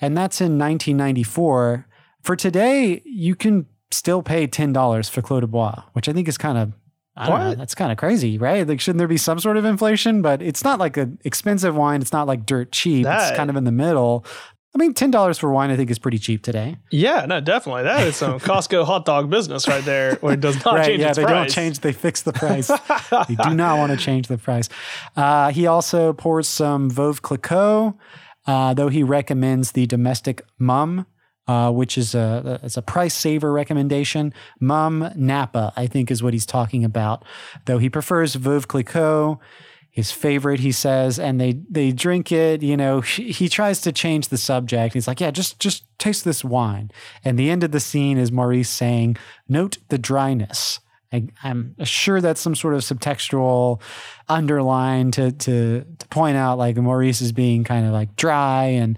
[0.02, 1.86] and that's in 1994.
[2.22, 6.28] For today, you can still pay ten dollars for Clos du Bois, which I think
[6.28, 6.74] is kind of
[7.20, 8.68] I don't know, that's kind of crazy, right?
[8.68, 10.22] Like, shouldn't there be some sort of inflation?
[10.22, 12.02] But it's not like an expensive wine.
[12.02, 13.04] It's not like dirt cheap.
[13.04, 14.26] That, it's kind of in the middle.
[14.74, 16.78] I mean, ten dollars for wine, I think, is pretty cheap today.
[16.92, 17.84] Yeah, no, definitely.
[17.84, 21.02] That is some Costco hot dog business right there, where it does not right, change.
[21.02, 21.34] Yeah, they price.
[21.34, 21.80] don't change.
[21.80, 22.68] They fix the price.
[23.28, 24.70] they do not want to change the price.
[25.16, 27.96] Uh, he also pours some Veuve Clicquot
[28.50, 31.06] uh, though he recommends the domestic Mumm,
[31.50, 34.32] uh, which is a it's a price saver recommendation.
[34.60, 37.26] Mumm Napa, I think, is what he's talking about.
[37.66, 39.40] Though he prefers Veuve Clicquot,
[39.90, 42.62] his favorite, he says, and they they drink it.
[42.62, 44.94] You know, he, he tries to change the subject.
[44.94, 46.92] He's like, "Yeah, just just taste this wine."
[47.26, 49.18] And the end of the scene is Maurice saying,
[49.48, 50.80] "Note the dryness."
[51.12, 53.82] I, am sure that's some sort of subtextual
[54.28, 58.98] underline to, to to point out like Maurice is being kind of like dry and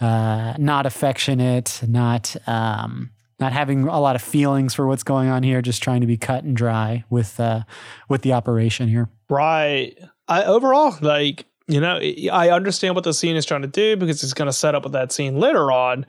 [0.00, 5.42] uh, not affectionate, not um, not having a lot of feelings for what's going on
[5.42, 7.62] here, just trying to be cut and dry with uh,
[8.08, 9.08] with the operation here.
[9.28, 9.96] Right.
[10.28, 11.98] I overall like you know,
[12.32, 14.84] I understand what the scene is trying to do because it's going to set up
[14.84, 16.04] with that scene later on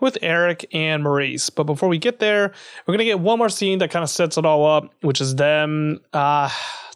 [0.00, 1.50] with Eric and Maurice.
[1.50, 2.52] But before we get there,
[2.86, 5.20] we're going to get one more scene that kind of sets it all up, which
[5.20, 6.48] is them uh,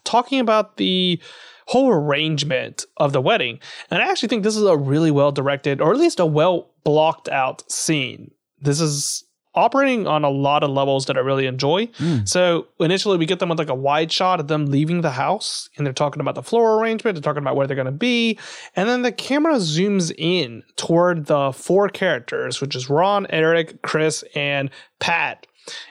[0.04, 1.20] talking about the
[1.66, 3.58] whole arrangement of the wedding.
[3.90, 6.70] And I actually think this is a really well directed, or at least a well
[6.84, 8.30] blocked out scene.
[8.60, 11.86] This is operating on a lot of levels that I really enjoy.
[11.98, 12.28] Mm.
[12.28, 15.68] So initially, we get them with like a wide shot of them leaving the house,
[15.76, 18.38] and they're talking about the floor arrangement, they're talking about where they're going to be,
[18.76, 24.24] and then the camera zooms in toward the four characters, which is Ron, Eric, Chris,
[24.34, 24.70] and
[25.00, 25.46] Pat,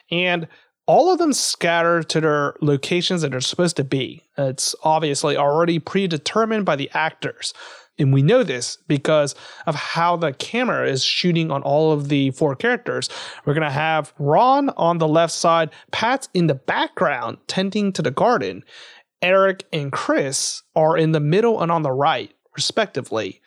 [0.10, 0.48] and
[0.88, 4.24] all of them scatter to their locations that they're supposed to be.
[4.38, 7.54] It's obviously already predetermined by the actors.
[8.00, 9.36] And we know this because
[9.68, 13.10] of how the camera is shooting on all of the four characters.
[13.46, 18.02] We're going to have Ron on the left side, Pat's in the background tending to
[18.02, 18.64] the garden.
[19.22, 23.42] Eric and Chris are in the middle and on the right, respectively.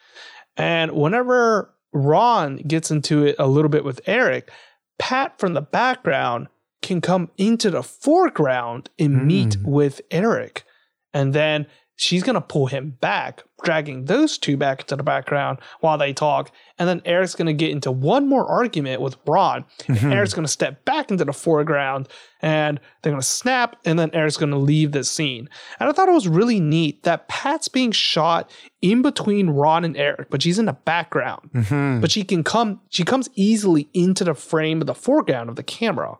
[0.56, 4.50] And whenever Ron gets into it a little bit with Eric,
[4.98, 6.48] Pat from the background
[6.82, 9.24] can come into the foreground and mm.
[9.24, 10.64] meet with Eric.
[11.12, 11.66] And then
[11.96, 16.12] she's going to pull him back, dragging those two back into the background while they
[16.12, 16.50] talk.
[16.78, 19.64] And then Eric's going to get into one more argument with Ron.
[19.82, 20.12] Mm-hmm.
[20.12, 22.08] Eric's going to step back into the foreground
[22.42, 23.76] and they're going to snap.
[23.84, 25.48] And then Eric's going to leave this scene.
[25.78, 28.50] And I thought it was really neat that Pat's being shot
[28.82, 31.50] in between Ron and Eric, but she's in the background.
[31.54, 32.00] Mm-hmm.
[32.00, 35.62] But she can come, she comes easily into the frame of the foreground of the
[35.62, 36.16] camera.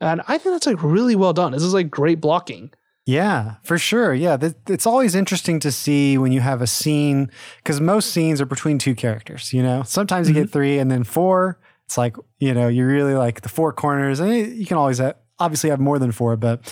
[0.00, 1.52] And I think that's like really well done.
[1.52, 2.70] This is like great blocking.
[3.08, 4.12] Yeah, for sure.
[4.12, 4.36] Yeah,
[4.66, 8.76] it's always interesting to see when you have a scene because most scenes are between
[8.76, 9.50] two characters.
[9.50, 10.36] You know, sometimes mm-hmm.
[10.36, 10.52] you get mm-hmm.
[10.52, 11.58] three and then four.
[11.86, 15.16] It's like you know you really like the four corners, and you can always have,
[15.38, 16.36] obviously have more than four.
[16.36, 16.70] But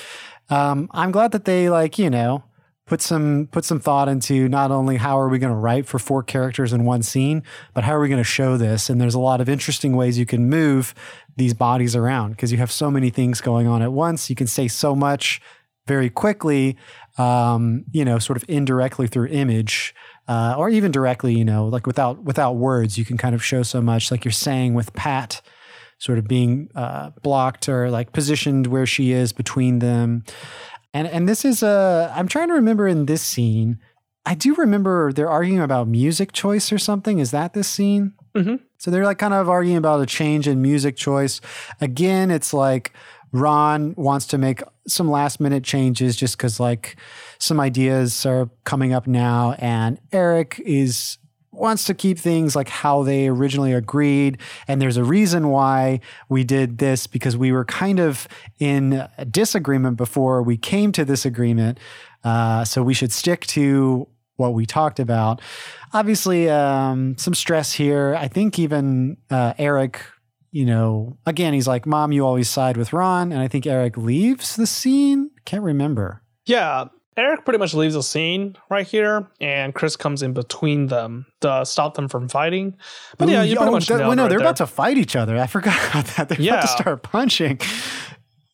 [0.50, 2.44] um, I'm glad that they like you know
[2.84, 5.98] put some put some thought into not only how are we going to write for
[5.98, 8.90] four characters in one scene, but how are we going to show this?
[8.90, 10.94] And there's a lot of interesting ways you can move
[11.38, 14.28] these bodies around because you have so many things going on at once.
[14.28, 15.40] You can say so much
[15.86, 16.76] very quickly,
[17.18, 19.94] um, you know, sort of indirectly through image,
[20.28, 23.62] uh, or even directly, you know, like without without words, you can kind of show
[23.62, 24.10] so much.
[24.10, 25.40] Like you're saying with Pat,
[25.98, 30.24] sort of being uh, blocked or like positioned where she is between them,
[30.92, 32.12] and and this is a.
[32.14, 33.78] I'm trying to remember in this scene.
[34.28, 37.20] I do remember they're arguing about music choice or something.
[37.20, 38.12] Is that this scene?
[38.34, 38.56] Mm-hmm.
[38.78, 41.40] So they're like kind of arguing about a change in music choice.
[41.80, 42.92] Again, it's like
[43.32, 46.96] Ron wants to make some last minute changes just because like
[47.38, 51.18] some ideas are coming up now, and Eric is
[51.56, 54.38] wants to keep things like how they originally agreed.
[54.68, 58.28] And there's a reason why we did this because we were kind of
[58.58, 61.78] in disagreement before we came to this agreement.
[62.22, 65.40] Uh, so we should stick to what we talked about.
[65.92, 68.14] Obviously, um, some stress here.
[68.14, 70.02] I think even uh, Eric
[70.56, 73.30] you know, again, he's like, Mom, you always side with Ron.
[73.30, 75.30] And I think Eric leaves the scene.
[75.44, 76.22] Can't remember.
[76.46, 76.86] Yeah.
[77.18, 81.64] Eric pretty much leaves the scene right here, and Chris comes in between them to
[81.66, 82.74] stop them from fighting.
[83.18, 84.46] But Ooh, yeah, you pretty oh, much that, well, no, right they're there.
[84.46, 85.38] about to fight each other.
[85.38, 86.30] I forgot about that.
[86.30, 86.54] They're yeah.
[86.54, 87.60] about to start punching.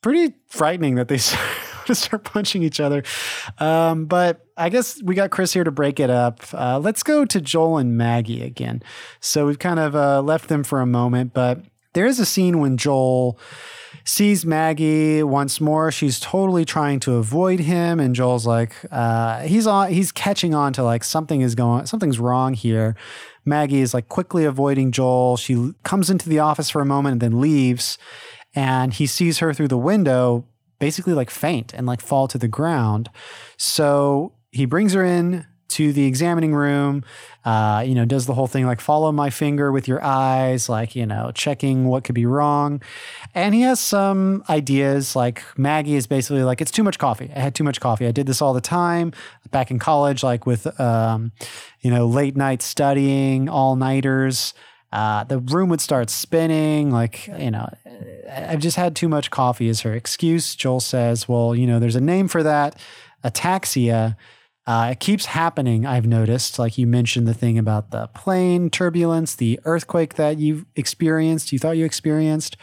[0.00, 1.18] Pretty frightening that they
[1.86, 3.04] to start punching each other.
[3.58, 6.40] Um, but I guess we got Chris here to break it up.
[6.52, 8.82] Uh, let's go to Joel and Maggie again.
[9.20, 11.64] So we've kind of uh, left them for a moment, but
[11.94, 13.38] there is a scene when Joel
[14.04, 15.92] sees Maggie once more.
[15.92, 20.72] She's totally trying to avoid him, and Joel's like, uh, he's on, he's catching on
[20.74, 22.96] to like something is going, something's wrong here.
[23.44, 25.36] Maggie is like quickly avoiding Joel.
[25.36, 27.98] She comes into the office for a moment and then leaves,
[28.54, 30.46] and he sees her through the window,
[30.78, 33.10] basically like faint and like fall to the ground.
[33.56, 37.04] So he brings her in to the examining room,
[37.44, 40.94] uh, you know, does the whole thing like follow my finger with your eyes, like,
[40.94, 42.80] you know, checking what could be wrong.
[43.34, 47.30] And he has some ideas like Maggie is basically like, it's too much coffee.
[47.34, 48.06] I had too much coffee.
[48.06, 49.12] I did this all the time
[49.50, 51.32] back in college, like with, um,
[51.80, 54.54] you know, late night studying, all nighters.
[54.92, 56.90] Uh, the room would start spinning.
[56.90, 57.66] Like, you know,
[58.30, 60.54] I've just had too much coffee, is her excuse.
[60.54, 62.78] Joel says, well, you know, there's a name for that
[63.24, 64.16] ataxia.
[64.66, 66.58] Uh, it keeps happening, I've noticed.
[66.58, 71.58] Like you mentioned the thing about the plane turbulence, the earthquake that you experienced, you
[71.58, 72.56] thought you experienced.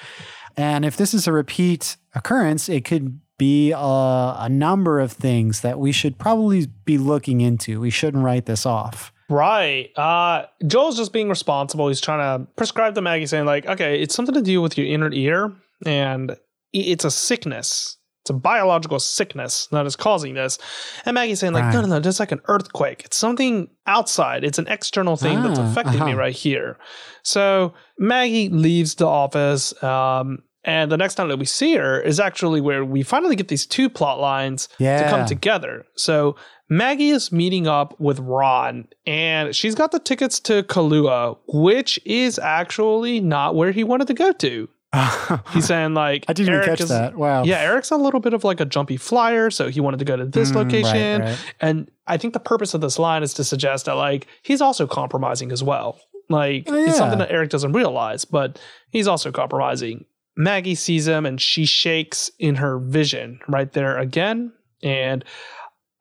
[0.56, 5.62] And if this is a repeat occurrence, it could be a, a number of things
[5.62, 7.80] that we should probably be looking into.
[7.80, 9.14] We shouldn't write this off.
[9.30, 9.96] Right.
[9.98, 11.88] Uh, Joel's just being responsible.
[11.88, 14.88] He's trying to prescribe the Maggie, saying, like, okay, it's something to do with your
[14.88, 15.54] inner ear,
[15.86, 16.36] and
[16.74, 17.98] it's a sickness
[18.30, 20.60] it's a biological sickness that is causing this.
[21.06, 21.74] And Maggie's saying, like, right.
[21.74, 23.02] no, no, no, just like an earthquake.
[23.06, 24.44] It's something outside.
[24.44, 26.06] It's an external thing ah, that's affecting uh-huh.
[26.06, 26.78] me right here.
[27.24, 29.82] So Maggie leaves the office.
[29.82, 33.48] Um, and the next time that we see her is actually where we finally get
[33.48, 35.02] these two plot lines yeah.
[35.02, 35.86] to come together.
[35.96, 36.36] So
[36.70, 42.38] Maggie is meeting up with Ron, and she's got the tickets to Kahlua, which is
[42.38, 44.70] actually not where he wanted to go to.
[45.52, 47.16] He's saying like I didn't Eric even catch is, that.
[47.16, 47.44] Wow.
[47.44, 50.16] Yeah, Eric's a little bit of like a jumpy flyer, so he wanted to go
[50.16, 51.22] to this mm, location.
[51.22, 51.53] Right, right.
[51.60, 54.88] And I think the purpose of this line is to suggest that like he's also
[54.88, 55.99] compromising as well.
[56.30, 56.88] Like yeah.
[56.88, 58.60] it's something that Eric doesn't realize, but
[58.90, 60.06] he's also compromising.
[60.36, 64.53] Maggie sees him and she shakes in her vision right there again.
[64.82, 65.24] And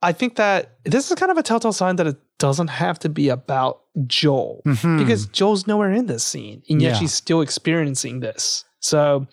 [0.01, 3.09] I think that this is kind of a telltale sign that it doesn't have to
[3.09, 4.99] be about Joel mm-hmm.
[4.99, 6.99] because Joel's nowhere in this scene, and yet yeah.
[6.99, 8.65] she's still experiencing this.
[8.81, 9.27] So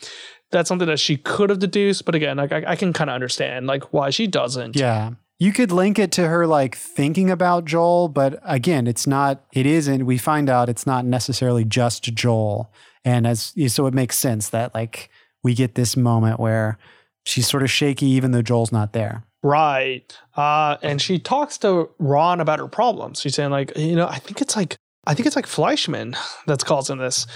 [0.51, 3.13] that's something that she could have deduced, but again, like I, I can kind of
[3.15, 4.75] understand like why she doesn't.
[4.75, 5.11] Yeah.
[5.37, 9.65] You could link it to her like thinking about Joel, but again, it's not, it
[9.65, 12.71] isn't, we find out it's not necessarily just Joel.
[13.03, 15.09] And as so it makes sense that like
[15.43, 16.77] we get this moment where
[17.25, 19.25] she's sort of shaky even though Joel's not there.
[19.43, 20.17] Right.
[20.35, 23.21] Uh, and she talks to Ron about her problems.
[23.21, 26.17] She's saying, like, you know, I think it's like, I think it's like Fleischman
[26.47, 27.27] that's causing this.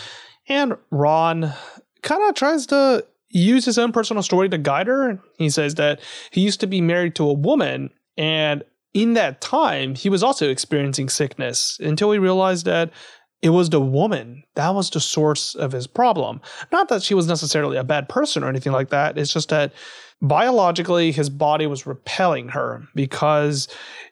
[0.48, 1.54] And Ron
[2.02, 5.20] kind of tries to use his own personal story to guide her.
[5.38, 6.00] He says that
[6.32, 8.64] he used to be married to a woman, and
[8.94, 12.92] in that time, he was also experiencing sickness until he realized that
[13.42, 16.42] it was the woman that was the source of his problem.
[16.72, 19.18] Not that she was necessarily a bad person or anything like that.
[19.18, 19.72] It's just that
[20.22, 23.68] biologically his body was repelling her because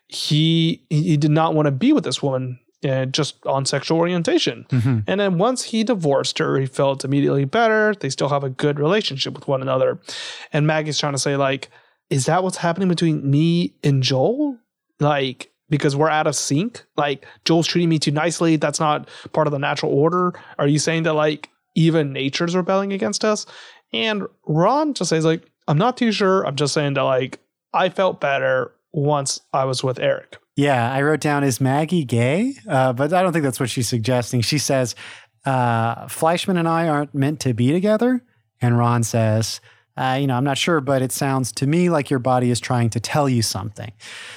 [0.08, 4.66] he he did not want to be with this woman uh, just on sexual orientation.
[4.70, 5.00] Mm-hmm.
[5.08, 7.96] And then once he divorced her, he felt immediately better.
[8.00, 10.00] They still have a good relationship with one another.
[10.54, 11.70] And Maggie's trying to say like,
[12.10, 14.58] is that what's happening between me and Joel?
[15.00, 16.86] Like because we're out of sync?
[16.96, 18.56] Like Joel's treating me too nicely.
[18.56, 20.34] That's not part of the natural order.
[20.58, 23.46] Are you saying that like even nature's rebelling against us?
[23.94, 26.46] And Ron just says like, I'm not too sure.
[26.46, 27.40] I'm just saying that like
[27.74, 30.38] I felt better once I was with Eric.
[30.58, 32.56] Yeah, I wrote down is Maggie gay?
[32.68, 34.42] Uh, but I don't think that's what she's suggesting.
[34.42, 34.96] She says
[35.46, 38.22] uh, Fleischman and I aren't meant to be together,
[38.60, 39.62] and Ron says
[39.98, 42.60] uh, you know, I'm not sure, but it sounds to me like your body is
[42.60, 43.92] trying to tell you something.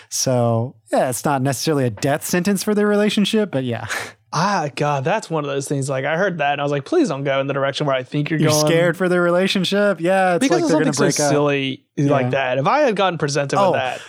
[0.08, 3.86] So, yeah, it's not necessarily a death sentence for their relationship, but yeah.
[4.32, 5.90] Ah, God, that's one of those things.
[5.90, 7.96] Like I heard that, and I was like, please don't go in the direction where
[7.96, 8.48] I think you're, going.
[8.48, 8.72] you're going.
[8.72, 10.00] scared for their relationship.
[10.00, 11.30] Yeah, it's because like they're going to break so up.
[11.30, 12.12] Silly yeah.
[12.12, 12.58] like that.
[12.58, 14.00] If I had gotten presented oh, with that,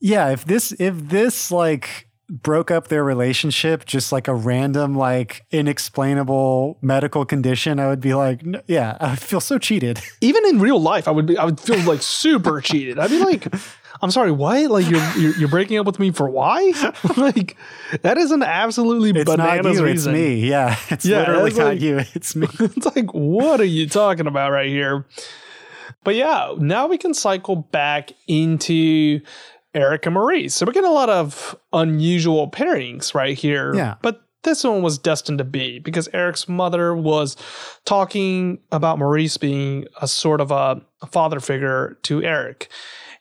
[0.00, 0.30] yeah.
[0.30, 6.76] If this, if this like broke up their relationship just like a random like inexplainable
[6.82, 9.98] medical condition i would be like yeah i feel so cheated.
[10.20, 12.98] Even in real life i would be i would feel like super cheated.
[12.98, 13.52] I'd be like
[14.02, 14.70] i'm sorry what?
[14.70, 16.72] Like you're, you're, you're breaking up with me for why?
[17.16, 17.56] Like
[18.02, 20.14] that is an absolutely it's bananas not you, reason.
[20.14, 20.48] it's me.
[20.48, 22.46] Yeah it's yeah, literally not like, you it's me.
[22.60, 25.06] It's like what are you talking about right here?
[26.04, 29.22] But yeah now we can cycle back into
[29.78, 30.54] Eric and Maurice.
[30.54, 33.74] So we're getting a lot of unusual pairings right here.
[33.74, 33.94] Yeah.
[34.02, 37.36] But this one was destined to be because Eric's mother was
[37.84, 42.68] talking about Maurice being a sort of a, a father figure to Eric.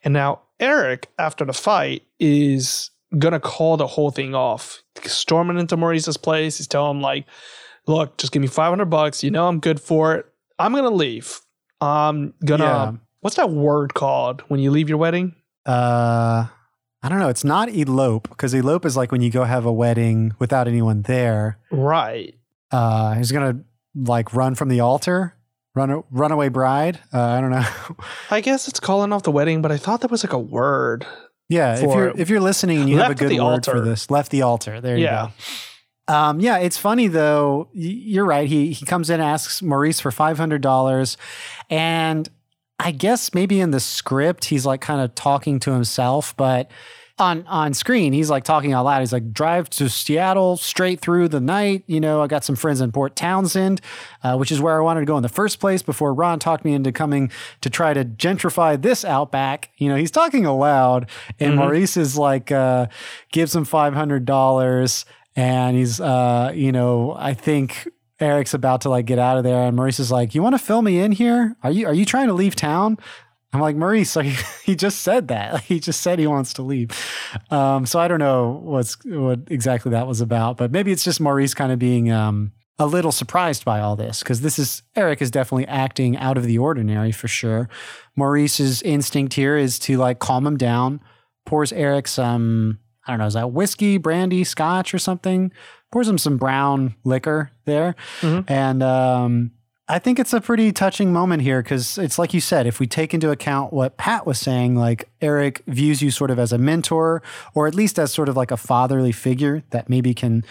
[0.03, 4.81] And now Eric, after the fight, is gonna call the whole thing off.
[5.03, 7.25] Storming into Maurice's place, he's telling him like,
[7.87, 9.23] "Look, just give me five hundred bucks.
[9.23, 10.25] You know I'm good for it.
[10.59, 11.39] I'm gonna leave.
[11.81, 12.63] I'm gonna.
[12.63, 12.91] Yeah.
[13.21, 15.35] What's that word called when you leave your wedding?
[15.67, 16.47] Uh,
[17.03, 17.29] I don't know.
[17.29, 21.03] It's not elope because elope is like when you go have a wedding without anyone
[21.03, 21.59] there.
[21.71, 22.35] Right.
[22.71, 23.59] Uh, he's gonna
[23.95, 25.35] like run from the altar,
[25.75, 26.99] run runaway bride.
[27.13, 27.65] Uh, I don't know.
[28.31, 31.05] I guess it's calling off the wedding, but I thought that was like a word.
[31.49, 33.71] Yeah, if you're if you're listening and you have a good word altar.
[33.71, 34.81] for this, left the altar.
[34.81, 35.23] There yeah.
[35.23, 35.33] you go.
[36.13, 37.69] Um, yeah, it's funny though.
[37.73, 38.47] You're right.
[38.47, 41.17] He he comes in, asks Maurice for five hundred dollars,
[41.69, 42.29] and
[42.79, 46.69] I guess maybe in the script he's like kind of talking to himself, but
[47.19, 48.99] on on screen he's like talking out loud.
[48.99, 52.79] He's like, "Drive to Seattle straight through the night." You know, I got some friends
[52.79, 53.81] in Port Townsend,
[54.23, 55.81] uh, which is where I wanted to go in the first place.
[55.81, 57.31] Before Ron talked me into coming
[57.61, 59.71] to try to gentrify this outback.
[59.77, 61.09] You know, he's talking aloud,
[61.39, 61.59] and mm-hmm.
[61.59, 62.87] Maurice is like, uh,
[63.31, 65.05] gives him five hundred dollars.
[65.35, 67.87] And he's, uh, you know, I think
[68.19, 70.63] Eric's about to like get out of there, and Maurice is like, "You want to
[70.63, 71.55] fill me in here?
[71.63, 72.97] Are you are you trying to leave town?"
[73.53, 74.27] I'm like, Maurice, like
[74.63, 75.63] he just said that.
[75.67, 76.91] He just said he wants to leave.
[77.49, 81.19] Um, so I don't know what's what exactly that was about, but maybe it's just
[81.19, 85.21] Maurice kind of being um, a little surprised by all this because this is Eric
[85.21, 87.69] is definitely acting out of the ordinary for sure.
[88.15, 91.01] Maurice's instinct here is to like calm him down,
[91.45, 95.51] pours Eric some I don't know, is that whiskey, brandy, scotch, or something?
[95.91, 97.95] Pours him some brown liquor there.
[98.21, 98.51] Mm-hmm.
[98.51, 99.51] And um,
[99.87, 102.87] I think it's a pretty touching moment here because it's like you said, if we
[102.87, 106.57] take into account what Pat was saying, like Eric views you sort of as a
[106.57, 107.23] mentor
[107.55, 110.43] or at least as sort of like a fatherly figure that maybe can,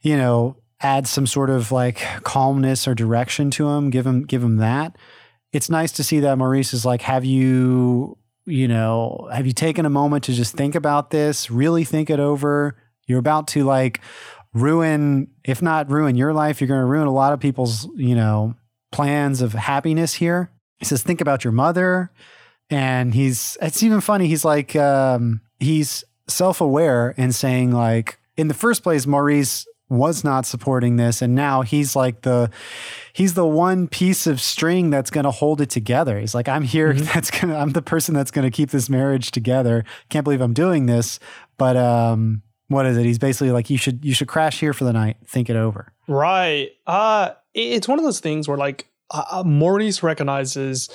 [0.00, 4.42] you know, add some sort of like calmness or direction to him, give him give
[4.42, 4.96] him that.
[5.52, 8.16] It's nice to see that Maurice is like, have you,
[8.46, 12.18] you know, have you taken a moment to just think about this, really think it
[12.18, 12.76] over?
[13.06, 14.00] You're about to like
[14.54, 18.14] ruin, if not ruin your life, you're going to ruin a lot of people's, you
[18.14, 18.54] know,
[18.90, 20.50] plans of happiness here.
[20.78, 22.10] He says, think about your mother.
[22.70, 24.26] And he's, it's even funny.
[24.26, 30.24] He's like, um, he's self aware and saying, like, in the first place, Maurice was
[30.24, 32.50] not supporting this and now he's like the
[33.12, 36.62] he's the one piece of string that's going to hold it together he's like i'm
[36.62, 37.04] here mm-hmm.
[37.12, 40.40] that's going to i'm the person that's going to keep this marriage together can't believe
[40.40, 41.20] i'm doing this
[41.58, 42.40] but um
[42.72, 43.04] what is it?
[43.04, 45.16] He's basically like you should you should crash here for the night.
[45.26, 45.92] Think it over.
[46.08, 46.70] Right.
[46.86, 50.88] Uh it's one of those things where like uh, uh Maurice recognizes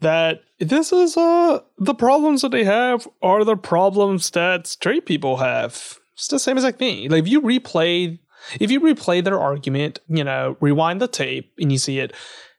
[0.00, 5.38] that this is uh the problems that they have are the problems that straight people
[5.38, 5.98] have.
[6.14, 7.10] It's the same exact thing.
[7.10, 8.18] Like if you replay
[8.58, 12.12] if you replay their argument, you know, rewind the tape and you see it,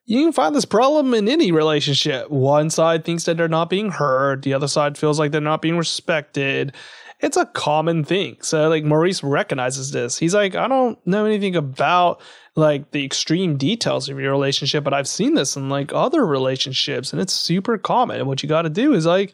[0.06, 2.30] you can find this problem in any relationship.
[2.30, 5.62] One side thinks that they're not being heard, the other side feels like they're not
[5.62, 6.74] being respected.
[7.22, 8.38] It's a common thing.
[8.42, 10.18] So like Maurice recognizes this.
[10.18, 12.20] He's like, I don't know anything about
[12.56, 17.14] like the extreme details of your relationship, but I've seen this in like other relationships
[17.14, 18.18] and it's super common.
[18.20, 19.34] And what you got to do is like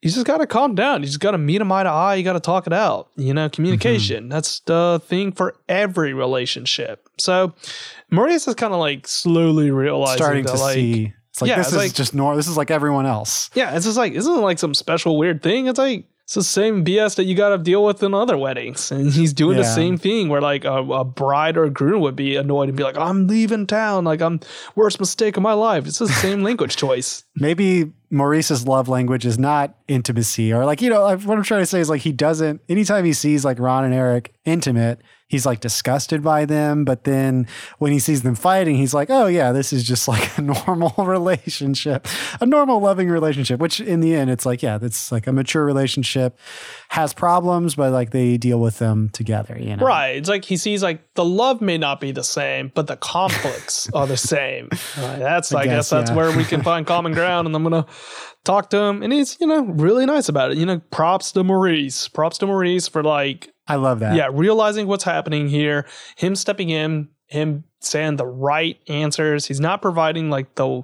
[0.00, 1.02] you just got to calm down.
[1.02, 2.16] You just got to meet them eye to eye.
[2.16, 3.08] You got to talk it out.
[3.16, 4.24] You know, communication.
[4.24, 4.30] Mm-hmm.
[4.32, 7.08] That's the thing for every relationship.
[7.18, 7.54] So
[8.10, 11.12] Maurice is kind of like slowly realizing starting that, to like, see.
[11.30, 12.36] It's like Yeah, this it's is like- just normal.
[12.36, 13.48] This is like everyone else.
[13.54, 15.66] Yeah, it's just like isn't it like some special weird thing?
[15.68, 18.92] It's like it's the same BS that you got to deal with in other weddings,
[18.92, 22.14] and he's doing the same thing where like a, a bride or a groom would
[22.14, 24.40] be annoyed and be like, "I'm leaving town, like I'm
[24.76, 27.24] worst mistake of my life." It's the same language choice.
[27.34, 31.66] Maybe Maurice's love language is not intimacy, or like you know, what I'm trying to
[31.66, 32.60] say is like he doesn't.
[32.68, 35.00] Anytime he sees like Ron and Eric intimate,
[35.32, 36.84] he's like disgusted by them.
[36.84, 37.46] But then
[37.78, 40.92] when he sees them fighting, he's like, oh yeah, this is just like a normal
[41.04, 42.06] relationship,
[42.40, 43.58] a normal loving relationship.
[43.58, 46.38] Which in the end, it's like yeah, that's like a mature relationship,
[46.90, 49.56] has problems, but like they deal with them together.
[49.58, 50.16] You know, Right.
[50.16, 53.90] It's like he sees like the love may not be the same, but the conflicts
[53.94, 54.68] are the same.
[54.98, 56.16] Right, that's I, guess, guess, that's yeah.
[56.16, 57.86] where we can find common ground, and I'm gonna
[58.44, 60.58] talk to him, and he's you know really nice about it.
[60.58, 62.08] You know, props to Maurice.
[62.08, 64.16] Props to Maurice for like I love that.
[64.16, 65.86] yeah, realizing what's happening here,
[66.16, 69.46] him stepping in, him saying the right answers.
[69.46, 70.82] He's not providing like the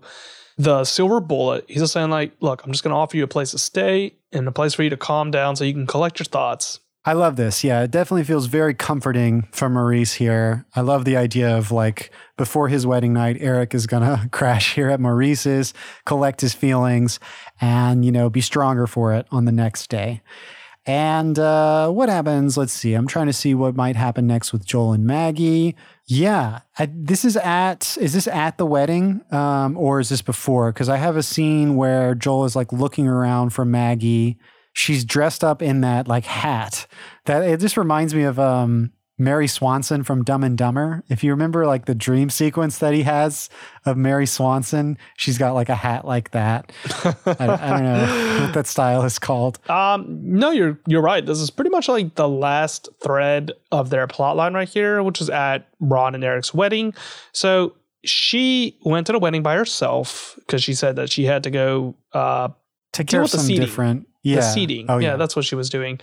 [0.57, 1.65] the silver bullet.
[1.69, 4.17] He's just saying like, look, I'm just going to offer you a place to stay
[4.33, 6.81] and a place for you to calm down so you can collect your thoughts.
[7.05, 7.63] I love this.
[7.63, 10.67] Yeah, it definitely feels very comforting for Maurice here.
[10.75, 14.75] I love the idea of like before his wedding night, Eric is going to crash
[14.75, 15.73] here at Maurice's,
[16.05, 17.21] collect his feelings,
[17.61, 20.23] and, you know, be stronger for it on the next day.
[20.89, 22.57] And uh, what happens?
[22.57, 22.95] Let's see.
[22.95, 25.77] I'm trying to see what might happen next with Joel and Maggie.
[26.07, 27.99] Yeah, I, this is at.
[28.01, 30.73] Is this at the wedding, um, or is this before?
[30.73, 34.39] Because I have a scene where Joel is like looking around for Maggie.
[34.73, 36.87] She's dressed up in that like hat.
[37.27, 41.03] That it just reminds me of um, Mary Swanson from Dumb and Dumber.
[41.09, 43.51] If you remember, like the dream sequence that he has
[43.85, 46.71] of Mary Swanson, she's got like a hat like that.
[47.27, 49.59] I, I don't know what that style is called.
[49.69, 51.25] Um, no, you're you're right.
[51.25, 55.21] This is pretty much like the last thread of their plot line right here, which
[55.21, 56.95] is at Ron and Eric's wedding.
[57.33, 57.75] So
[58.05, 61.95] she went to the wedding by herself because she said that she had to go
[62.13, 62.49] uh,
[62.93, 63.61] Take care of the some seating.
[63.65, 64.09] different.
[64.23, 64.37] Yeah.
[64.37, 64.87] the seating.
[64.89, 65.11] Oh yeah.
[65.11, 65.17] yeah.
[65.17, 66.01] that's what she was doing.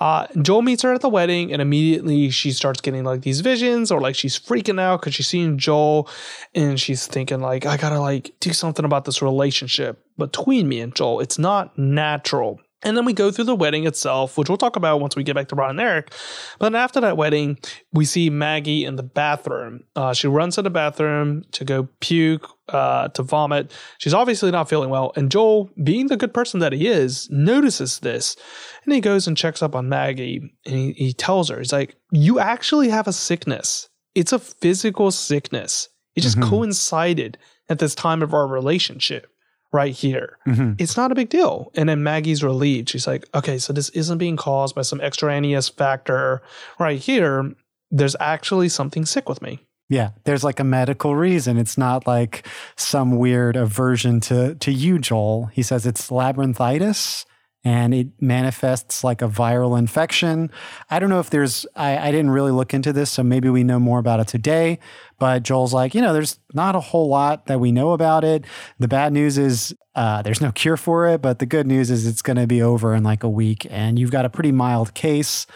[0.00, 3.90] Uh, Joel meets her at the wedding, and immediately she starts getting like these visions,
[3.90, 6.08] or like she's freaking out because she's seeing Joel,
[6.54, 10.94] and she's thinking like, I gotta like do something about this relationship between me and
[10.94, 11.20] Joel.
[11.20, 12.60] It's not natural.
[12.84, 15.34] And then we go through the wedding itself, which we'll talk about once we get
[15.34, 16.12] back to Ron and Eric.
[16.60, 17.58] But after that wedding,
[17.92, 19.80] we see Maggie in the bathroom.
[19.96, 23.72] Uh, she runs to the bathroom to go puke, uh, to vomit.
[23.98, 25.12] She's obviously not feeling well.
[25.16, 28.36] And Joel, being the good person that he is, notices this.
[28.84, 31.96] And he goes and checks up on Maggie and he, he tells her, he's like,
[32.12, 33.88] You actually have a sickness.
[34.14, 35.88] It's a physical sickness.
[36.14, 36.48] It just Mhm.
[36.48, 37.38] coincided
[37.68, 39.26] at this time of our relationship
[39.72, 40.76] right here Mhm.
[40.80, 41.70] it's not a big deal.
[41.74, 42.88] And then Maggie's relieved.
[42.88, 46.40] She's like, okay, so this isn't being caused by some extraneous factor
[46.78, 47.52] right here.
[47.90, 49.60] There's actually something sick with me.
[49.90, 51.56] Yeah, there's like a medical reason.
[51.58, 52.46] It's not like
[52.76, 55.46] some weird aversion to to you, Joel.
[55.52, 57.24] He says it's labyrinthitis
[57.64, 60.50] and it manifests like a viral infection.
[60.90, 63.64] I don't know if there's I, I didn't really look into this, so maybe we
[63.64, 64.78] know more about it today.
[65.18, 68.44] But Joel's like, you know, there's not a whole lot that we know about it.
[68.78, 72.06] The bad news is uh, there's no cure for it, but the good news is
[72.06, 74.94] it's going to be over in like a week, and you've got a pretty mild
[74.94, 75.46] case.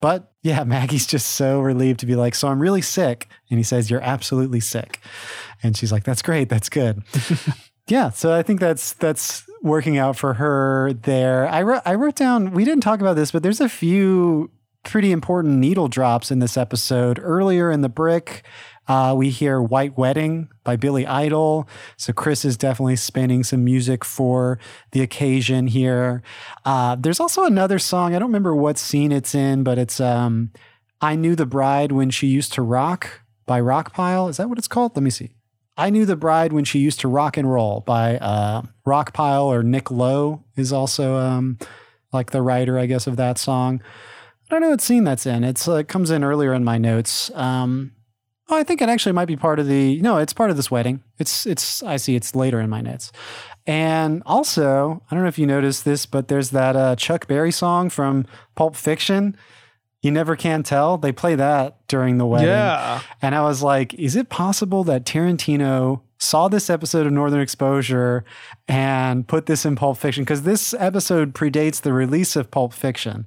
[0.00, 3.28] But yeah, Maggie's just so relieved to be like, so I'm really sick.
[3.50, 5.00] And he says, You're absolutely sick.
[5.62, 6.48] And she's like, That's great.
[6.48, 7.02] That's good.
[7.88, 8.10] yeah.
[8.10, 11.48] So I think that's that's working out for her there.
[11.48, 14.50] I wrote I wrote down, we didn't talk about this, but there's a few
[14.84, 17.18] pretty important needle drops in this episode.
[17.22, 18.44] Earlier in the brick,
[18.86, 21.68] uh, we hear White Wedding by Billy Idol.
[21.96, 24.58] So Chris is definitely spinning some music for
[24.92, 26.22] the occasion here.
[26.64, 28.14] Uh, there's also another song.
[28.14, 30.52] I don't remember what scene it's in, but it's um,
[31.00, 34.30] I Knew the Bride When She Used to Rock by Rockpile.
[34.30, 34.96] Is that what it's called?
[34.96, 35.32] Let me see.
[35.78, 39.62] I Knew the Bride When She Used to Rock and Roll by uh, Rockpile or
[39.62, 41.58] Nick Lowe is also um,
[42.12, 43.80] like the writer, I guess, of that song.
[44.50, 45.44] I don't know what scene that's in.
[45.44, 47.30] It's uh, it comes in earlier in my notes.
[47.34, 47.92] Um,
[48.50, 50.00] Oh, I think it actually might be part of the.
[50.00, 51.02] No, it's part of this wedding.
[51.18, 51.82] It's it's.
[51.82, 52.16] I see.
[52.16, 53.12] It's later in my notes.
[53.66, 57.52] And also, I don't know if you noticed this, but there's that uh, Chuck Berry
[57.52, 58.24] song from
[58.54, 59.36] Pulp Fiction.
[60.00, 60.96] You never can tell.
[60.96, 62.48] They play that during the wedding.
[62.48, 63.00] Yeah.
[63.20, 68.24] And I was like, is it possible that Tarantino saw this episode of Northern Exposure
[68.68, 70.22] and put this in Pulp Fiction?
[70.22, 73.26] Because this episode predates the release of Pulp Fiction.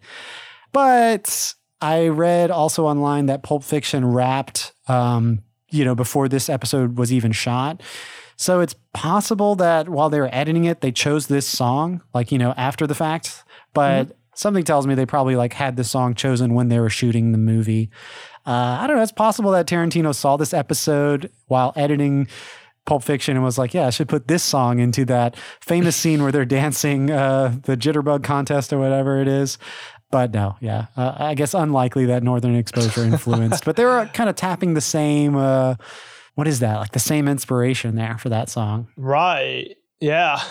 [0.72, 6.98] But I read also online that Pulp Fiction wrapped, um, you know, before this episode
[6.98, 7.82] was even shot.
[8.38, 12.38] So it's possible that while they were editing it, they chose this song, like, you
[12.38, 13.44] know, after the fact.
[13.74, 14.14] But mm-hmm.
[14.36, 17.38] Something tells me they probably like had the song chosen when they were shooting the
[17.38, 17.90] movie.
[18.46, 19.04] Uh, I don't know.
[19.04, 22.28] It's possible that Tarantino saw this episode while editing
[22.86, 26.24] Pulp Fiction and was like, yeah, I should put this song into that famous scene
[26.24, 29.58] where they're dancing uh, the jitterbug contest or whatever it is.
[30.10, 34.30] But no, yeah, uh, I guess unlikely that Northern Exposure influenced, but they were kind
[34.30, 35.38] of tapping the same.
[35.38, 35.76] Uh,
[36.36, 36.78] what is that?
[36.78, 39.78] Like the same inspiration there for that song, right?
[40.02, 40.42] Yeah,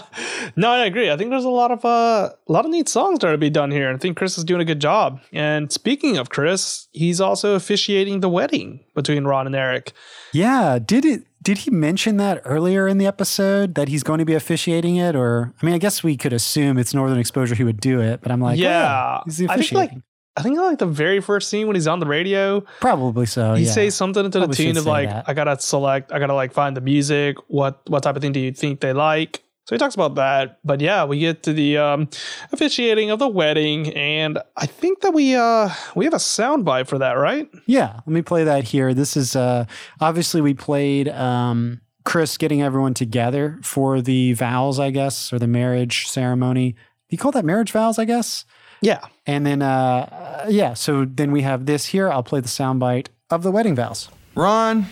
[0.56, 1.10] no, I agree.
[1.10, 3.38] I think there's a lot of uh, a lot of neat songs that are to
[3.38, 3.92] be done here.
[3.92, 5.20] I think Chris is doing a good job.
[5.30, 9.92] And speaking of Chris, he's also officiating the wedding between Ron and Eric.
[10.32, 11.24] Yeah, did it?
[11.42, 15.14] Did he mention that earlier in the episode that he's going to be officiating it?
[15.14, 18.22] Or, I mean, I guess we could assume it's Northern Exposure he would do it,
[18.22, 19.76] but I'm like, yeah, oh, he's officiating.
[19.76, 20.02] I think like,
[20.36, 22.60] I think like the very first scene when he's on the radio.
[22.80, 23.54] Probably so.
[23.54, 23.70] He yeah.
[23.70, 25.28] says something to the tune of like, that.
[25.28, 27.36] I gotta select, I gotta like find the music.
[27.48, 29.44] What what type of thing do you think they like?
[29.66, 30.58] So he talks about that.
[30.64, 32.08] But yeah, we get to the um,
[32.52, 36.98] officiating of the wedding, and I think that we uh, we have a soundbite for
[36.98, 37.48] that, right?
[37.66, 38.92] Yeah, let me play that here.
[38.92, 39.64] This is uh,
[40.00, 45.46] obviously we played um, Chris getting everyone together for the vows, I guess, or the
[45.46, 46.74] marriage ceremony.
[47.08, 48.44] You call that marriage vows, I guess.
[48.82, 49.00] Yeah.
[49.26, 52.10] And then uh, yeah, so then we have this here.
[52.10, 54.08] I'll play the soundbite of the wedding vows.
[54.34, 54.86] Ron,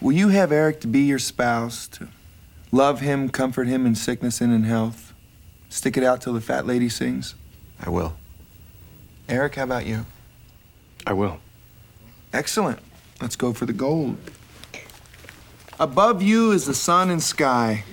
[0.00, 2.08] will you have Eric to be your spouse to
[2.74, 5.12] Love him, comfort him in sickness and in health.
[5.68, 7.34] Stick it out till the fat lady sings.
[7.78, 8.16] I will.
[9.28, 10.06] Eric, how about you?
[11.06, 11.38] I will.
[12.32, 12.78] Excellent.
[13.20, 14.16] Let's go for the gold.
[15.78, 17.84] Above you is the sun and sky,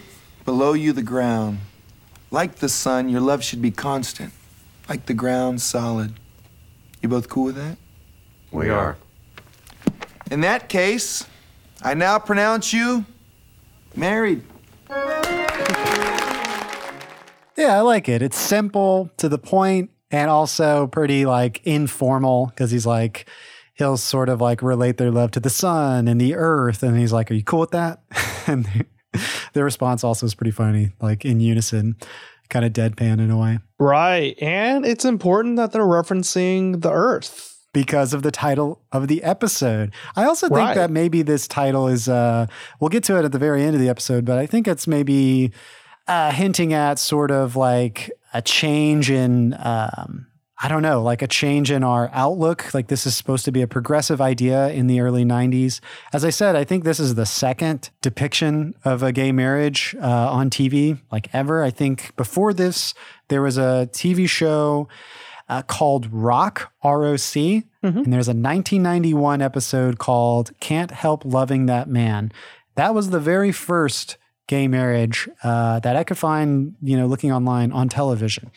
[0.46, 1.60] below you the ground.
[2.32, 4.32] Like the sun, your love should be constant,
[4.90, 6.14] like the ground, solid.
[7.02, 7.78] You both cool with that?
[8.52, 8.98] We are.
[10.32, 11.26] In that case,
[11.82, 13.06] I now pronounce you
[13.96, 14.44] married.
[17.60, 18.22] Yeah, I like it.
[18.22, 23.28] It's simple to the point and also pretty like informal because he's like,
[23.74, 26.84] he'll sort of like relate their love to the sun and the earth.
[26.84, 28.02] And he's like, Are you cool with that?
[28.48, 28.86] and
[29.54, 31.98] the response also is pretty funny, like in unison,
[32.50, 33.60] kind of deadpan in a way.
[33.78, 34.38] Right.
[34.42, 39.94] And it's important that they're referencing the earth because of the title of the episode.
[40.16, 40.76] I also think right.
[40.76, 42.48] that maybe this title is uh
[42.80, 44.88] we'll get to it at the very end of the episode, but I think it's
[44.88, 45.52] maybe
[46.10, 50.26] uh, hinting at sort of like a change in, um,
[50.62, 52.74] I don't know, like a change in our outlook.
[52.74, 55.80] Like this is supposed to be a progressive idea in the early 90s.
[56.12, 60.30] As I said, I think this is the second depiction of a gay marriage uh,
[60.30, 61.64] on TV, like ever.
[61.64, 62.94] I think before this,
[63.30, 64.88] there was a TV show.
[65.48, 67.64] Uh, called Roc, R O C.
[67.84, 67.98] Mm-hmm.
[67.98, 72.32] And there's a 1991 episode called Can't Help Loving That Man.
[72.76, 77.32] That was the very first gay marriage uh, that I could find, you know, looking
[77.32, 78.52] online on television.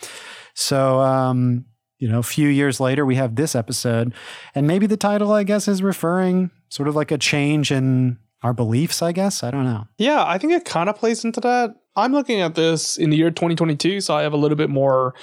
[0.52, 1.64] So, um,
[2.02, 4.12] you know, a few years later, we have this episode,
[4.56, 8.52] and maybe the title, I guess, is referring sort of like a change in our
[8.52, 9.02] beliefs.
[9.02, 9.86] I guess I don't know.
[9.98, 11.76] Yeah, I think it kind of plays into that.
[11.94, 15.14] I'm looking at this in the year 2022, so I have a little bit more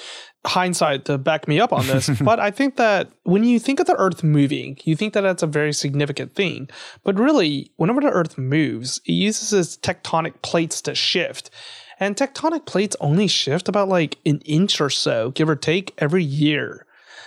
[0.47, 2.09] hindsight to back me up on this.
[2.21, 5.43] but I think that when you think of the Earth moving, you think that that's
[5.43, 6.69] a very significant thing.
[7.03, 11.49] But really, whenever the Earth moves, it uses its tectonic plates to shift.
[11.99, 16.23] And tectonic plates only shift about like an inch or so, give or take, every
[16.23, 16.85] year.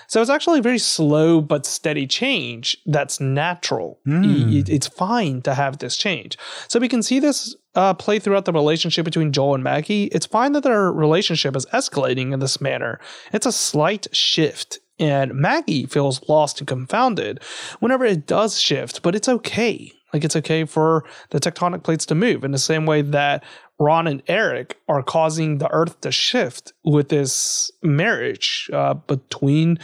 [0.09, 3.99] So it's actually a very slow but steady change that's natural.
[4.07, 4.69] Mm.
[4.69, 6.36] It's fine to have this change.
[6.69, 10.05] So we can see this uh, play throughout the relationship between Joel and Maggie.
[10.07, 13.01] It's fine that their relationship is escalating in this manner.
[13.32, 17.43] It's a slight shift and Maggie feels lost and confounded
[17.81, 19.90] whenever it does shift, but it's okay.
[20.12, 23.43] Like it's okay for the tectonic plates to move in the same way that
[23.83, 29.79] Ron and Eric are causing the earth to shift with this marriage uh, between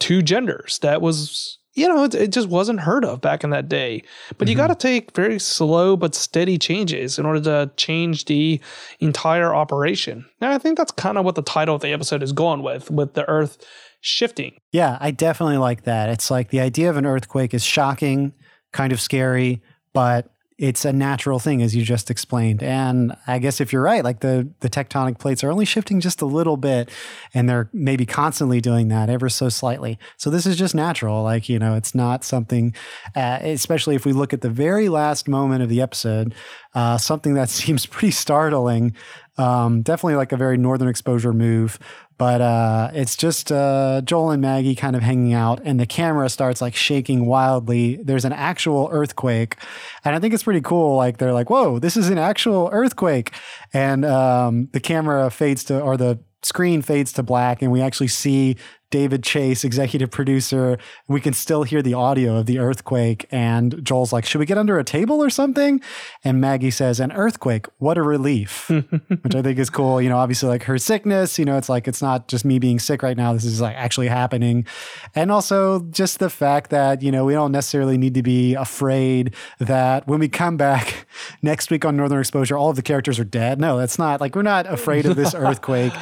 [0.00, 3.68] two genders that was you know, it, it, just wasn't heard of back in that
[3.68, 4.02] day.
[4.30, 4.48] But mm-hmm.
[4.48, 8.62] you got to take very slow but steady changes in order to change the
[8.98, 10.24] entire operation.
[10.40, 12.90] And I think that's kind of what the title of the episode is going with,
[12.90, 13.58] with the Earth
[14.00, 14.56] shifting.
[14.72, 16.08] Yeah, I definitely like that.
[16.08, 18.32] It's like the idea of an earthquake is shocking
[18.72, 19.62] kind of scary,
[19.92, 22.62] but it's a natural thing as you just explained.
[22.62, 26.22] And i guess if you're right like the the tectonic plates are only shifting just
[26.22, 26.90] a little bit
[27.34, 29.98] and they're maybe constantly doing that ever so slightly.
[30.16, 32.74] So this is just natural like you know it's not something
[33.14, 36.34] uh, especially if we look at the very last moment of the episode
[36.74, 38.94] uh, something that seems pretty startling
[39.38, 41.78] um, definitely like a very northern exposure move
[42.18, 46.28] but uh, it's just uh, Joel and Maggie kind of hanging out, and the camera
[46.28, 47.96] starts like shaking wildly.
[47.96, 49.56] There's an actual earthquake,
[50.04, 50.96] and I think it's pretty cool.
[50.96, 53.32] Like they're like, "Whoa, this is an actual earthquake,"
[53.72, 58.08] and um, the camera fades to, or the screen fades to black, and we actually
[58.08, 58.56] see
[58.90, 60.78] David Chase, executive producer.
[61.08, 63.26] We can still hear the audio of the earthquake.
[63.30, 65.80] And Joel's like, Should we get under a table or something?
[66.24, 70.00] And Maggie says, An earthquake, what a relief, which I think is cool.
[70.00, 72.78] You know, obviously, like her sickness, you know, it's like, it's not just me being
[72.78, 73.32] sick right now.
[73.32, 74.66] This is like actually happening.
[75.14, 79.34] And also just the fact that, you know, we don't necessarily need to be afraid
[79.58, 81.06] that when we come back
[81.42, 83.60] next week on Northern Exposure, all of the characters are dead.
[83.60, 85.92] No, that's not like we're not afraid of this earthquake.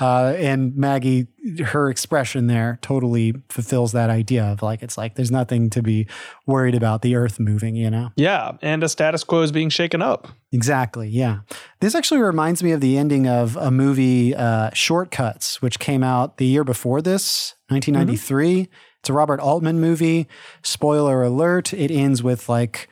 [0.00, 1.28] Uh, and Maggie,
[1.64, 6.06] her expression there totally fulfills that idea of like, it's like there's nothing to be
[6.46, 8.10] worried about the earth moving, you know?
[8.16, 8.52] Yeah.
[8.62, 10.28] And a status quo is being shaken up.
[10.52, 11.08] Exactly.
[11.08, 11.40] Yeah.
[11.80, 16.36] This actually reminds me of the ending of a movie, uh, Shortcuts, which came out
[16.36, 18.52] the year before this, 1993.
[18.52, 18.72] Mm-hmm.
[19.00, 20.28] It's a Robert Altman movie.
[20.62, 22.88] Spoiler alert, it ends with like,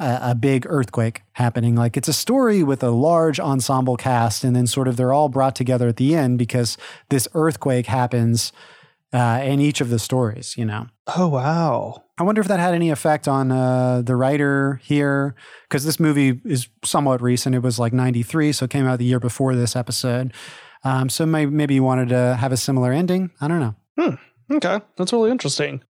[0.00, 1.76] a, a, big earthquake happening.
[1.76, 5.28] Like it's a story with a large ensemble cast, and then sort of they're all
[5.28, 6.76] brought together at the end because
[7.10, 8.52] this earthquake happens
[9.12, 10.56] uh, in each of the stories.
[10.56, 10.86] You know.
[11.16, 12.04] Oh wow!
[12.18, 15.34] I wonder if that had any effect on uh, the writer here,
[15.68, 17.54] because this movie is somewhat recent.
[17.54, 20.32] It was like '93, so it came out the year before this episode.
[20.82, 23.30] Um, so maybe, maybe you wanted to have a similar ending.
[23.40, 23.74] I don't know.
[23.98, 24.14] Hmm.
[24.52, 25.82] Okay, that's really interesting.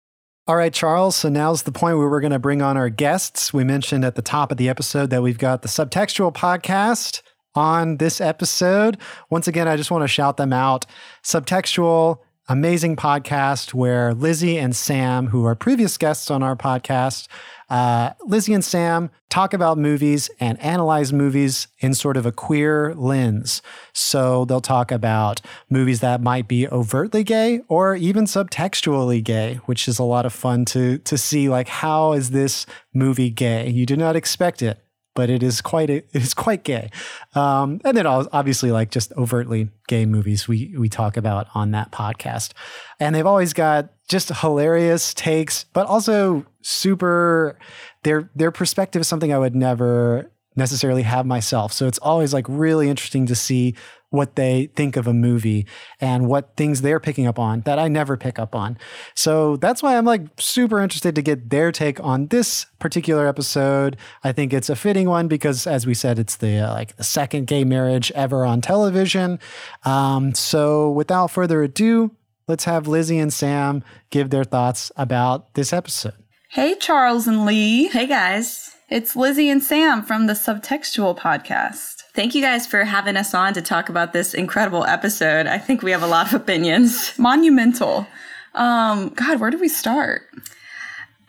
[0.51, 1.15] All right, Charles.
[1.15, 3.55] So now's the point where we're going to bring on our guests.
[3.55, 7.23] We mentioned at the top of the episode that we've got the Subtextual podcast
[7.55, 8.99] on this episode.
[9.31, 10.87] Once again, I just want to shout them out.
[11.23, 12.19] Subtextual
[12.49, 17.29] amazing podcast where Lizzie and Sam, who are previous guests on our podcast,
[17.71, 22.95] uh, Lizzie and Sam talk about movies and analyze movies in sort of a queer
[22.97, 23.63] lens.
[23.93, 25.41] So they'll talk about
[25.71, 30.33] movies that might be overtly gay or even subtextually gay, which is a lot of
[30.33, 31.49] fun to to see.
[31.49, 33.69] Like, how is this movie gay?
[33.71, 34.83] You do not expect it
[35.21, 36.89] but it is quite it is quite gay.
[37.35, 41.93] Um, and then obviously like just overtly gay movies we we talk about on that
[41.93, 42.53] podcast.
[42.99, 47.59] And they've always got just hilarious takes, but also super
[48.03, 51.71] their their perspective is something I would never necessarily have myself.
[51.75, 53.75] So it's always like really interesting to see
[54.11, 55.67] what they think of a movie
[56.01, 58.77] and what things they're picking up on that I never pick up on.
[59.15, 63.97] So that's why I'm like super interested to get their take on this particular episode.
[64.23, 67.05] I think it's a fitting one because, as we said, it's the uh, like the
[67.05, 69.39] second gay marriage ever on television.
[69.85, 72.11] Um, so without further ado,
[72.49, 76.15] let's have Lizzie and Sam give their thoughts about this episode.
[76.51, 77.87] Hey, Charles and Lee.
[77.89, 78.75] Hey, guys.
[78.89, 82.00] It's Lizzie and Sam from the Subtextual podcast.
[82.13, 85.47] Thank you guys for having us on to talk about this incredible episode.
[85.47, 87.13] I think we have a lot of opinions.
[87.19, 88.07] Monumental.
[88.55, 90.23] Um, God, where do we start?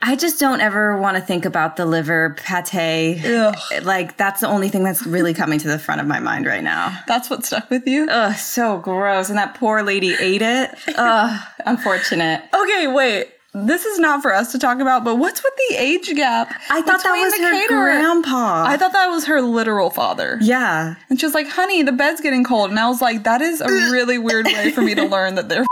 [0.01, 3.23] I just don't ever want to think about the liver pate.
[3.23, 3.55] Ugh.
[3.83, 6.63] Like that's the only thing that's really coming to the front of my mind right
[6.63, 6.99] now.
[7.07, 8.07] That's what stuck with you?
[8.09, 9.29] Ugh, so gross.
[9.29, 10.71] And that poor lady ate it.
[10.97, 12.43] Ugh, unfortunate.
[12.55, 16.13] Okay, wait this is not for us to talk about, but what's with the age
[16.15, 16.53] gap?
[16.69, 17.83] I thought that was her caterer?
[17.83, 18.63] grandpa.
[18.65, 20.37] I thought that was her literal father.
[20.41, 20.95] Yeah.
[21.09, 22.69] And she was like, honey, the bed's getting cold.
[22.69, 25.49] And I was like, that is a really weird way for me to learn that
[25.49, 25.65] they're.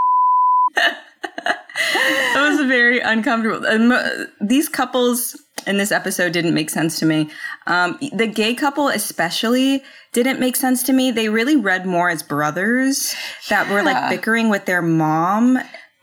[0.76, 3.66] that was very uncomfortable.
[3.66, 3.94] Um,
[4.42, 7.30] these couples in this episode didn't make sense to me.
[7.68, 11.12] Um, the gay couple, especially, didn't make sense to me.
[11.12, 13.16] They really read more as brothers
[13.50, 13.74] that yeah.
[13.74, 15.60] were like bickering with their mom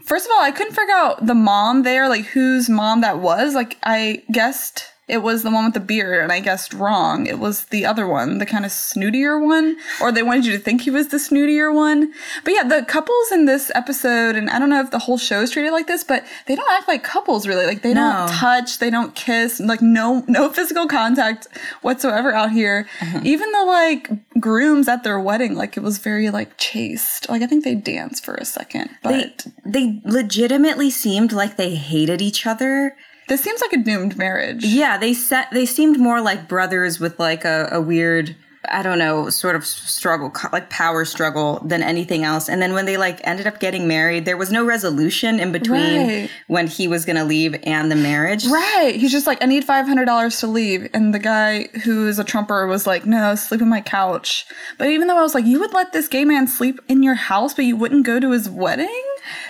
[0.07, 3.55] First of all, I couldn't figure out the mom there, like whose mom that was.
[3.55, 7.27] Like I guessed it was the one with the beard, and I guessed wrong.
[7.27, 10.59] It was the other one, the kind of snootier one, or they wanted you to
[10.59, 12.13] think he was the snootier one.
[12.43, 15.43] But yeah, the couples in this episode, and I don't know if the whole show
[15.43, 17.67] is treated like this, but they don't act like couples really.
[17.67, 18.27] Like they no.
[18.27, 21.47] don't touch, they don't kiss, like no no physical contact
[21.83, 22.89] whatsoever out here.
[23.01, 23.21] Uh-huh.
[23.23, 27.29] Even the like grooms at their wedding, like it was very like chaste.
[27.29, 31.77] Like I think they danced for a second, but they they legitimately seemed like they
[31.77, 32.97] hated each other
[33.29, 34.65] this seems like a doomed marriage.
[34.65, 38.37] Yeah, they set they seemed more like brothers with like a, a weird
[38.71, 42.49] I don't know, sort of struggle, like power struggle than anything else.
[42.49, 46.07] And then when they like ended up getting married, there was no resolution in between
[46.07, 46.31] right.
[46.47, 48.47] when he was going to leave and the marriage.
[48.47, 48.95] Right.
[48.97, 50.89] He's just like, I need $500 to leave.
[50.93, 54.47] And the guy who is a Trumper was like, no, sleep on my couch.
[54.79, 57.15] But even though I was like, you would let this gay man sleep in your
[57.15, 59.03] house, but you wouldn't go to his wedding?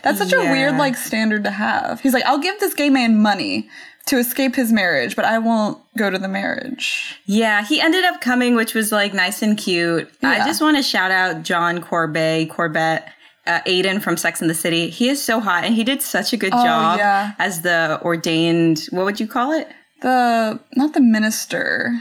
[0.03, 0.49] That's such yeah.
[0.49, 2.01] a weird like standard to have.
[2.01, 3.69] He's like, I'll give this gay man money
[4.07, 7.19] to escape his marriage, but I won't go to the marriage.
[7.27, 10.11] Yeah, he ended up coming, which was like nice and cute.
[10.23, 10.31] Yeah.
[10.31, 13.05] I just want to shout out John Corbett, Corbett,
[13.47, 14.91] uh, Aidan from Sex and the City.
[14.91, 17.33] He is so hot, and he did such a good oh, job yeah.
[17.39, 18.87] as the ordained.
[18.91, 19.69] What would you call it?
[20.03, 21.93] The not the minister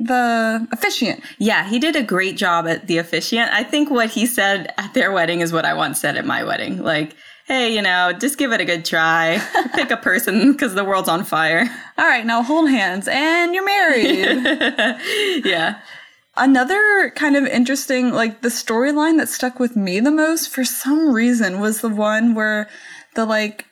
[0.00, 1.22] the officiant.
[1.38, 3.52] Yeah, he did a great job at the officiant.
[3.52, 6.42] I think what he said at their wedding is what I once said at my
[6.42, 6.82] wedding.
[6.82, 7.14] Like,
[7.50, 9.44] hey, you know, just give it a good try.
[9.74, 11.68] Pick a person because the world's on fire.
[11.98, 15.44] All right, now hold hands and you're married.
[15.44, 15.80] yeah.
[16.36, 21.12] Another kind of interesting, like the storyline that stuck with me the most for some
[21.12, 22.68] reason was the one where
[23.16, 23.66] the like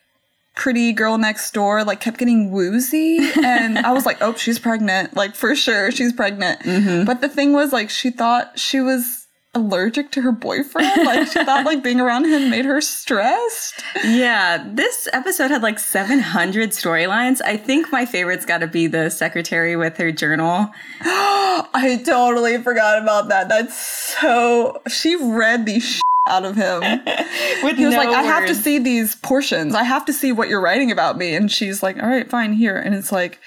[0.56, 5.14] pretty girl next door like kept getting woozy and i was like oh she's pregnant
[5.14, 7.04] like for sure she's pregnant mm-hmm.
[7.04, 9.17] but the thing was like she thought she was
[9.54, 11.04] allergic to her boyfriend.
[11.04, 13.82] Like she thought like being around him made her stressed.
[14.04, 17.40] Yeah, this episode had like 700 storylines.
[17.44, 20.70] I think my favorite's got to be the secretary with her journal.
[21.00, 23.48] I totally forgot about that.
[23.48, 26.82] That's so she read these out of him.
[27.58, 29.74] He was no like, I have to see these portions.
[29.74, 31.34] I have to see what you're writing about me.
[31.34, 32.76] And she's like, all right, fine, here.
[32.76, 33.40] And it's like,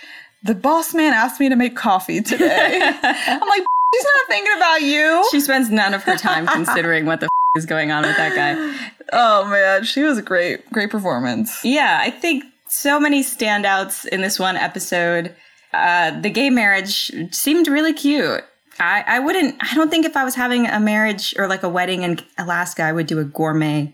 [0.44, 2.80] the boss man asked me to make coffee today.
[3.04, 5.28] I'm like, She's not thinking about you.
[5.32, 8.36] She spends none of her time considering what the f- is going on with that
[8.36, 8.92] guy.
[9.14, 11.64] Oh man, she was a great, great performance.
[11.64, 15.36] Yeah, I think so many standouts in this one episode.
[15.74, 18.44] Uh, the gay marriage seemed really cute.
[18.80, 21.70] I, I wouldn't, I don't think if I was having a marriage or like a
[21.70, 23.94] wedding in Alaska, I would do a gourmet.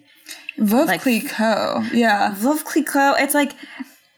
[0.57, 1.91] Veuve like, Clicquot.
[1.93, 2.33] Yeah.
[2.35, 3.15] Veuve Clicquot.
[3.19, 3.53] It's like,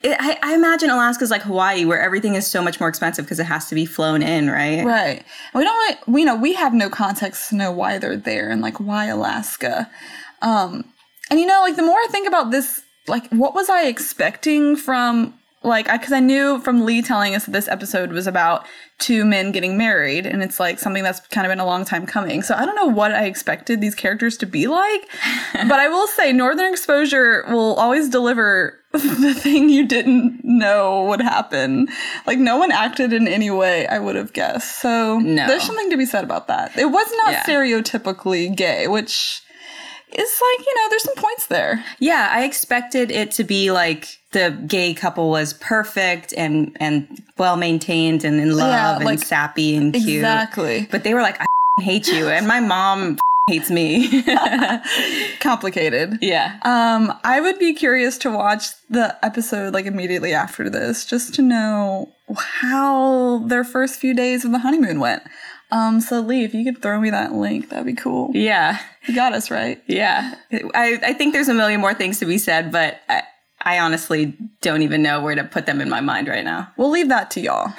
[0.02, 3.40] it, I, I, imagine Alaska's like Hawaii, where everything is so much more expensive because
[3.40, 4.86] it has to be flown in, right?
[4.86, 5.26] Right.
[5.54, 6.08] We don't.
[6.08, 9.90] We know we have no context to know why they're there and like why Alaska.
[10.42, 10.86] Um,
[11.30, 14.78] and you know, like the more I think about this, like what was I expecting
[14.78, 18.66] from like because I, I, knew from lee telling us that this episode was about
[18.98, 22.06] two men getting married and it's like something that's kind of been a long time
[22.06, 25.10] coming so i don't know what i expected these characters to be like
[25.54, 31.22] but i will say northern exposure will always deliver the thing you didn't know would
[31.22, 31.88] happen.
[32.26, 34.80] Like no one acted in any way i would have guessed.
[34.80, 35.46] So no.
[35.46, 36.76] there's something to be said about that.
[36.76, 37.44] It was not yeah.
[37.44, 39.44] stereotypically gay which
[40.12, 41.86] is like you know there's some points there.
[42.00, 47.58] Yeah i expected it to be like the gay couple was perfect and and well
[47.58, 50.18] maintained and in love yeah, like, and sappy and cute.
[50.18, 50.88] exactly.
[50.90, 51.46] But they were like i
[51.82, 52.28] hate you.
[52.28, 54.24] And my mom hates me
[55.40, 61.06] complicated yeah um i would be curious to watch the episode like immediately after this
[61.06, 65.24] just to know how their first few days of the honeymoon went
[65.72, 68.32] um, so Lee, if you could throw me that link, that'd be cool.
[68.34, 68.80] Yeah.
[69.08, 69.82] You got us, right?
[69.86, 70.34] Yeah.
[70.52, 73.22] I, I think there's a million more things to be said, but I,
[73.62, 76.72] I honestly don't even know where to put them in my mind right now.
[76.78, 77.74] We'll leave that to y'all.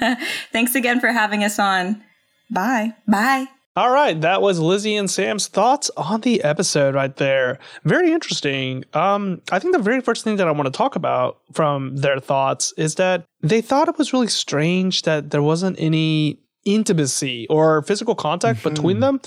[0.52, 2.02] Thanks again for having us on.
[2.50, 2.94] Bye.
[3.08, 3.46] Bye.
[3.74, 7.58] All right, that was Lizzie and Sam's thoughts on the episode right there.
[7.84, 8.84] Very interesting.
[8.92, 12.20] Um, I think the very first thing that I want to talk about from their
[12.20, 17.80] thoughts is that they thought it was really strange that there wasn't any intimacy or
[17.82, 18.68] physical contact mm-hmm.
[18.68, 19.20] between them,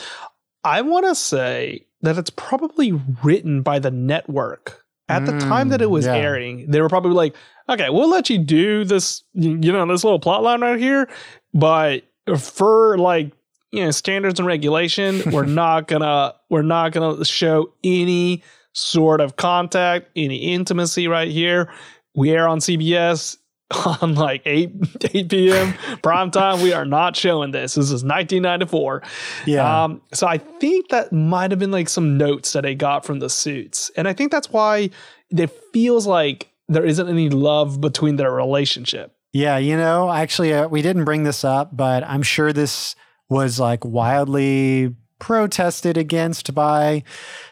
[0.63, 2.91] I want to say that it's probably
[3.23, 4.84] written by the network.
[5.07, 6.15] At mm, the time that it was yeah.
[6.15, 7.35] airing, they were probably like,
[7.69, 11.07] okay, we'll let you do this, you know, this little plot line right here,
[11.53, 12.03] but
[12.39, 13.31] for like,
[13.76, 18.43] you know, standards and regulation, we're not gonna, we're not gonna show any
[18.73, 21.72] sort of contact, any intimacy right here.
[22.15, 23.38] We air on CBS
[24.02, 24.72] on like 8
[25.14, 25.73] 8 p.m.
[26.03, 26.61] prime time.
[26.61, 27.76] We are not showing this.
[27.76, 29.02] This is 1994.
[29.45, 29.84] Yeah.
[29.84, 33.19] Um, so I think that might have been like some notes that they got from
[33.19, 33.91] the suits.
[33.95, 34.89] And I think that's why
[35.30, 39.14] it feels like there isn't any love between their relationship.
[39.34, 42.95] Yeah, you know, actually, uh, we didn't bring this up, but I'm sure this
[43.30, 47.03] was like wildly protested against by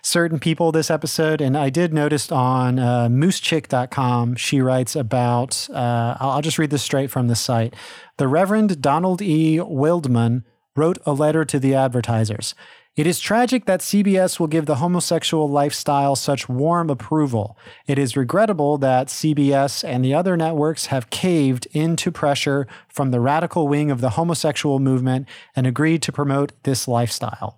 [0.01, 1.41] certain people this episode.
[1.41, 6.69] And I did notice on uh, moosechick.com, she writes about, uh, I'll, I'll just read
[6.69, 7.73] this straight from the site.
[8.17, 9.57] The Reverend Donald E.
[9.57, 10.43] Wildmon
[10.75, 12.53] wrote a letter to the advertisers.
[12.95, 17.57] It is tragic that CBS will give the homosexual lifestyle such warm approval.
[17.87, 23.19] It is regrettable that CBS and the other networks have caved into pressure from the
[23.19, 27.57] radical wing of the homosexual movement and agreed to promote this lifestyle.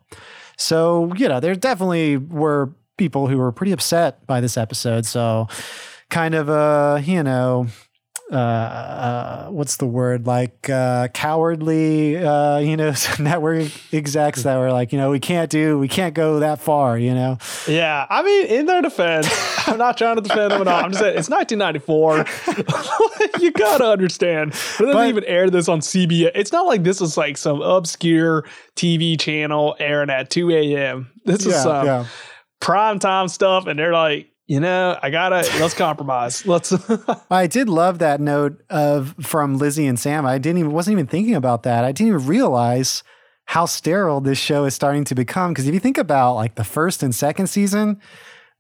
[0.56, 5.06] So, you know, there definitely were people who were pretty upset by this episode.
[5.06, 5.50] So,
[6.10, 7.68] kind of, uh, you know,
[8.32, 10.26] uh, uh, what's the word?
[10.26, 15.50] Like uh, cowardly uh, you know network execs that were like you know we can't
[15.50, 17.38] do we can't go that far you know?
[17.68, 19.28] Yeah i mean in their defense
[19.68, 20.84] i'm not trying to defend them at all.
[20.84, 24.54] I'm just saying it's 1994 you gotta understand.
[24.80, 28.46] They didn't even air this on cbs it's not like this is like some obscure
[28.76, 32.06] tv channel airing at 2 a.m this is yeah, some yeah.
[32.60, 36.46] prime time stuff and they're like you know, I gotta let's compromise.
[36.46, 36.74] Let's.
[37.32, 40.26] I did love that note of from Lizzie and Sam.
[40.26, 41.84] I didn't even wasn't even thinking about that.
[41.84, 43.04] I didn't even realize
[43.46, 45.52] how sterile this show is starting to become.
[45.52, 48.00] Because if you think about like the first and second season,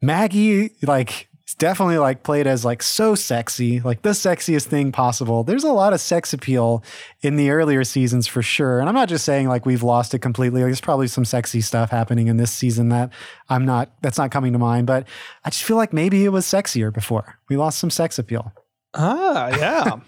[0.02, 5.44] Maggie like definitely like played as like so sexy, like the sexiest thing possible.
[5.44, 6.84] There's a lot of sex appeal
[7.22, 8.80] in the earlier seasons for sure.
[8.80, 10.62] And I'm not just saying like we've lost it completely.
[10.62, 13.12] Like, there's probably some sexy stuff happening in this season that
[13.50, 15.08] I'm not that's not coming to mind, but
[15.44, 17.40] I just feel like maybe it was sexier before.
[17.50, 18.52] We lost some sex appeal.
[18.94, 20.00] Ah, yeah.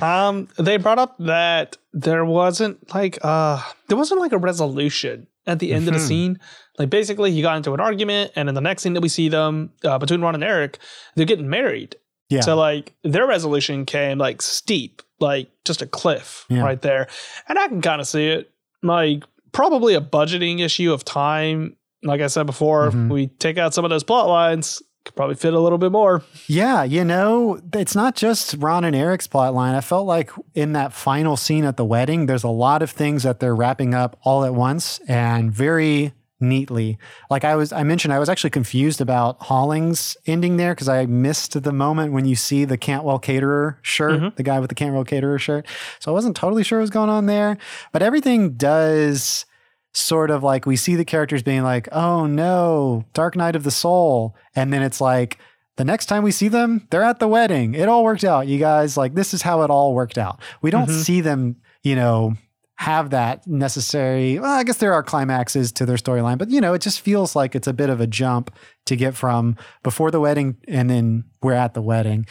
[0.28, 5.58] um, they brought up that there wasn't like uh there wasn't like a resolution at
[5.58, 5.88] the end mm-hmm.
[5.88, 6.08] of the mm-hmm.
[6.08, 6.40] scene.
[6.78, 9.28] Like basically, he got into an argument, and in the next scene that we see
[9.28, 10.78] them uh, between Ron and Eric,
[11.14, 11.96] they're getting married.
[12.30, 12.40] Yeah.
[12.40, 16.62] So like their resolution came like steep, like just a cliff yeah.
[16.62, 17.08] right there,
[17.48, 18.50] and I can kind of see it.
[18.82, 21.76] Like probably a budgeting issue of time.
[22.02, 23.08] Like I said before, mm-hmm.
[23.08, 26.22] we take out some of those plot lines, could probably fit a little bit more.
[26.46, 29.74] Yeah, you know, it's not just Ron and Eric's plot line.
[29.74, 33.22] I felt like in that final scene at the wedding, there's a lot of things
[33.22, 36.12] that they're wrapping up all at once and very
[36.48, 36.98] neatly.
[37.30, 41.06] Like I was I mentioned I was actually confused about Holling's ending there because I
[41.06, 44.36] missed the moment when you see the Cantwell caterer shirt, mm-hmm.
[44.36, 45.66] the guy with the Cantwell caterer shirt.
[45.98, 47.58] So I wasn't totally sure what was going on there,
[47.92, 49.46] but everything does
[49.92, 53.70] sort of like we see the characters being like, "Oh no, Dark Night of the
[53.70, 55.38] Soul." And then it's like
[55.76, 57.74] the next time we see them, they're at the wedding.
[57.74, 58.96] It all worked out, you guys.
[58.96, 60.40] Like this is how it all worked out.
[60.62, 61.00] We don't mm-hmm.
[61.00, 62.34] see them, you know,
[62.76, 64.38] have that necessary.
[64.38, 67.36] Well, I guess there are climaxes to their storyline, but you know, it just feels
[67.36, 68.54] like it's a bit of a jump
[68.86, 72.26] to get from before the wedding and then we're at the wedding.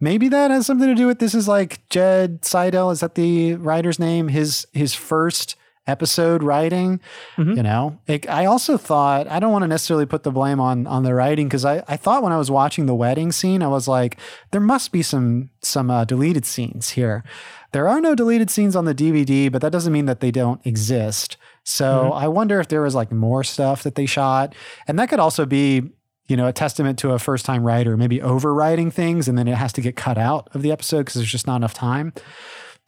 [0.00, 1.34] Maybe that has something to do with this.
[1.34, 2.90] Is like Jed Seidel.
[2.90, 4.28] Is that the writer's name?
[4.28, 5.54] His his first
[5.86, 7.00] episode writing
[7.36, 7.56] mm-hmm.
[7.56, 10.86] you know it, i also thought i don't want to necessarily put the blame on
[10.86, 13.66] on the writing because I, I thought when i was watching the wedding scene i
[13.66, 14.16] was like
[14.52, 17.24] there must be some some uh, deleted scenes here
[17.72, 20.64] there are no deleted scenes on the dvd but that doesn't mean that they don't
[20.66, 22.12] exist so mm-hmm.
[22.12, 24.54] i wonder if there was like more stuff that they shot
[24.86, 25.82] and that could also be
[26.28, 29.56] you know a testament to a first time writer maybe overwriting things and then it
[29.56, 32.12] has to get cut out of the episode because there's just not enough time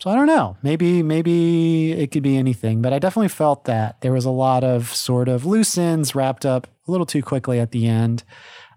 [0.01, 0.57] so I don't know.
[0.63, 4.65] Maybe maybe it could be anything, but I definitely felt that there was a lot
[4.65, 8.25] of sort of loose ends wrapped up a little too quickly at the end.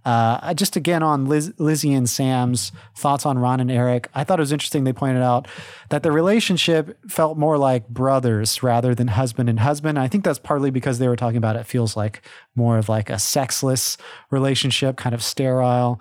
[0.07, 4.39] Uh, just again on Liz, Lizzie and Sam's thoughts on Ron and Eric, I thought
[4.39, 4.85] it was interesting.
[4.85, 5.49] They pointed out
[5.89, 9.99] that the relationship felt more like brothers rather than husband and husband.
[9.99, 12.21] I think that's partly because they were talking about it feels like
[12.55, 13.97] more of like a sexless
[14.31, 15.99] relationship, kind of sterile.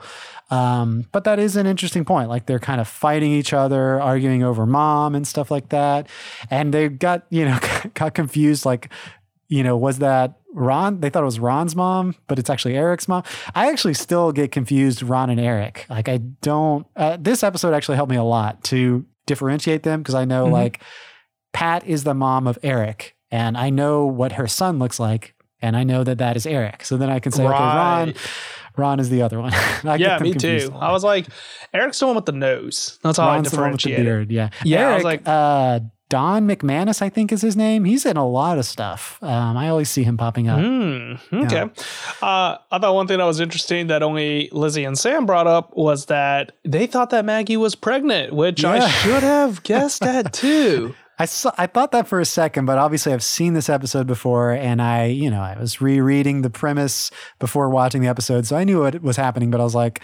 [0.50, 2.28] Um, but that is an interesting point.
[2.28, 6.08] Like they're kind of fighting each other, arguing over mom and stuff like that.
[6.48, 7.58] And they got, you know,
[7.94, 8.64] got confused.
[8.64, 8.88] Like,
[9.48, 11.00] you know, was that Ron?
[11.00, 13.22] They thought it was Ron's mom, but it's actually Eric's mom.
[13.54, 15.86] I actually still get confused, Ron and Eric.
[15.88, 20.14] Like, I don't, uh, this episode actually helped me a lot to differentiate them because
[20.14, 20.54] I know, mm-hmm.
[20.54, 20.82] like,
[21.52, 25.76] Pat is the mom of Eric, and I know what her son looks like, and
[25.76, 26.84] I know that that is Eric.
[26.84, 27.54] So then I can say, right.
[27.54, 28.14] okay, Ron
[28.76, 29.52] Ron is the other one.
[29.98, 30.70] yeah, me too.
[30.74, 31.26] I was like,
[31.72, 32.98] Eric's the one with the nose.
[33.02, 34.52] That's how Ron's I differentiate the one with the beard.
[34.54, 34.80] Yeah, yeah.
[34.80, 37.84] Eric, I was like, uh, Don McManus, I think is his name.
[37.84, 39.18] He's in a lot of stuff.
[39.22, 40.60] Um, I always see him popping up.
[40.60, 41.56] Mm, okay.
[41.56, 42.26] Yeah.
[42.26, 45.76] Uh, I thought one thing that was interesting that only Lizzie and Sam brought up
[45.76, 48.72] was that they thought that Maggie was pregnant, which yeah.
[48.72, 50.94] I should have guessed at too.
[51.18, 54.52] I saw, I thought that for a second, but obviously I've seen this episode before,
[54.52, 58.64] and I, you know, I was rereading the premise before watching the episode, so I
[58.64, 59.50] knew what was happening.
[59.50, 60.02] But I was like,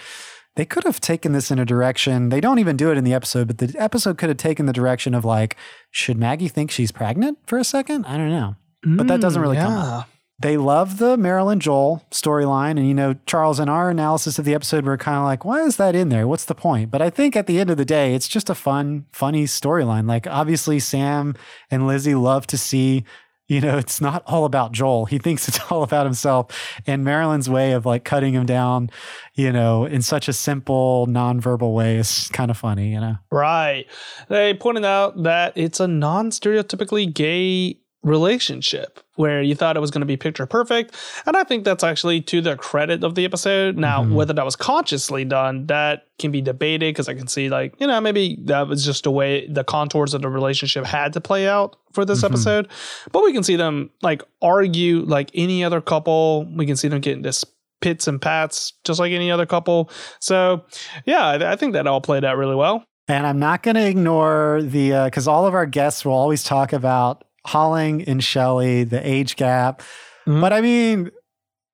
[0.57, 2.29] they could have taken this in a direction.
[2.29, 4.73] They don't even do it in the episode, but the episode could have taken the
[4.73, 5.57] direction of like,
[5.91, 8.07] should Maggie think she's pregnant for a second?
[8.07, 9.67] I don't know, but that doesn't really mm, yeah.
[9.67, 10.09] come up
[10.43, 12.73] they love the Marilyn Joel storyline.
[12.73, 15.63] And, you know, Charles, in our analysis of the episode, we're kind of like, why
[15.63, 16.27] is that in there?
[16.27, 16.91] What's the point?
[16.91, 20.09] But I think at the end of the day, it's just a fun, funny storyline.
[20.09, 21.35] Like, obviously, Sam
[21.71, 23.05] and Lizzie love to see,
[23.53, 25.05] you know, it's not all about Joel.
[25.05, 26.47] He thinks it's all about himself.
[26.87, 28.89] And Marilyn's way of like cutting him down,
[29.35, 33.17] you know, in such a simple, nonverbal way is kind of funny, you know?
[33.31, 33.85] Right.
[34.29, 39.91] They pointed out that it's a non stereotypically gay relationship where you thought it was
[39.91, 40.95] going to be picture perfect.
[41.27, 43.77] And I think that's actually to the credit of the episode.
[43.77, 44.15] Now, mm-hmm.
[44.15, 47.87] whether that was consciously done, that can be debated because I can see, like, you
[47.87, 51.47] know, maybe that was just a way the contours of the relationship had to play
[51.47, 52.33] out for this mm-hmm.
[52.33, 52.69] episode.
[53.13, 56.47] But we can see them like argue like any other couple.
[56.57, 57.45] We can see them getting this
[57.81, 59.91] pits and pats just like any other couple.
[60.19, 60.65] So,
[61.05, 62.85] yeah, I, I think that all played out really well.
[63.09, 66.45] And I'm not going to ignore the, because uh, all of our guests will always
[66.45, 69.81] talk about Holling and Shelly, the age gap.
[70.27, 70.41] Mm-hmm.
[70.41, 71.11] But I mean,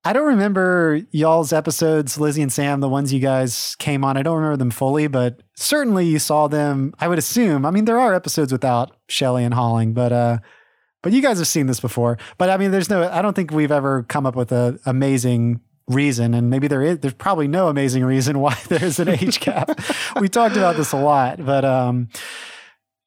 [0.04, 4.16] I don't remember y'all's episodes, Lizzie and Sam, the ones you guys came on.
[4.16, 6.94] I don't remember them fully, but certainly you saw them.
[6.98, 7.66] I would assume.
[7.66, 10.38] I mean, there are episodes without Shelly and Holling, but uh,
[11.02, 12.16] but you guys have seen this before.
[12.38, 13.08] But I mean, there's no.
[13.10, 17.00] I don't think we've ever come up with an amazing reason, and maybe there is.
[17.00, 19.80] There's probably no amazing reason why there's an age gap.
[20.20, 22.08] we talked about this a lot, but um,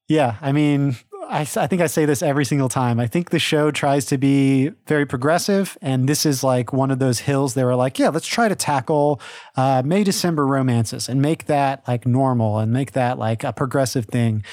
[0.07, 0.97] yeah, I mean,
[1.31, 2.99] I, I think I say this every single time.
[2.99, 6.99] I think the show tries to be very progressive, and this is like one of
[6.99, 9.21] those hills they were like, yeah, let's try to tackle
[9.55, 14.05] uh, May December romances and make that like normal and make that like a progressive
[14.05, 14.43] thing.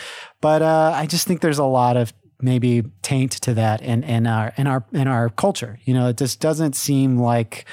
[0.40, 4.28] But uh, I just think there's a lot of maybe taint to that in, in
[4.28, 5.80] our in our in our culture.
[5.84, 7.64] You know, it just doesn't seem like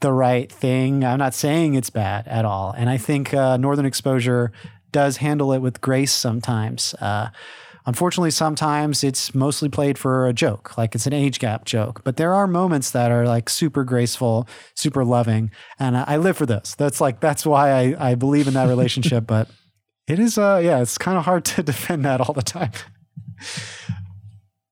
[0.00, 1.04] the right thing.
[1.04, 4.52] I'm not saying it's bad at all, and I think uh, Northern Exposure
[4.92, 6.94] does handle it with grace sometimes.
[7.00, 7.30] Uh,
[7.86, 12.02] Unfortunately, sometimes it's mostly played for a joke, like it's an age gap joke.
[12.02, 16.36] But there are moments that are like super graceful, super loving, and I, I live
[16.36, 16.74] for those.
[16.76, 19.24] That's like that's why I, I believe in that relationship.
[19.28, 19.48] but
[20.08, 22.72] it is, uh, yeah, it's kind of hard to defend that all the time.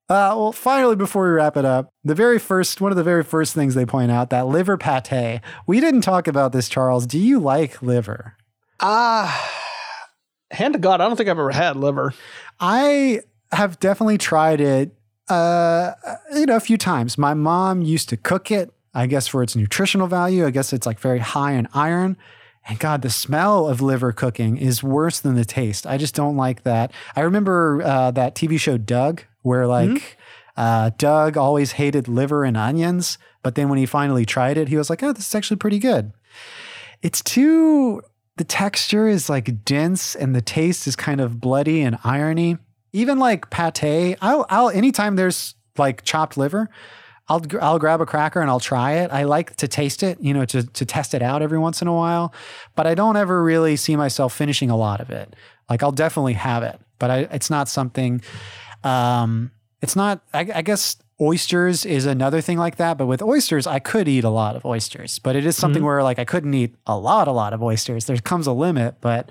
[0.06, 3.24] Uh, well, finally, before we wrap it up, the very first one of the very
[3.24, 5.40] first things they point out that liver pate.
[5.66, 7.06] We didn't talk about this, Charles.
[7.06, 8.36] Do you like liver?
[8.80, 9.50] Ah,
[10.52, 12.12] uh, hand to God, I don't think I've ever had liver.
[12.60, 13.20] I
[13.52, 14.96] have definitely tried it,
[15.28, 15.92] uh,
[16.34, 17.18] you know, a few times.
[17.18, 20.46] My mom used to cook it, I guess, for its nutritional value.
[20.46, 22.16] I guess it's like very high in iron.
[22.66, 25.86] And God, the smell of liver cooking is worse than the taste.
[25.86, 26.92] I just don't like that.
[27.14, 30.16] I remember uh, that TV show Doug, where like mm-hmm.
[30.56, 34.78] uh, Doug always hated liver and onions, but then when he finally tried it, he
[34.78, 36.12] was like, "Oh, this is actually pretty good."
[37.02, 38.00] It's too
[38.36, 42.58] the texture is like dense and the taste is kind of bloody and irony.
[42.92, 46.68] Even like pate, I'll, I'll anytime there's like chopped liver,
[47.28, 49.10] I'll I'll grab a cracker and I'll try it.
[49.10, 51.88] I like to taste it, you know, to to test it out every once in
[51.88, 52.32] a while,
[52.76, 55.34] but I don't ever really see myself finishing a lot of it.
[55.68, 58.20] Like I'll definitely have it, but I, it's not something.
[58.82, 59.50] Um,
[59.80, 60.22] it's not.
[60.32, 62.98] I, I guess oysters is another thing like that.
[62.98, 65.86] But with oysters, I could eat a lot of oysters, but it is something mm-hmm.
[65.86, 68.06] where like I couldn't eat a lot, a lot of oysters.
[68.06, 69.30] There comes a limit, but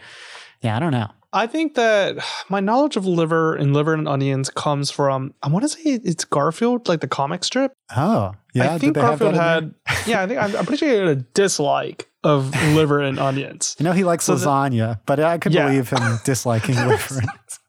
[0.61, 1.09] yeah, I don't know.
[1.35, 2.17] I think that
[2.47, 6.25] my knowledge of liver and liver and onions comes from I want to say it's
[6.25, 7.73] Garfield, like the comic strip.
[7.95, 8.73] Oh, yeah.
[8.73, 9.73] I think Garfield had.
[10.05, 13.75] yeah, I think I'm, I'm, pretty sure he had a dislike of liver and onions.
[13.79, 15.67] I know he likes so lasagna, but I could yeah.
[15.67, 17.21] believe him disliking liver.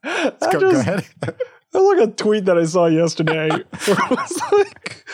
[0.03, 1.05] go, just, go ahead.
[1.75, 5.05] Was like a tweet that I saw yesterday where it was like,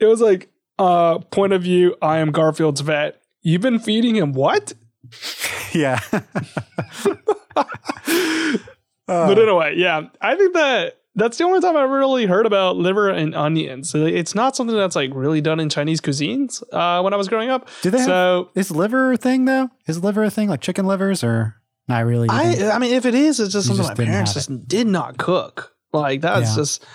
[0.00, 0.48] it was like,
[0.78, 3.20] uh, point of view, I am Garfield's vet.
[3.42, 4.72] You've been feeding him what?
[5.74, 5.98] Yeah.
[9.06, 13.08] but anyway, yeah, I think that that's the only time I've really heard about liver
[13.08, 13.92] and onions.
[13.94, 17.50] It's not something that's like really done in Chinese cuisines uh, when I was growing
[17.50, 17.68] up.
[17.82, 19.70] Do they so, have, is liver a thing though?
[19.86, 21.56] Is liver a thing like chicken livers or?
[21.88, 22.28] Not really.
[22.30, 25.18] I I mean, if it is, it's just something just my parents just did not
[25.18, 25.74] cook.
[25.92, 26.56] Like that's yeah.
[26.56, 26.86] just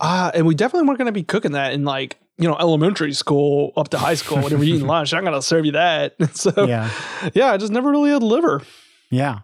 [0.00, 3.72] uh and we definitely weren't gonna be cooking that in like, you know, elementary school
[3.76, 5.12] up to high school, whenever you're eating lunch.
[5.12, 6.14] I'm gonna serve you that.
[6.36, 6.90] so yeah.
[7.34, 8.62] yeah, I just never really had liver.
[9.10, 9.40] Yeah.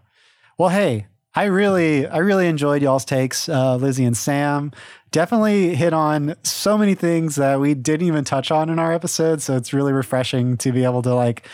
[0.59, 4.71] Well, hey, I really, I really enjoyed y'all's takes, uh, Lizzie and Sam.
[5.11, 9.41] Definitely hit on so many things that we didn't even touch on in our episode.
[9.41, 11.47] So it's really refreshing to be able to like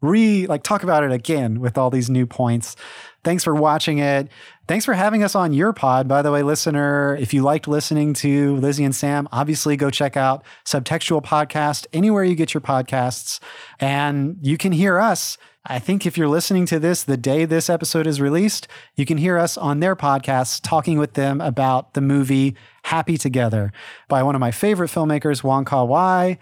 [0.00, 2.76] re like talk about it again with all these new points.
[3.22, 4.28] Thanks for watching it.
[4.66, 6.08] Thanks for having us on your pod.
[6.08, 10.16] By the way, listener, if you liked listening to Lizzie and Sam, obviously go check
[10.16, 13.40] out Subtextual Podcast anywhere you get your podcasts.
[13.78, 15.36] And you can hear us.
[15.66, 18.66] I think if you're listening to this the day this episode is released,
[18.96, 23.70] you can hear us on their podcast talking with them about the movie Happy Together
[24.08, 26.38] by one of my favorite filmmakers, Wong Kar Wai.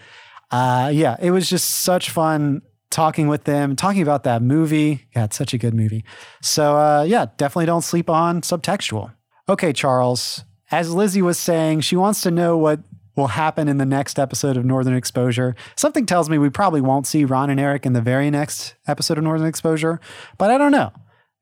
[0.52, 5.06] Uh, yeah, it was just such fun talking with them, talking about that movie.
[5.14, 6.04] Yeah, it's such a good movie.
[6.42, 9.12] So, uh, yeah, definitely don't sleep on subtextual.
[9.48, 12.80] Okay, Charles, as Lizzie was saying, she wants to know what
[13.16, 15.56] will happen in the next episode of Northern Exposure.
[15.76, 19.18] Something tells me we probably won't see Ron and Eric in the very next episode
[19.18, 20.00] of Northern Exposure,
[20.38, 20.92] but I don't know.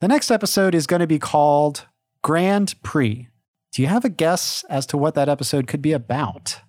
[0.00, 1.86] The next episode is going to be called
[2.22, 3.28] Grand Prix.
[3.72, 6.60] Do you have a guess as to what that episode could be about?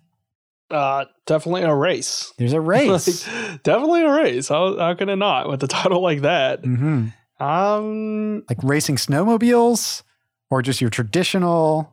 [0.70, 2.32] Uh, definitely a race.
[2.38, 3.26] There's a race.
[3.26, 4.48] like, definitely a race.
[4.48, 6.62] How, how can it not with a title like that?
[6.62, 7.08] Mm-hmm.
[7.42, 10.02] Um, like racing snowmobiles,
[10.50, 11.92] or just your traditional,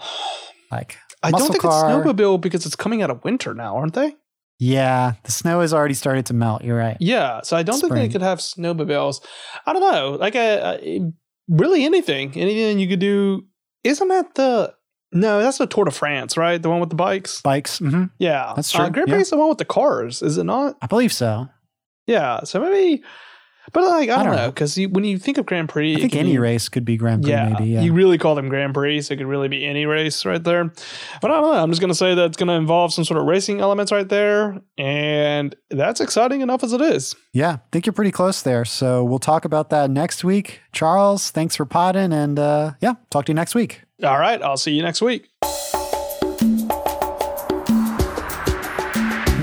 [0.71, 1.99] like I don't think car.
[1.99, 4.15] it's snowmobile because it's coming out of winter now, aren't they?
[4.57, 6.63] Yeah, the snow has already started to melt.
[6.63, 6.97] You're right.
[6.99, 7.93] Yeah, so I don't Spring.
[7.93, 9.21] think they could have snowmobiles.
[9.65, 11.11] I don't know, like a, a,
[11.49, 13.45] really anything, anything you could do.
[13.83, 14.73] Isn't that the
[15.11, 15.41] no?
[15.41, 16.61] That's the Tour de France, right?
[16.61, 17.41] The one with the bikes.
[17.41, 17.79] Bikes.
[17.79, 18.05] Mm-hmm.
[18.19, 18.85] Yeah, that's true.
[18.85, 19.21] Uh, Grand Prix yeah.
[19.21, 20.77] is the one with the cars, is it not?
[20.81, 21.49] I believe so.
[22.07, 23.03] Yeah, so maybe
[23.73, 26.15] but like I, I don't, know because when you think of Grand Prix, I think
[26.15, 27.31] any be, race could be Grand Prix.
[27.31, 27.65] Yeah, maybe.
[27.71, 30.43] Yeah, you really call them Grand Prix, so it could really be any race right
[30.43, 30.65] there.
[31.21, 31.63] But I don't know.
[31.63, 34.61] I'm just gonna say that it's gonna involve some sort of racing elements right there,
[34.77, 37.15] and that's exciting enough as it is.
[37.33, 38.65] Yeah, I think you're pretty close there.
[38.65, 40.61] So we'll talk about that next week.
[40.71, 43.84] Charles, thanks for potting, and uh, yeah, talk to you next week.
[44.03, 45.29] All right, I'll see you next week.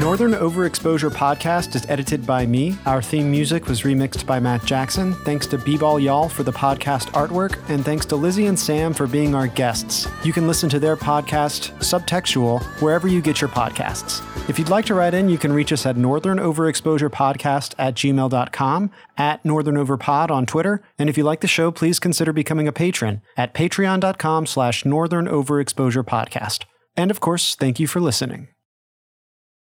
[0.02, 2.76] Northern Overexposure podcast is edited by me.
[2.86, 5.12] Our theme music was remixed by Matt Jackson.
[5.12, 9.06] Thanks to B-Ball Y'all for the podcast artwork, and thanks to Lizzie and Sam for
[9.06, 10.08] being our guests.
[10.24, 14.20] You can listen to their podcast, Subtextual, wherever you get your podcasts.
[14.50, 17.94] If you'd like to write in, you can reach us at Northern Overexposure Podcast at
[17.94, 22.66] gmail.com, at Northern Overpod on Twitter, and if you like the show, please consider becoming
[22.66, 26.64] a patron at patreon.com slash Northern Overexposure Podcast.
[26.96, 28.48] And of course, thank you for listening.